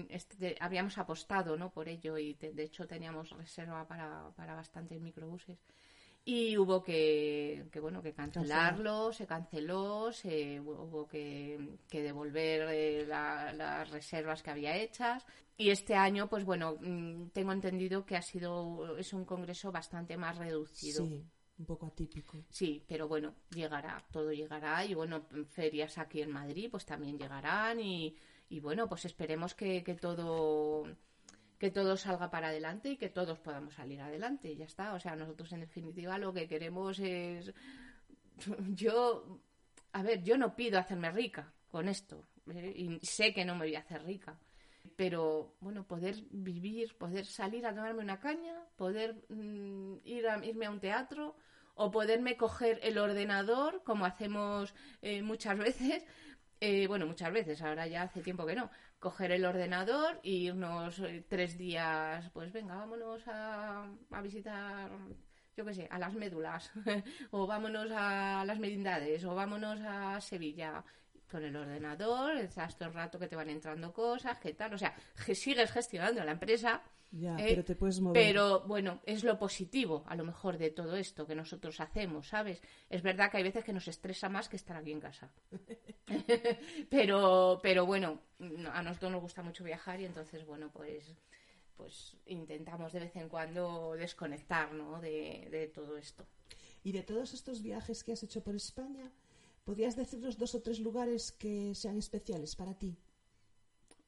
este, 0.10 0.56
habíamos 0.60 0.98
apostado 1.00 1.58
¿no? 1.58 1.72
por 1.72 1.90
ello 1.90 2.18
y 2.20 2.34
de 2.36 2.64
hecho 2.64 2.86
teníamos 2.88 3.32
reserva 3.32 3.88
para, 3.88 4.30
para 4.36 4.54
bastantes 4.54 5.02
microbuses 5.02 5.58
y 6.28 6.58
hubo 6.58 6.84
que, 6.84 7.66
bueno 7.82 8.02
que 8.02 8.12
cancelarlo 8.12 9.14
se 9.14 9.26
canceló 9.26 10.12
se 10.12 10.60
hubo 10.60 11.08
que, 11.08 11.80
devolver 11.90 12.68
eh, 12.70 13.06
las 13.08 13.90
reservas 13.90 14.44
que 14.44 14.52
había 14.52 14.76
hechas 14.76 15.26
y 15.58 15.70
este 15.70 15.96
año 15.96 16.30
pues 16.30 16.46
bueno 16.46 16.78
mm, 16.80 17.30
tengo 17.30 17.52
entendido 17.52 18.06
que 18.06 18.16
ha 18.16 18.22
sido 18.22 18.98
es 18.98 19.14
un 19.14 19.26
congreso 19.26 19.72
bastante 19.72 20.16
más 20.18 20.38
reducido 20.38 21.06
sí 21.06 21.24
un 21.60 21.66
poco 21.66 21.88
atípico 21.88 22.38
sí 22.50 22.84
pero 22.88 23.08
bueno 23.08 23.34
llegará 23.50 24.06
todo 24.12 24.32
llegará 24.32 24.86
y 24.86 24.94
bueno 24.94 25.26
ferias 25.50 25.98
aquí 25.98 26.22
en 26.22 26.32
Madrid 26.32 26.70
pues 26.70 26.86
también 26.86 27.18
llegarán 27.18 27.80
y, 27.80 28.16
y 28.50 28.60
bueno 28.60 28.88
pues 28.88 29.06
esperemos 29.06 29.56
que, 29.56 29.84
que 29.84 29.96
todo 29.96 30.86
que 31.58 31.72
todo 31.72 31.98
salga 31.98 32.30
para 32.30 32.50
adelante 32.50 32.90
y 32.90 32.98
que 32.98 33.10
todos 33.10 33.40
podamos 33.40 33.74
salir 33.74 34.02
adelante. 34.02 34.52
Y 34.52 34.58
ya 34.58 34.66
está. 34.66 34.94
O 34.94 35.00
sea, 35.00 35.16
nosotros 35.16 35.52
en 35.54 35.62
definitiva 35.62 36.18
lo 36.18 36.34
que 36.34 36.48
queremos 36.48 37.00
es. 37.00 37.54
Yo. 38.76 39.40
A 39.94 40.04
ver, 40.04 40.22
yo 40.22 40.38
no 40.38 40.56
pido 40.56 40.78
hacerme 40.78 41.10
rica 41.10 41.52
con 41.70 41.88
esto. 41.88 42.28
¿eh? 42.54 42.72
Y 42.76 43.00
sé 43.04 43.34
que 43.34 43.46
no 43.46 43.56
me 43.56 43.66
voy 43.66 43.76
a 43.76 43.80
hacer 43.80 44.04
rica. 44.04 44.38
Pero, 44.96 45.56
bueno, 45.60 45.86
poder 45.88 46.16
vivir, 46.32 46.96
poder 46.98 47.26
salir 47.26 47.66
a 47.66 47.74
tomarme 47.74 48.02
una 48.02 48.20
caña, 48.20 48.56
poder 48.76 49.16
mm, 49.30 49.98
ir 50.06 50.28
a, 50.28 50.44
irme 50.46 50.66
a 50.66 50.72
un 50.72 50.80
teatro 50.80 51.36
o 51.76 51.92
poderme 51.92 52.38
coger 52.38 52.80
el 52.84 52.98
ordenador, 52.98 53.84
como 53.84 54.06
hacemos 54.06 54.74
eh, 55.02 55.22
muchas 55.22 55.58
veces, 55.68 56.06
eh, 56.60 56.88
bueno, 56.88 57.06
muchas 57.06 57.32
veces, 57.32 57.62
ahora 57.62 57.88
ya 57.88 58.04
hace 58.04 58.22
tiempo 58.22 58.46
que 58.46 58.56
no, 58.56 58.70
coger 59.00 59.32
el 59.32 59.46
ordenador 59.46 60.20
y 60.24 60.50
unos 60.50 61.00
eh, 61.00 61.24
tres 61.30 61.58
días, 61.58 62.30
pues 62.32 62.52
venga, 62.52 62.76
vámonos 62.76 63.28
a, 63.28 63.88
a 64.12 64.22
visitar, 64.22 64.90
yo 65.56 65.66
qué 65.66 65.74
sé, 65.74 65.88
a 65.92 66.00
las 66.00 66.14
médulas, 66.16 66.72
o 67.32 67.46
vámonos 67.46 67.92
a 67.92 68.44
las 68.46 68.60
merindades, 68.60 69.24
o 69.26 69.36
vámonos 69.36 69.80
a 69.82 70.20
Sevilla 70.22 70.84
con 71.28 71.44
el 71.44 71.56
ordenador, 71.56 72.38
estás 72.38 72.78
todo 72.78 72.90
el 72.90 72.96
rato 72.96 73.20
que 73.20 73.28
te 73.28 73.36
van 73.36 73.50
entrando 73.50 73.92
cosas, 73.94 74.38
qué 74.40 74.54
tal, 74.54 74.74
o 74.74 74.78
sea, 74.78 74.96
que 75.26 75.36
sigues 75.36 75.72
gestionando 75.72 76.24
la 76.24 76.32
empresa, 76.32 76.82
Ya, 77.12 77.38
Eh, 77.38 77.46
pero 77.50 77.64
te 77.64 77.76
puedes 77.76 78.00
mover. 78.02 78.22
pero 78.22 78.62
bueno, 78.68 79.00
es 79.06 79.24
lo 79.24 79.38
positivo 79.40 80.04
a 80.08 80.16
lo 80.16 80.26
mejor 80.26 80.58
de 80.58 80.72
todo 80.72 80.96
esto 80.98 81.26
que 81.26 81.36
nosotros 81.36 81.80
hacemos, 81.80 82.28
¿sabes? 82.28 82.62
Es 82.90 83.02
verdad 83.02 83.32
que 83.32 83.38
hay 83.38 83.44
veces 83.44 83.64
que 83.64 83.72
nos 83.74 83.88
estresa 83.88 84.28
más 84.30 84.50
que 84.50 84.58
estar 84.58 84.76
aquí 84.76 84.92
en 84.92 85.00
casa. 85.00 85.32
pero, 86.90 87.60
pero 87.62 87.86
bueno, 87.86 88.20
no- 88.40 88.72
a 88.72 88.82
nosotros 88.84 89.12
nos 89.12 89.22
gusta 89.22 89.42
mucho 89.44 89.64
viajar 89.64 90.00
y 90.02 90.06
entonces, 90.06 90.46
bueno, 90.46 90.70
pues, 90.72 91.16
pues 91.76 92.16
intentamos 92.26 92.92
de 92.94 93.00
vez 93.02 93.16
en 93.16 93.30
cuando 93.30 93.94
desconectar, 93.94 94.74
¿no? 94.74 95.00
De, 95.00 95.48
de 95.52 95.68
todo 95.68 95.98
esto. 95.98 96.26
Y 96.84 96.92
de 96.92 97.04
todos 97.04 97.34
estos 97.34 97.62
viajes 97.62 98.04
que 98.04 98.14
has 98.14 98.24
hecho 98.24 98.42
por 98.44 98.56
España, 98.56 99.12
¿podrías 99.68 99.98
decirnos 99.98 100.38
dos 100.38 100.56
o 100.56 100.62
tres 100.62 100.80
lugares 100.80 101.34
que 101.34 101.76
sean 101.76 101.98
especiales 101.98 102.56
para 102.56 102.74
ti? 102.74 102.96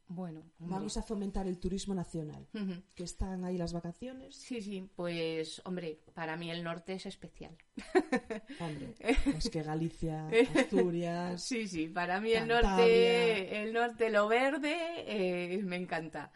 Bueno, 0.08 0.40
hombre. 0.58 0.76
Vamos 0.78 0.96
a 0.96 1.04
fomentar 1.04 1.48
el 1.48 1.60
turismo 1.60 1.94
nacional. 1.94 2.48
Que 2.96 3.04
están 3.04 3.44
ahí 3.44 3.58
las 3.58 3.74
vacaciones. 3.74 4.38
Sí, 4.38 4.62
sí, 4.62 4.90
pues 4.96 5.62
hombre, 5.66 6.00
para 6.14 6.38
mí 6.38 6.50
el 6.50 6.64
norte 6.64 6.94
es 6.94 7.06
especial. 7.06 7.56
Hombre, 8.62 8.96
es 9.38 9.50
que 9.50 9.62
Galicia, 9.62 10.30
Asturias. 10.56 11.44
Sí, 11.44 11.68
sí, 11.68 11.90
para 11.90 12.22
mí 12.22 12.32
el 12.32 12.48
norte, 12.48 13.62
el 13.62 13.74
norte, 13.74 14.10
lo 14.10 14.30
verde, 14.30 14.78
eh, 15.06 15.62
me 15.62 15.76
encanta. 15.76 16.32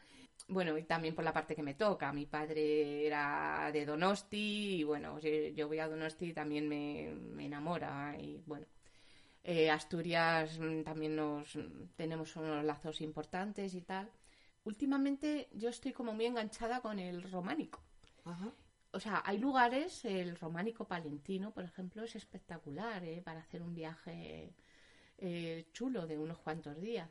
Bueno, 0.49 0.77
y 0.77 0.83
también 0.83 1.15
por 1.15 1.23
la 1.23 1.33
parte 1.33 1.55
que 1.55 1.63
me 1.63 1.75
toca. 1.75 2.11
Mi 2.11 2.25
padre 2.25 3.07
era 3.07 3.71
de 3.71 3.85
Donosti 3.85 4.81
y 4.81 4.83
bueno, 4.83 5.17
yo, 5.19 5.29
yo 5.55 5.67
voy 5.69 5.79
a 5.79 5.87
Donosti 5.87 6.25
y 6.25 6.33
también 6.33 6.67
me, 6.67 7.15
me 7.15 7.45
enamora. 7.45 8.15
Y 8.19 8.43
bueno, 8.45 8.67
eh, 9.43 9.69
Asturias 9.69 10.57
mm, 10.59 10.83
también 10.83 11.15
nos 11.15 11.57
tenemos 11.95 12.35
unos 12.35 12.63
lazos 12.63 13.01
importantes 13.01 13.73
y 13.75 13.81
tal. 13.81 14.09
Últimamente 14.63 15.49
yo 15.53 15.69
estoy 15.69 15.91
como 15.91 16.13
muy 16.13 16.25
enganchada 16.25 16.81
con 16.81 16.99
el 16.99 17.29
románico. 17.31 17.81
Ajá. 18.25 18.53
O 18.91 18.99
sea, 18.99 19.23
hay 19.25 19.39
lugares, 19.39 20.05
el 20.05 20.35
románico 20.35 20.85
palentino, 20.85 21.51
por 21.51 21.63
ejemplo, 21.63 22.03
es 22.03 22.15
espectacular 22.15 23.03
¿eh? 23.03 23.23
para 23.25 23.39
hacer 23.39 23.63
un 23.63 23.73
viaje 23.73 24.53
eh, 25.17 25.65
chulo 25.73 26.05
de 26.05 26.17
unos 26.17 26.37
cuantos 26.37 26.79
días. 26.79 27.09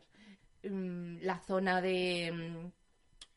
Mm, 0.62 1.16
la 1.22 1.40
zona 1.40 1.80
de 1.80 2.30
mm, 2.32 2.72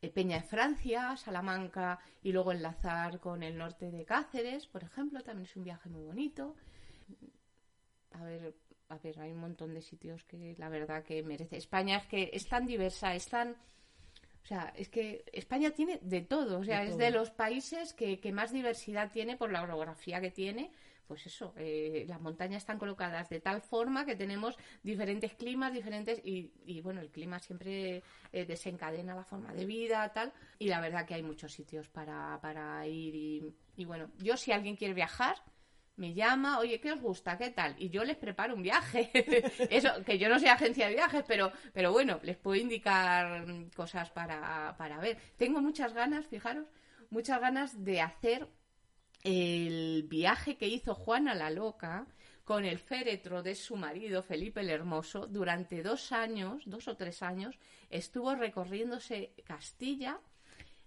eh, 0.04 0.10
Peña 0.12 0.38
de 0.42 0.48
Francia, 0.48 1.18
Salamanca 1.18 2.00
y 2.22 2.32
luego 2.32 2.52
enlazar 2.52 3.20
con 3.20 3.42
el 3.42 3.58
norte 3.58 3.90
de 3.90 4.06
Cáceres, 4.06 4.68
por 4.68 4.84
ejemplo, 4.84 5.22
también 5.22 5.50
es 5.50 5.56
un 5.56 5.64
viaje 5.64 5.90
muy 5.90 6.04
bonito. 6.04 6.56
A 8.12 8.24
ver, 8.24 8.54
a 8.90 8.98
ver, 8.98 9.20
hay 9.20 9.32
un 9.32 9.40
montón 9.40 9.74
de 9.74 9.82
sitios 9.82 10.24
que 10.26 10.56
la 10.58 10.70
verdad 10.70 11.04
que 11.04 11.24
merece. 11.24 11.58
España 11.58 11.98
es 11.98 12.08
que 12.08 12.30
es 12.34 12.48
tan 12.48 12.66
diversa, 12.66 13.16
es 13.16 13.28
tan 13.28 13.56
o 14.46 14.48
sea, 14.48 14.72
es 14.76 14.90
que 14.90 15.26
España 15.34 15.72
tiene 15.72 16.00
de 16.04 16.22
todo. 16.22 16.60
O 16.60 16.64
sea, 16.64 16.82
De 16.82 16.86
es 16.86 16.90
todo. 16.92 17.00
de 17.00 17.10
los 17.10 17.32
países 17.32 17.94
que, 17.94 18.20
que 18.20 18.32
más 18.32 18.52
diversidad 18.52 19.12
tiene 19.12 19.38
por 19.38 19.52
la 19.52 19.64
orografía 19.64 20.22
que 20.22 20.30
tiene. 20.30 20.72
Pues 21.08 21.26
eso, 21.26 21.54
eh, 21.58 22.06
las 22.08 22.22
montañas 22.22 22.58
están 22.58 22.78
colocadas 22.78 23.28
de 23.30 23.40
tal 23.40 23.62
forma 23.62 24.06
que 24.06 24.16
tenemos 24.16 24.56
diferentes 24.84 25.34
climas, 25.34 25.74
diferentes. 25.74 26.22
Y, 26.24 26.52
y, 26.64 26.80
bueno, 26.82 27.02
el 27.02 27.10
clima 27.10 27.40
siempre 27.40 28.04
eh, 28.32 28.46
desencadena 28.46 29.16
la 29.16 29.24
forma 29.24 29.52
de 29.52 29.66
vida, 29.66 30.14
tal. 30.14 30.32
Y 30.60 30.68
la 30.68 30.80
verdad 30.80 31.08
que 31.08 31.16
hay 31.16 31.24
muchos 31.24 31.52
sitios 31.52 31.90
para, 31.90 32.38
para 32.40 32.86
ir. 32.86 33.16
Y, 33.16 33.56
y 33.78 33.86
bueno, 33.86 34.12
yo 34.20 34.38
si 34.38 34.52
alguien 34.52 34.76
quiere 34.76 34.94
viajar, 34.94 35.38
me 35.98 36.14
llama, 36.14 36.60
oye, 36.60 36.80
¿qué 36.80 36.92
os 36.92 37.02
gusta? 37.02 37.38
¿Qué 37.38 37.52
tal? 37.52 37.76
Y 37.78 37.90
yo 37.90 38.04
les 38.04 38.18
preparo 38.18 38.56
un 38.56 38.62
viaje. 38.62 39.12
Eso, 39.70 39.90
que 40.06 40.18
yo 40.18 40.30
no 40.30 40.40
soy 40.40 40.50
agencia 40.50 40.88
de 40.88 40.96
viajes, 40.96 41.24
pero, 41.28 41.52
pero 41.74 41.92
bueno, 41.92 42.20
les 42.24 42.38
puedo 42.38 42.60
indicar 42.60 43.46
cosas 43.76 44.12
para, 44.12 44.76
para 44.78 45.00
ver. 45.00 45.18
Tengo 45.38 45.62
muchas 45.62 45.94
ganas, 45.94 46.28
fijaros, 46.28 46.68
muchas 47.10 47.40
ganas 47.40 47.84
de 47.84 48.02
hacer 48.02 48.48
el 49.24 50.04
viaje 50.04 50.58
que 50.58 50.68
hizo 50.68 50.94
Juana 50.94 51.34
la 51.34 51.50
Loca 51.50 52.06
con 52.44 52.64
el 52.64 52.78
féretro 52.78 53.42
de 53.42 53.56
su 53.56 53.76
marido 53.76 54.22
Felipe 54.22 54.62
el 54.62 54.70
Hermoso 54.70 55.26
durante 55.26 55.82
dos 55.82 56.12
años, 56.12 56.62
dos 56.68 56.88
o 56.88 56.96
tres 56.96 57.24
años, 57.24 57.58
estuvo 57.90 58.36
recorriéndose 58.36 59.34
Castilla 59.44 60.20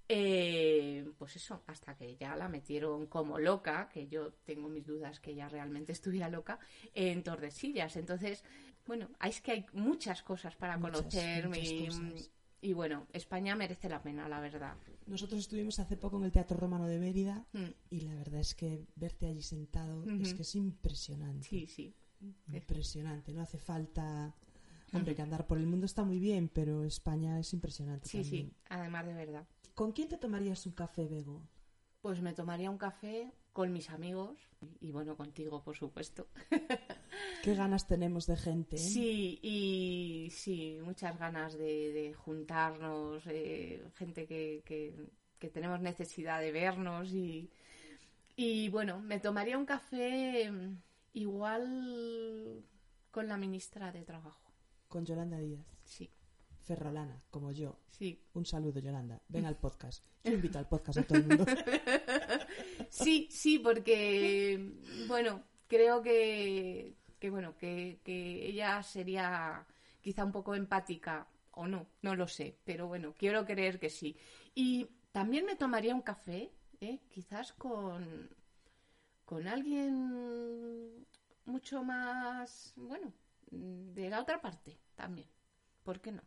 eh, 0.08 1.06
pues 1.18 1.36
eso, 1.36 1.62
hasta 1.66 1.94
que 1.96 2.16
ya 2.16 2.34
la 2.36 2.48
metieron 2.48 3.06
como 3.06 3.38
loca, 3.38 3.88
que 3.92 4.08
yo 4.08 4.32
tengo 4.44 4.68
mis 4.68 4.86
dudas 4.86 5.20
que 5.20 5.32
ella 5.32 5.48
realmente 5.48 5.92
estuviera 5.92 6.28
loca, 6.28 6.58
en 6.94 7.22
Tordesillas. 7.22 7.96
Entonces, 7.96 8.42
bueno, 8.86 9.08
es 9.24 9.40
que 9.40 9.52
hay 9.52 9.66
muchas 9.74 10.22
cosas 10.22 10.56
para 10.56 10.78
Muchas, 10.78 11.00
conocer 11.02 11.48
muchas 11.48 11.70
y, 11.70 11.86
cosas. 11.86 12.30
y 12.62 12.72
bueno, 12.72 13.06
España 13.12 13.54
merece 13.54 13.88
la 13.88 14.00
pena, 14.02 14.28
la 14.28 14.40
verdad. 14.40 14.76
Nosotros 15.06 15.40
estuvimos 15.40 15.78
hace 15.78 15.96
poco 15.96 16.18
en 16.18 16.24
el 16.24 16.32
Teatro 16.32 16.56
Romano 16.58 16.86
de 16.86 16.98
Mérida 16.98 17.46
Mm, 17.52 17.64
y 17.90 18.00
la 18.00 18.14
verdad 18.14 18.40
es 18.40 18.54
que 18.54 18.86
verte 18.96 19.26
allí 19.26 19.42
sentado 19.42 20.04
es 20.20 20.34
que 20.34 20.42
es 20.42 20.54
impresionante. 20.54 21.46
Sí, 21.48 21.66
sí. 21.66 21.94
Impresionante. 22.52 23.32
No 23.32 23.42
hace 23.42 23.58
falta. 23.58 24.34
Hombre, 24.92 25.14
que 25.14 25.20
andar 25.20 25.46
por 25.46 25.58
el 25.58 25.66
mundo 25.66 25.84
está 25.84 26.02
muy 26.02 26.18
bien, 26.18 26.48
pero 26.48 26.82
España 26.84 27.38
es 27.38 27.52
impresionante. 27.52 28.08
Sí, 28.08 28.22
también. 28.22 28.46
sí, 28.48 28.54
además 28.70 29.04
de 29.06 29.12
verdad. 29.14 29.46
¿Con 29.78 29.92
quién 29.94 30.08
te 30.08 30.18
tomarías 30.24 30.66
un 30.66 30.72
café, 30.82 31.02
Bego? 31.06 31.36
Pues 32.02 32.20
me 32.22 32.32
tomaría 32.32 32.70
un 32.70 32.78
café 32.78 33.32
con 33.52 33.72
mis 33.72 33.90
amigos 33.90 34.38
y 34.80 34.90
bueno, 34.92 35.16
contigo, 35.16 35.62
por 35.62 35.76
supuesto. 35.76 36.28
Qué 37.42 37.54
ganas 37.54 37.86
tenemos 37.86 38.26
de 38.26 38.36
gente. 38.36 38.76
¿eh? 38.76 38.80
Sí, 38.80 39.38
y 39.42 40.30
sí, 40.30 40.78
muchas 40.82 41.18
ganas 41.18 41.56
de, 41.58 41.92
de 41.92 42.14
juntarnos, 42.14 43.24
eh, 43.26 43.82
gente 43.94 44.26
que, 44.26 44.62
que- 44.64 44.94
que 45.38 45.50
tenemos 45.50 45.80
necesidad 45.80 46.40
de 46.40 46.50
vernos 46.50 47.12
y, 47.12 47.48
y 48.36 48.68
bueno, 48.70 49.00
me 49.00 49.20
tomaría 49.20 49.58
un 49.58 49.66
café 49.66 50.50
mm, 50.50 50.76
igual 51.14 52.64
con 53.12 53.28
la 53.28 53.36
ministra 53.36 53.92
de 53.92 54.02
Trabajo. 54.04 54.52
Con 54.88 55.04
Yolanda 55.06 55.38
Díaz. 55.38 55.66
Sí, 55.84 56.10
Ferrolana, 56.68 57.22
como 57.30 57.50
yo. 57.50 57.78
sí. 57.90 58.22
Un 58.34 58.44
saludo, 58.44 58.78
Yolanda. 58.78 59.20
Ven 59.28 59.46
al 59.46 59.56
podcast. 59.56 60.04
Yo 60.24 60.32
invito 60.32 60.58
al 60.58 60.68
podcast 60.68 60.98
a 60.98 61.02
todo 61.02 61.18
el 61.18 61.26
mundo. 61.26 61.46
Sí, 62.90 63.28
sí, 63.30 63.58
porque, 63.58 64.72
bueno, 65.06 65.42
creo 65.66 66.02
que, 66.02 66.94
que 67.18 67.30
bueno, 67.30 67.56
que, 67.56 68.00
que 68.02 68.46
ella 68.46 68.82
sería 68.82 69.66
quizá 70.00 70.24
un 70.24 70.32
poco 70.32 70.54
empática, 70.54 71.28
o 71.52 71.66
no, 71.66 71.86
no 72.02 72.14
lo 72.16 72.26
sé, 72.28 72.56
pero 72.64 72.86
bueno, 72.88 73.14
quiero 73.16 73.44
creer 73.44 73.78
que 73.78 73.90
sí. 73.90 74.16
Y 74.54 74.88
también 75.12 75.44
me 75.44 75.56
tomaría 75.56 75.94
un 75.94 76.02
café, 76.02 76.50
¿eh? 76.80 77.00
quizás 77.10 77.52
con, 77.52 78.30
con 79.24 79.46
alguien 79.48 81.06
mucho 81.44 81.84
más, 81.84 82.72
bueno, 82.76 83.12
de 83.50 84.08
la 84.08 84.20
otra 84.20 84.40
parte 84.40 84.78
también. 84.94 85.28
¿Por 85.82 86.00
qué 86.00 86.12
no? 86.12 86.22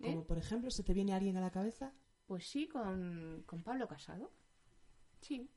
¿Eh? 0.00 0.04
Como 0.12 0.24
por 0.24 0.38
ejemplo, 0.38 0.70
¿se 0.70 0.82
te 0.82 0.92
viene 0.94 1.12
alguien 1.14 1.36
a 1.36 1.40
la 1.40 1.50
cabeza? 1.50 1.92
Pues 2.26 2.48
sí, 2.48 2.68
con, 2.68 3.42
con 3.46 3.62
Pablo 3.62 3.88
Casado. 3.88 4.32
Sí, 5.20 5.48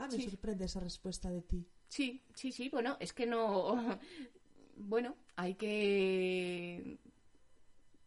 Ah, 0.00 0.06
me 0.06 0.12
Sí. 0.16 0.22
sorprende 0.30 0.64
esa 0.66 0.78
respuesta 0.80 1.28
de 1.28 1.42
ti. 1.42 1.66
Sí, 1.88 2.22
sí, 2.34 2.52
sí, 2.52 2.68
bueno, 2.68 2.96
es 3.00 3.12
que 3.12 3.26
no. 3.26 3.74
Bueno, 4.80 5.16
hay 5.34 5.54
que. 5.56 6.98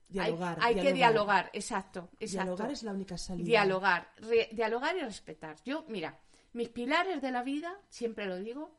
Dialogar. 0.08 0.58
hay, 0.62 0.76
hay 0.78 0.82
que 0.86 0.94
dialogar, 0.94 1.50
exacto, 1.54 2.10
exacto. 2.20 2.44
Dialogar 2.46 2.72
es 2.72 2.84
la 2.84 2.92
única 2.94 3.18
salida. 3.18 3.46
Dialogar, 3.46 4.14
re- 4.18 4.50
dialogar 4.54 4.96
y 4.96 5.02
respetar. 5.02 5.58
Yo, 5.66 5.86
mira, 5.90 6.20
mis 6.54 6.70
pilares 6.70 7.22
de 7.22 7.32
la 7.32 7.44
vida, 7.44 7.78
siempre 7.90 8.26
lo 8.26 8.38
digo, 8.38 8.78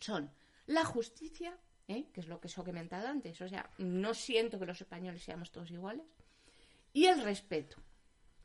son 0.00 0.30
la 0.66 0.84
justicia, 0.84 1.56
¿eh? 1.88 2.06
que 2.12 2.20
es 2.20 2.28
lo 2.28 2.40
que 2.40 2.46
os 2.46 2.58
he 2.58 2.62
comentado 2.62 3.08
antes, 3.08 3.40
o 3.40 3.48
sea, 3.48 3.68
no 3.78 4.14
siento 4.14 4.58
que 4.58 4.66
los 4.66 4.80
españoles 4.80 5.22
seamos 5.22 5.50
todos 5.50 5.70
iguales, 5.70 6.06
y 6.92 7.06
el 7.06 7.22
respeto. 7.22 7.76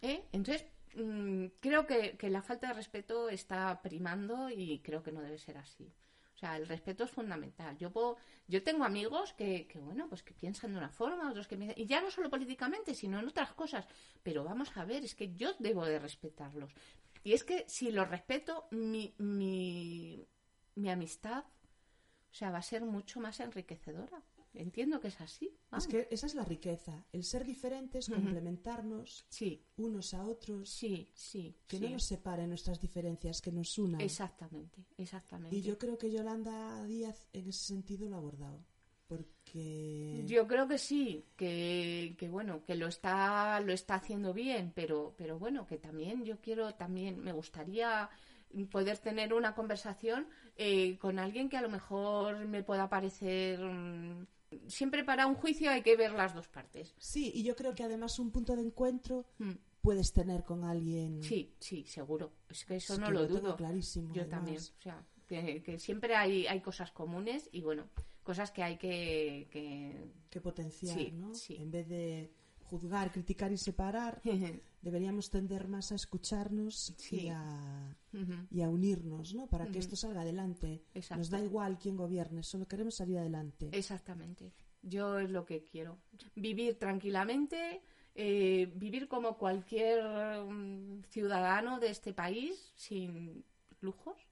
¿eh? 0.02 0.24
Entonces, 0.32 0.66
mm, 0.96 1.48
creo 1.60 1.86
que, 1.86 2.18
que 2.18 2.30
la 2.30 2.42
falta 2.42 2.68
de 2.68 2.74
respeto 2.74 3.30
está 3.30 3.82
primando 3.82 4.50
y 4.50 4.80
creo 4.80 5.04
que 5.04 5.12
no 5.12 5.22
debe 5.22 5.38
ser 5.38 5.58
así. 5.58 5.94
O 6.38 6.40
sea, 6.40 6.56
el 6.56 6.68
respeto 6.68 7.04
es 7.04 7.10
fundamental. 7.10 7.76
Yo 7.80 7.92
puedo, 7.92 8.18
yo 8.48 8.62
tengo 8.62 8.86
amigos 8.86 9.34
que, 9.34 9.68
bueno, 9.82 10.08
pues 10.08 10.22
que 10.22 10.36
piensan 10.36 10.72
de 10.72 10.78
una 10.78 10.90
forma, 10.92 11.32
otros 11.32 11.48
que 11.48 11.58
piensan, 11.58 11.80
y 11.80 11.88
ya 11.88 12.00
no 12.00 12.12
solo 12.12 12.30
políticamente, 12.30 12.94
sino 12.94 13.20
en 13.20 13.28
otras 13.28 13.54
cosas. 13.54 13.88
Pero 14.22 14.44
vamos 14.44 14.70
a 14.78 14.86
ver, 14.86 15.04
es 15.04 15.16
que 15.16 15.34
yo 15.34 15.56
debo 15.58 15.84
de 15.84 15.98
respetarlos. 15.98 16.72
Y 17.24 17.34
es 17.34 17.44
que 17.44 17.66
si 17.68 17.92
los 17.92 18.08
respeto, 18.08 18.68
mi, 18.70 19.16
mi, 19.18 20.28
mi 20.76 20.92
amistad, 20.92 21.44
sea, 22.38 22.52
va 22.52 22.60
a 22.60 22.62
ser 22.62 22.86
mucho 22.86 23.20
más 23.20 23.40
enriquecedora. 23.40 24.22
Entiendo 24.54 25.00
que 25.00 25.10
es 25.10 25.22
así. 25.22 25.56
vamos. 25.70 25.86
Es 25.86 25.92
que 25.92 26.08
esa 26.10 26.26
es 26.26 26.34
la 26.36 26.44
riqueza, 26.44 27.06
el 27.12 27.24
ser 27.24 27.46
diferentes, 27.46 28.10
complementarnos 28.10 29.26
Sí, 29.30 29.64
unos 29.78 30.14
a 30.14 30.24
otros, 30.26 30.70
sí, 30.70 31.12
sí. 31.14 31.56
que 31.68 31.78
sí. 31.78 31.84
no 31.84 31.90
nos 31.92 32.04
separen 32.06 32.50
nuestras 32.50 32.80
diferencias, 32.80 33.42
que 33.42 33.52
nos 33.52 33.78
unan. 33.78 34.02
Exactamente, 34.02 34.86
exactamente. 34.98 35.56
Y 35.56 35.62
yo 35.62 35.78
creo 35.78 35.98
que 35.98 36.10
Yolanda 36.12 36.84
Díaz 36.86 37.28
en 37.34 37.50
ese 37.50 37.66
sentido 37.66 38.08
lo 38.10 38.16
ha 38.16 38.20
abordado. 38.20 38.66
Porque 39.08 40.24
Yo 40.28 40.48
creo 40.48 40.68
que 40.68 40.78
sí, 40.78 41.26
que, 41.38 42.16
que 42.18 42.28
bueno, 42.28 42.66
que 42.66 42.76
lo 42.76 42.88
está, 42.88 43.60
lo 43.62 43.72
está 43.72 43.96
haciendo 43.96 44.34
bien, 44.34 44.74
pero, 44.76 45.14
pero 45.18 45.40
bueno, 45.40 45.66
que 45.66 45.78
también 45.78 46.26
yo 46.26 46.42
quiero, 46.42 46.74
también 46.76 47.20
me 47.24 47.32
gustaría 47.32 48.10
poder 48.72 48.98
tener 48.98 49.34
una 49.34 49.54
conversación 49.56 50.28
eh, 50.58 50.98
con 50.98 51.20
alguien 51.20 51.50
que 51.50 51.58
a 51.58 51.62
lo 51.62 51.70
mejor 51.70 52.46
me 52.46 52.64
pueda 52.64 52.90
parecer 52.90 53.60
mm, 53.60 54.26
siempre 54.68 55.04
para 55.04 55.28
un 55.28 55.36
juicio 55.36 55.70
hay 55.70 55.82
que 55.82 55.96
ver 55.96 56.12
las 56.14 56.34
dos 56.34 56.48
partes. 56.48 56.94
sí, 56.98 57.32
y 57.36 57.44
yo 57.44 57.56
creo 57.56 57.74
que 57.76 57.84
además 57.84 58.18
un 58.20 58.32
punto 58.32 58.56
de 58.56 58.62
encuentro 58.64 59.26
Mm, 59.40 59.52
puedes 59.82 60.12
tener 60.14 60.44
con 60.44 60.64
alguien. 60.64 61.22
Sí, 61.24 61.54
sí, 61.60 61.86
seguro. 61.86 62.32
Es 62.50 62.66
que 62.66 62.76
eso 62.78 62.94
Es 62.94 63.00
no 63.00 63.08
que 63.08 63.14
lo 63.14 63.28
tengo 63.28 63.40
dudo. 63.40 63.56
clarísimo. 63.56 64.14
Yo 64.14 64.22
además. 64.24 64.30
también. 64.40 64.58
O 64.58 64.82
sea, 64.82 65.06
que, 65.28 65.62
que 65.64 65.80
siempre 65.80 66.16
hay, 66.16 66.48
hay 66.48 66.62
cosas 66.62 66.92
comunes 66.92 67.50
y 67.52 67.62
bueno, 67.62 67.88
cosas 68.24 68.52
que 68.52 68.64
hay 68.64 68.78
que, 68.78 69.48
que... 69.52 70.12
Que 70.30 70.42
potenciar, 70.42 70.98
Sí, 70.98 71.12
¿no? 71.12 71.34
sí. 71.34 71.56
En 71.58 71.72
vez 71.72 71.88
de 71.88 72.32
juzgar, 72.70 73.12
criticar 73.12 73.52
y 73.52 73.58
separar, 73.58 74.22
deberíamos 74.82 75.30
tender 75.30 75.68
más 75.68 75.92
a 75.92 75.96
escucharnos 75.96 76.94
y, 77.12 77.30
a, 77.30 77.96
Ujú, 78.14 78.48
y 78.52 78.62
a 78.62 78.70
unirnos, 78.70 79.34
¿no? 79.34 79.48
Para 79.48 79.68
que 79.68 79.80
esto 79.80 79.96
salga 79.96 80.22
adelante. 80.22 80.84
Exacto. 80.94 81.20
Nos 81.20 81.30
da 81.30 81.42
igual 81.42 81.78
quién 81.80 81.96
gobierne, 81.96 82.44
solo 82.44 82.68
queremos 82.68 82.96
salir 82.96 83.18
adelante. 83.18 83.70
Exactamente. 83.72 84.54
Yo 84.82 85.20
es 85.20 85.30
lo 85.30 85.46
que 85.46 85.64
quiero. 85.64 85.98
Vivir 86.36 86.78
tranquilamente, 86.78 87.82
eh, 88.16 88.72
vivir 88.76 89.08
como 89.08 89.38
cualquier 89.38 90.04
mm, 90.46 91.04
ciudadano 91.10 91.80
de 91.80 91.90
este 91.90 92.14
país, 92.14 92.74
sin 92.76 93.44
lujos. 93.82 94.27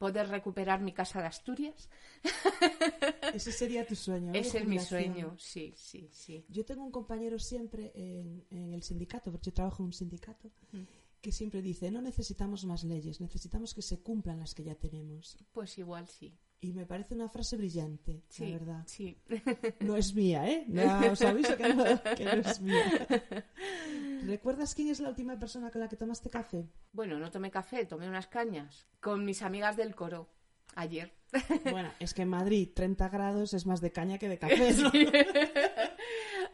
Poder 0.00 0.28
recuperar 0.28 0.80
mi 0.80 0.94
casa 0.94 1.20
de 1.20 1.26
Asturias. 1.26 1.90
Ese 3.34 3.52
sería 3.52 3.86
tu 3.86 3.94
sueño. 3.94 4.32
Ese 4.32 4.58
es 4.60 4.66
mi 4.66 4.78
sueño, 4.78 5.36
sí, 5.38 5.74
sí, 5.76 6.08
sí. 6.10 6.42
Yo 6.48 6.64
tengo 6.64 6.82
un 6.84 6.90
compañero 6.90 7.38
siempre 7.38 7.92
en, 7.94 8.42
en 8.50 8.72
el 8.72 8.82
sindicato, 8.82 9.30
porque 9.30 9.50
yo 9.50 9.52
trabajo 9.54 9.82
en 9.82 9.88
un 9.88 9.92
sindicato, 9.92 10.50
Mm. 10.72 10.84
que 11.20 11.32
siempre 11.32 11.60
dice, 11.60 11.90
no 11.90 12.00
necesitamos 12.00 12.64
más 12.64 12.82
leyes, 12.82 13.20
necesitamos 13.20 13.74
que 13.74 13.82
se 13.82 14.00
cumplan 14.00 14.38
las 14.38 14.54
que 14.54 14.64
ya 14.64 14.74
tenemos. 14.74 15.36
Pues 15.52 15.76
igual 15.76 16.08
sí. 16.08 16.32
Y 16.62 16.72
me 16.74 16.84
parece 16.84 17.14
una 17.14 17.28
frase 17.30 17.56
brillante, 17.56 18.22
Sí, 18.28 18.44
la 18.52 18.58
verdad. 18.58 18.82
sí. 18.86 19.16
No 19.80 19.96
es 19.96 20.14
mía, 20.14 20.46
¿eh? 20.46 20.66
Ya 20.68 21.10
os 21.10 21.22
aviso 21.22 21.56
que 21.56 21.72
no, 21.74 21.84
que 22.16 22.24
no 22.24 22.32
es 22.32 22.60
mía. 22.60 23.06
¿Recuerdas 24.26 24.74
quién 24.74 24.88
es 24.88 25.00
la 25.00 25.08
última 25.08 25.38
persona 25.38 25.70
con 25.70 25.80
la 25.80 25.88
que 25.88 25.96
tomaste 25.96 26.28
café? 26.28 26.68
Bueno, 26.92 27.18
no 27.18 27.30
tomé 27.30 27.50
café, 27.50 27.86
tomé 27.86 28.06
unas 28.08 28.26
cañas 28.26 28.86
con 29.00 29.24
mis 29.24 29.40
amigas 29.40 29.76
del 29.76 29.94
coro 29.94 30.28
ayer. 30.76 31.12
Bueno, 31.70 31.90
es 32.00 32.12
que 32.12 32.22
en 32.22 32.28
Madrid 32.28 32.68
30 32.74 33.08
grados 33.08 33.54
es 33.54 33.64
más 33.64 33.80
de 33.80 33.92
caña 33.92 34.18
que 34.18 34.28
de 34.28 34.38
café, 34.38 34.72
¿no? 34.74 34.90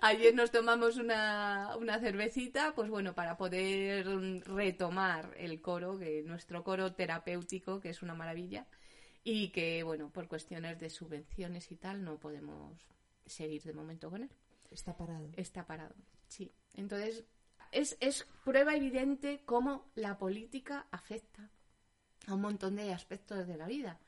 Ayer 0.02 0.34
nos 0.34 0.50
tomamos 0.50 0.98
una, 0.98 1.74
una 1.80 1.98
cervecita, 1.98 2.74
pues 2.74 2.90
bueno, 2.90 3.14
para 3.14 3.36
poder 3.38 4.07
retomar 4.44 5.34
el 5.38 5.61
coro, 5.62 5.98
que 5.98 6.22
nuestro 6.24 6.62
coro 6.62 6.92
terapéutico, 6.92 7.80
que 7.80 7.88
es 7.88 8.02
una 8.02 8.14
maravilla, 8.14 8.66
y 9.29 9.49
que, 9.49 9.83
bueno, 9.83 10.09
por 10.09 10.29
cuestiones 10.29 10.79
de 10.79 10.89
subvenciones 10.89 11.72
y 11.72 11.77
tal, 11.77 12.05
no 12.05 12.16
podemos 12.16 12.81
seguir 13.27 13.61
de 13.64 13.72
momento 13.72 14.09
con 14.09 14.22
él. 14.22 14.31
Está 14.70 14.97
parado. 14.97 15.29
Está 15.37 15.66
parado, 15.66 15.97
sí. 16.29 16.53
Entonces, 16.74 17.24
es, 17.72 17.97
es 17.99 18.24
prueba 18.45 18.77
evidente 18.77 19.43
cómo 19.45 19.91
la 19.97 20.16
política 20.16 20.87
afecta 20.93 21.51
a 22.29 22.35
un 22.35 22.41
montón 22.41 22.77
de 22.77 22.93
aspectos 22.93 23.49
de 23.49 23.57
la 23.57 23.66
vida. 23.66 23.99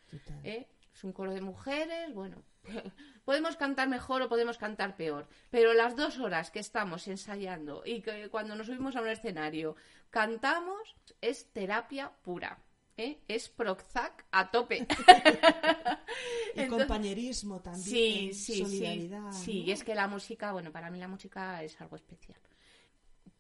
¿eh? 0.45 0.69
Es 0.95 1.03
un 1.03 1.13
coro 1.13 1.33
de 1.33 1.41
mujeres, 1.41 2.15
bueno, 2.15 2.45
podemos 3.25 3.57
cantar 3.57 3.89
mejor 3.89 4.23
o 4.23 4.29
podemos 4.29 4.57
cantar 4.57 4.97
peor, 4.97 5.27
pero 5.51 5.75
las 5.75 5.97
dos 5.97 6.21
horas 6.21 6.53
que 6.53 6.61
estamos 6.61 7.09
ensayando 7.09 7.83
y 7.85 8.03
que 8.03 8.29
cuando 8.29 8.55
nos 8.55 8.69
subimos 8.69 8.95
a 8.95 9.01
un 9.01 9.09
escenario 9.09 9.75
cantamos 10.11 10.95
es 11.21 11.53
terapia 11.53 12.13
pura. 12.23 12.63
¿Eh? 12.99 13.21
Es 13.29 13.49
Prozac 13.49 14.27
a 14.31 14.51
tope. 14.51 14.87
Y 16.55 16.61
Entonces- 16.63 16.87
compañerismo 16.89 17.61
también, 17.61 17.85
Sí, 17.85 18.33
sí, 18.33 18.63
solidaridad. 18.65 19.31
sí. 19.33 19.45
Sí, 19.45 19.61
¿no? 19.61 19.67
y 19.69 19.71
es 19.73 19.85
que 19.85 19.95
la 19.95 20.09
música, 20.09 20.53
bueno, 20.53 20.73
para 20.73 20.91
mí 20.91 20.99
la 20.99 21.07
música 21.09 21.63
es 21.63 21.81
algo 21.81 21.95
especial. 21.97 22.39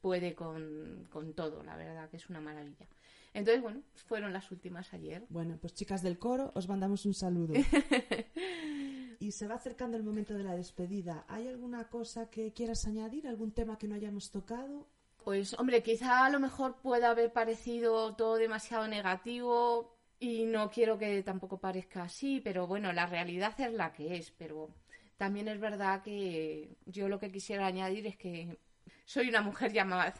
Puede 0.00 0.34
con, 0.34 1.06
con 1.10 1.32
todo, 1.34 1.62
la 1.64 1.76
verdad, 1.76 2.08
que 2.08 2.18
es 2.18 2.28
una 2.30 2.40
maravilla. 2.40 2.86
Entonces, 3.34 3.60
bueno, 3.62 3.82
fueron 4.06 4.32
las 4.32 4.50
últimas 4.52 4.92
ayer. 4.94 5.26
Bueno, 5.30 5.58
pues 5.60 5.74
chicas 5.74 6.02
del 6.02 6.18
coro, 6.18 6.52
os 6.54 6.68
mandamos 6.68 7.04
un 7.06 7.14
saludo. 7.14 7.54
y 9.18 9.32
se 9.32 9.46
va 9.48 9.56
acercando 9.56 9.96
el 9.96 10.04
momento 10.04 10.34
de 10.34 10.44
la 10.44 10.54
despedida. 10.54 11.24
¿Hay 11.28 11.48
alguna 11.48 11.88
cosa 11.88 12.30
que 12.30 12.52
quieras 12.52 12.86
añadir? 12.86 13.26
¿Algún 13.26 13.52
tema 13.52 13.78
que 13.78 13.88
no 13.88 13.96
hayamos 13.96 14.30
tocado? 14.30 14.86
Pues, 15.28 15.52
hombre, 15.58 15.82
quizá 15.82 16.24
a 16.24 16.30
lo 16.30 16.40
mejor 16.40 16.80
pueda 16.80 17.10
haber 17.10 17.30
parecido 17.34 18.16
todo 18.16 18.36
demasiado 18.36 18.88
negativo 18.88 19.94
y 20.18 20.46
no 20.46 20.70
quiero 20.70 20.96
que 20.96 21.22
tampoco 21.22 21.60
parezca 21.60 22.04
así, 22.04 22.40
pero 22.42 22.66
bueno, 22.66 22.94
la 22.94 23.04
realidad 23.04 23.52
es 23.60 23.74
la 23.74 23.92
que 23.92 24.16
es. 24.16 24.30
Pero 24.30 24.70
también 25.18 25.48
es 25.48 25.60
verdad 25.60 26.02
que 26.02 26.78
yo 26.86 27.08
lo 27.08 27.18
que 27.18 27.30
quisiera 27.30 27.66
añadir 27.66 28.06
es 28.06 28.16
que 28.16 28.58
soy 29.04 29.28
una 29.28 29.42
mujer 29.42 29.70
ya 29.70 29.84
más, 29.84 30.14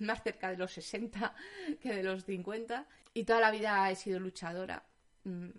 más, 0.00 0.22
cerca 0.24 0.50
de 0.50 0.56
los 0.56 0.72
60 0.72 1.32
que 1.80 1.94
de 1.94 2.02
los 2.02 2.24
50 2.24 2.88
y 3.14 3.22
toda 3.22 3.38
la 3.40 3.52
vida 3.52 3.88
he 3.88 3.94
sido 3.94 4.18
luchadora. 4.18 4.84
Mm, 5.22 5.50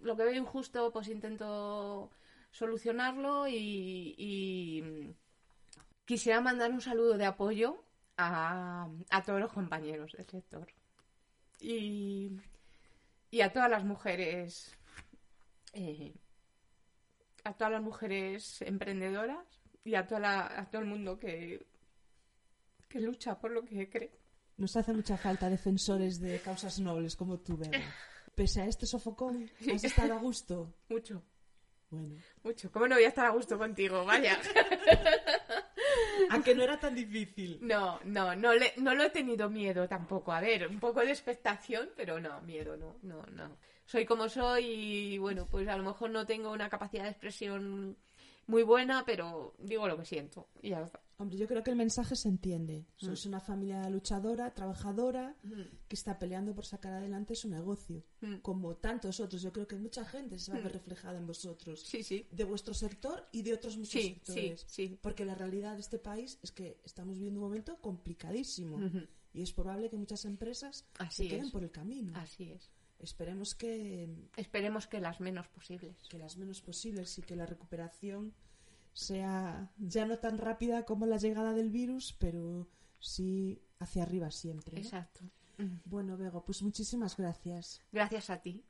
Lo 0.00 0.16
que 0.16 0.24
veo 0.24 0.34
injusto, 0.34 0.90
pues 0.90 1.08
intento 1.08 2.10
solucionarlo 2.50 3.46
y, 3.46 4.14
y, 4.16 4.80
mm, 4.82 5.14
quisiera 6.06 6.40
mandar 6.40 6.70
un 6.70 6.80
saludo 6.80 7.18
de 7.18 7.26
apoyo 7.26 7.84
a, 8.16 8.88
a 9.10 9.22
todos 9.22 9.40
los 9.40 9.52
compañeros 9.52 10.12
del 10.12 10.26
sector 10.26 10.66
y, 11.60 12.30
y 13.30 13.40
a 13.40 13.52
todas 13.52 13.70
las 13.70 13.84
mujeres 13.84 14.76
eh, 15.74 16.14
a 17.44 17.54
todas 17.54 17.72
las 17.72 17.82
mujeres 17.82 18.62
emprendedoras 18.62 19.46
y 19.84 19.94
a, 19.94 20.06
toda 20.06 20.20
la- 20.20 20.60
a 20.60 20.70
todo 20.70 20.82
el 20.82 20.88
mundo 20.88 21.18
que, 21.18 21.66
que 22.88 23.00
lucha 23.00 23.38
por 23.40 23.50
lo 23.50 23.64
que 23.64 23.88
cree. 23.90 24.12
Nos 24.58 24.76
hace 24.76 24.92
mucha 24.92 25.16
falta 25.16 25.48
defensores 25.50 26.20
de 26.20 26.38
causas 26.40 26.78
nobles 26.78 27.16
como 27.16 27.38
tú, 27.40 27.56
Beba. 27.56 27.72
Pese 28.36 28.60
a 28.62 28.66
este 28.66 28.86
sofocón, 28.86 29.50
¿has 29.74 29.82
estado 29.84 30.14
a 30.14 30.18
gusto? 30.18 30.72
Mucho, 30.88 31.22
Bueno, 31.90 32.16
mucho. 32.44 32.70
¿Cómo 32.70 32.86
no 32.86 32.94
voy 32.94 33.04
a 33.04 33.08
estar 33.08 33.26
a 33.26 33.30
gusto 33.30 33.58
contigo? 33.58 34.04
Vaya. 34.04 34.38
a 36.34 36.42
que 36.42 36.54
no 36.54 36.62
era 36.62 36.78
tan 36.78 36.94
difícil. 36.94 37.58
No, 37.62 38.00
no, 38.04 38.34
no, 38.36 38.54
le- 38.54 38.74
no 38.78 38.94
lo 38.94 39.04
he 39.04 39.10
tenido 39.10 39.48
miedo 39.50 39.86
tampoco. 39.88 40.32
A 40.32 40.40
ver, 40.40 40.66
un 40.68 40.80
poco 40.80 41.00
de 41.00 41.10
expectación, 41.10 41.90
pero 41.96 42.20
no, 42.20 42.40
miedo 42.42 42.76
no, 42.76 42.96
no, 43.02 43.22
no. 43.32 43.56
Soy 43.84 44.04
como 44.06 44.28
soy 44.28 44.64
y 44.64 45.18
bueno, 45.18 45.46
pues 45.50 45.68
a 45.68 45.76
lo 45.76 45.82
mejor 45.84 46.10
no 46.10 46.24
tengo 46.24 46.50
una 46.52 46.68
capacidad 46.70 47.04
de 47.04 47.10
expresión 47.10 47.96
muy 48.46 48.62
buena, 48.62 49.04
pero 49.04 49.54
digo 49.58 49.86
lo 49.88 49.96
que 49.98 50.04
siento 50.04 50.48
y 50.62 50.70
ya 50.70 50.82
está. 50.82 51.00
Hombre, 51.18 51.38
yo 51.38 51.46
creo 51.46 51.62
que 51.62 51.70
el 51.70 51.76
mensaje 51.76 52.16
se 52.16 52.28
entiende. 52.28 52.84
Sois 52.96 53.26
una 53.26 53.38
familia 53.38 53.88
luchadora, 53.88 54.52
trabajadora, 54.52 55.36
que 55.86 55.94
está 55.94 56.18
peleando 56.18 56.52
por 56.52 56.66
sacar 56.66 56.94
adelante 56.94 57.36
su 57.36 57.48
negocio. 57.48 58.02
Mm. 58.22 58.36
Como 58.38 58.74
tantos 58.76 59.20
otros. 59.20 59.40
Yo 59.40 59.52
creo 59.52 59.68
que 59.68 59.76
mucha 59.76 60.04
gente 60.04 60.36
se 60.40 60.50
va 60.50 60.58
a 60.58 60.62
ver 60.62 60.72
reflejada 60.72 61.18
en 61.18 61.26
vosotros. 61.28 61.80
Sí, 61.86 62.02
sí. 62.02 62.26
De 62.32 62.42
vuestro 62.42 62.74
sector 62.74 63.24
y 63.30 63.42
de 63.42 63.52
otros 63.54 63.76
muchos 63.76 63.92
Sí, 63.92 64.00
sí, 64.02 64.32
sectores. 64.32 64.64
sí. 64.66 64.98
Porque 65.00 65.24
la 65.24 65.36
realidad 65.36 65.74
de 65.74 65.80
este 65.80 65.98
país 66.00 66.40
es 66.42 66.50
que 66.50 66.80
estamos 66.84 67.14
viviendo 67.18 67.38
un 67.38 67.46
momento 67.46 67.76
complicadísimo. 67.80 68.80
Y 69.32 69.42
es 69.42 69.52
probable 69.52 69.88
que 69.90 69.96
muchas 69.96 70.24
empresas 70.24 70.84
Así 70.98 71.22
se 71.24 71.28
queden 71.28 71.46
es. 71.46 71.52
por 71.52 71.62
el 71.62 71.70
camino. 71.70 72.12
Así 72.16 72.50
es. 72.50 72.68
Esperemos 73.02 73.54
que, 73.54 74.08
Esperemos 74.36 74.86
que 74.86 75.00
las 75.00 75.20
menos 75.20 75.48
posibles. 75.48 75.96
que 76.08 76.18
las 76.18 76.36
menos 76.36 76.62
posibles 76.62 77.18
y 77.18 77.22
que 77.22 77.36
la 77.36 77.46
recuperación 77.46 78.32
sea 78.92 79.72
ya 79.78 80.06
no 80.06 80.18
tan 80.18 80.38
rápida 80.38 80.84
como 80.84 81.06
la 81.06 81.16
llegada 81.16 81.52
del 81.52 81.70
virus, 81.70 82.14
pero 82.18 82.68
sí 83.00 83.60
hacia 83.78 84.02
arriba 84.04 84.30
siempre. 84.30 84.76
¿no? 84.76 84.82
Exacto. 84.82 85.20
Bueno, 85.84 86.16
Bego, 86.16 86.44
pues 86.44 86.62
muchísimas 86.62 87.16
gracias. 87.16 87.80
Gracias 87.92 88.30
a 88.30 88.38
ti. 88.42 88.64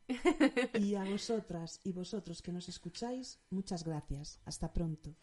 Y 0.74 0.94
a 0.94 1.04
vosotras 1.04 1.80
y 1.84 1.92
vosotros 1.92 2.42
que 2.42 2.52
nos 2.52 2.68
escucháis, 2.68 3.40
muchas 3.50 3.84
gracias. 3.84 4.40
Hasta 4.44 4.72
pronto. 4.72 5.16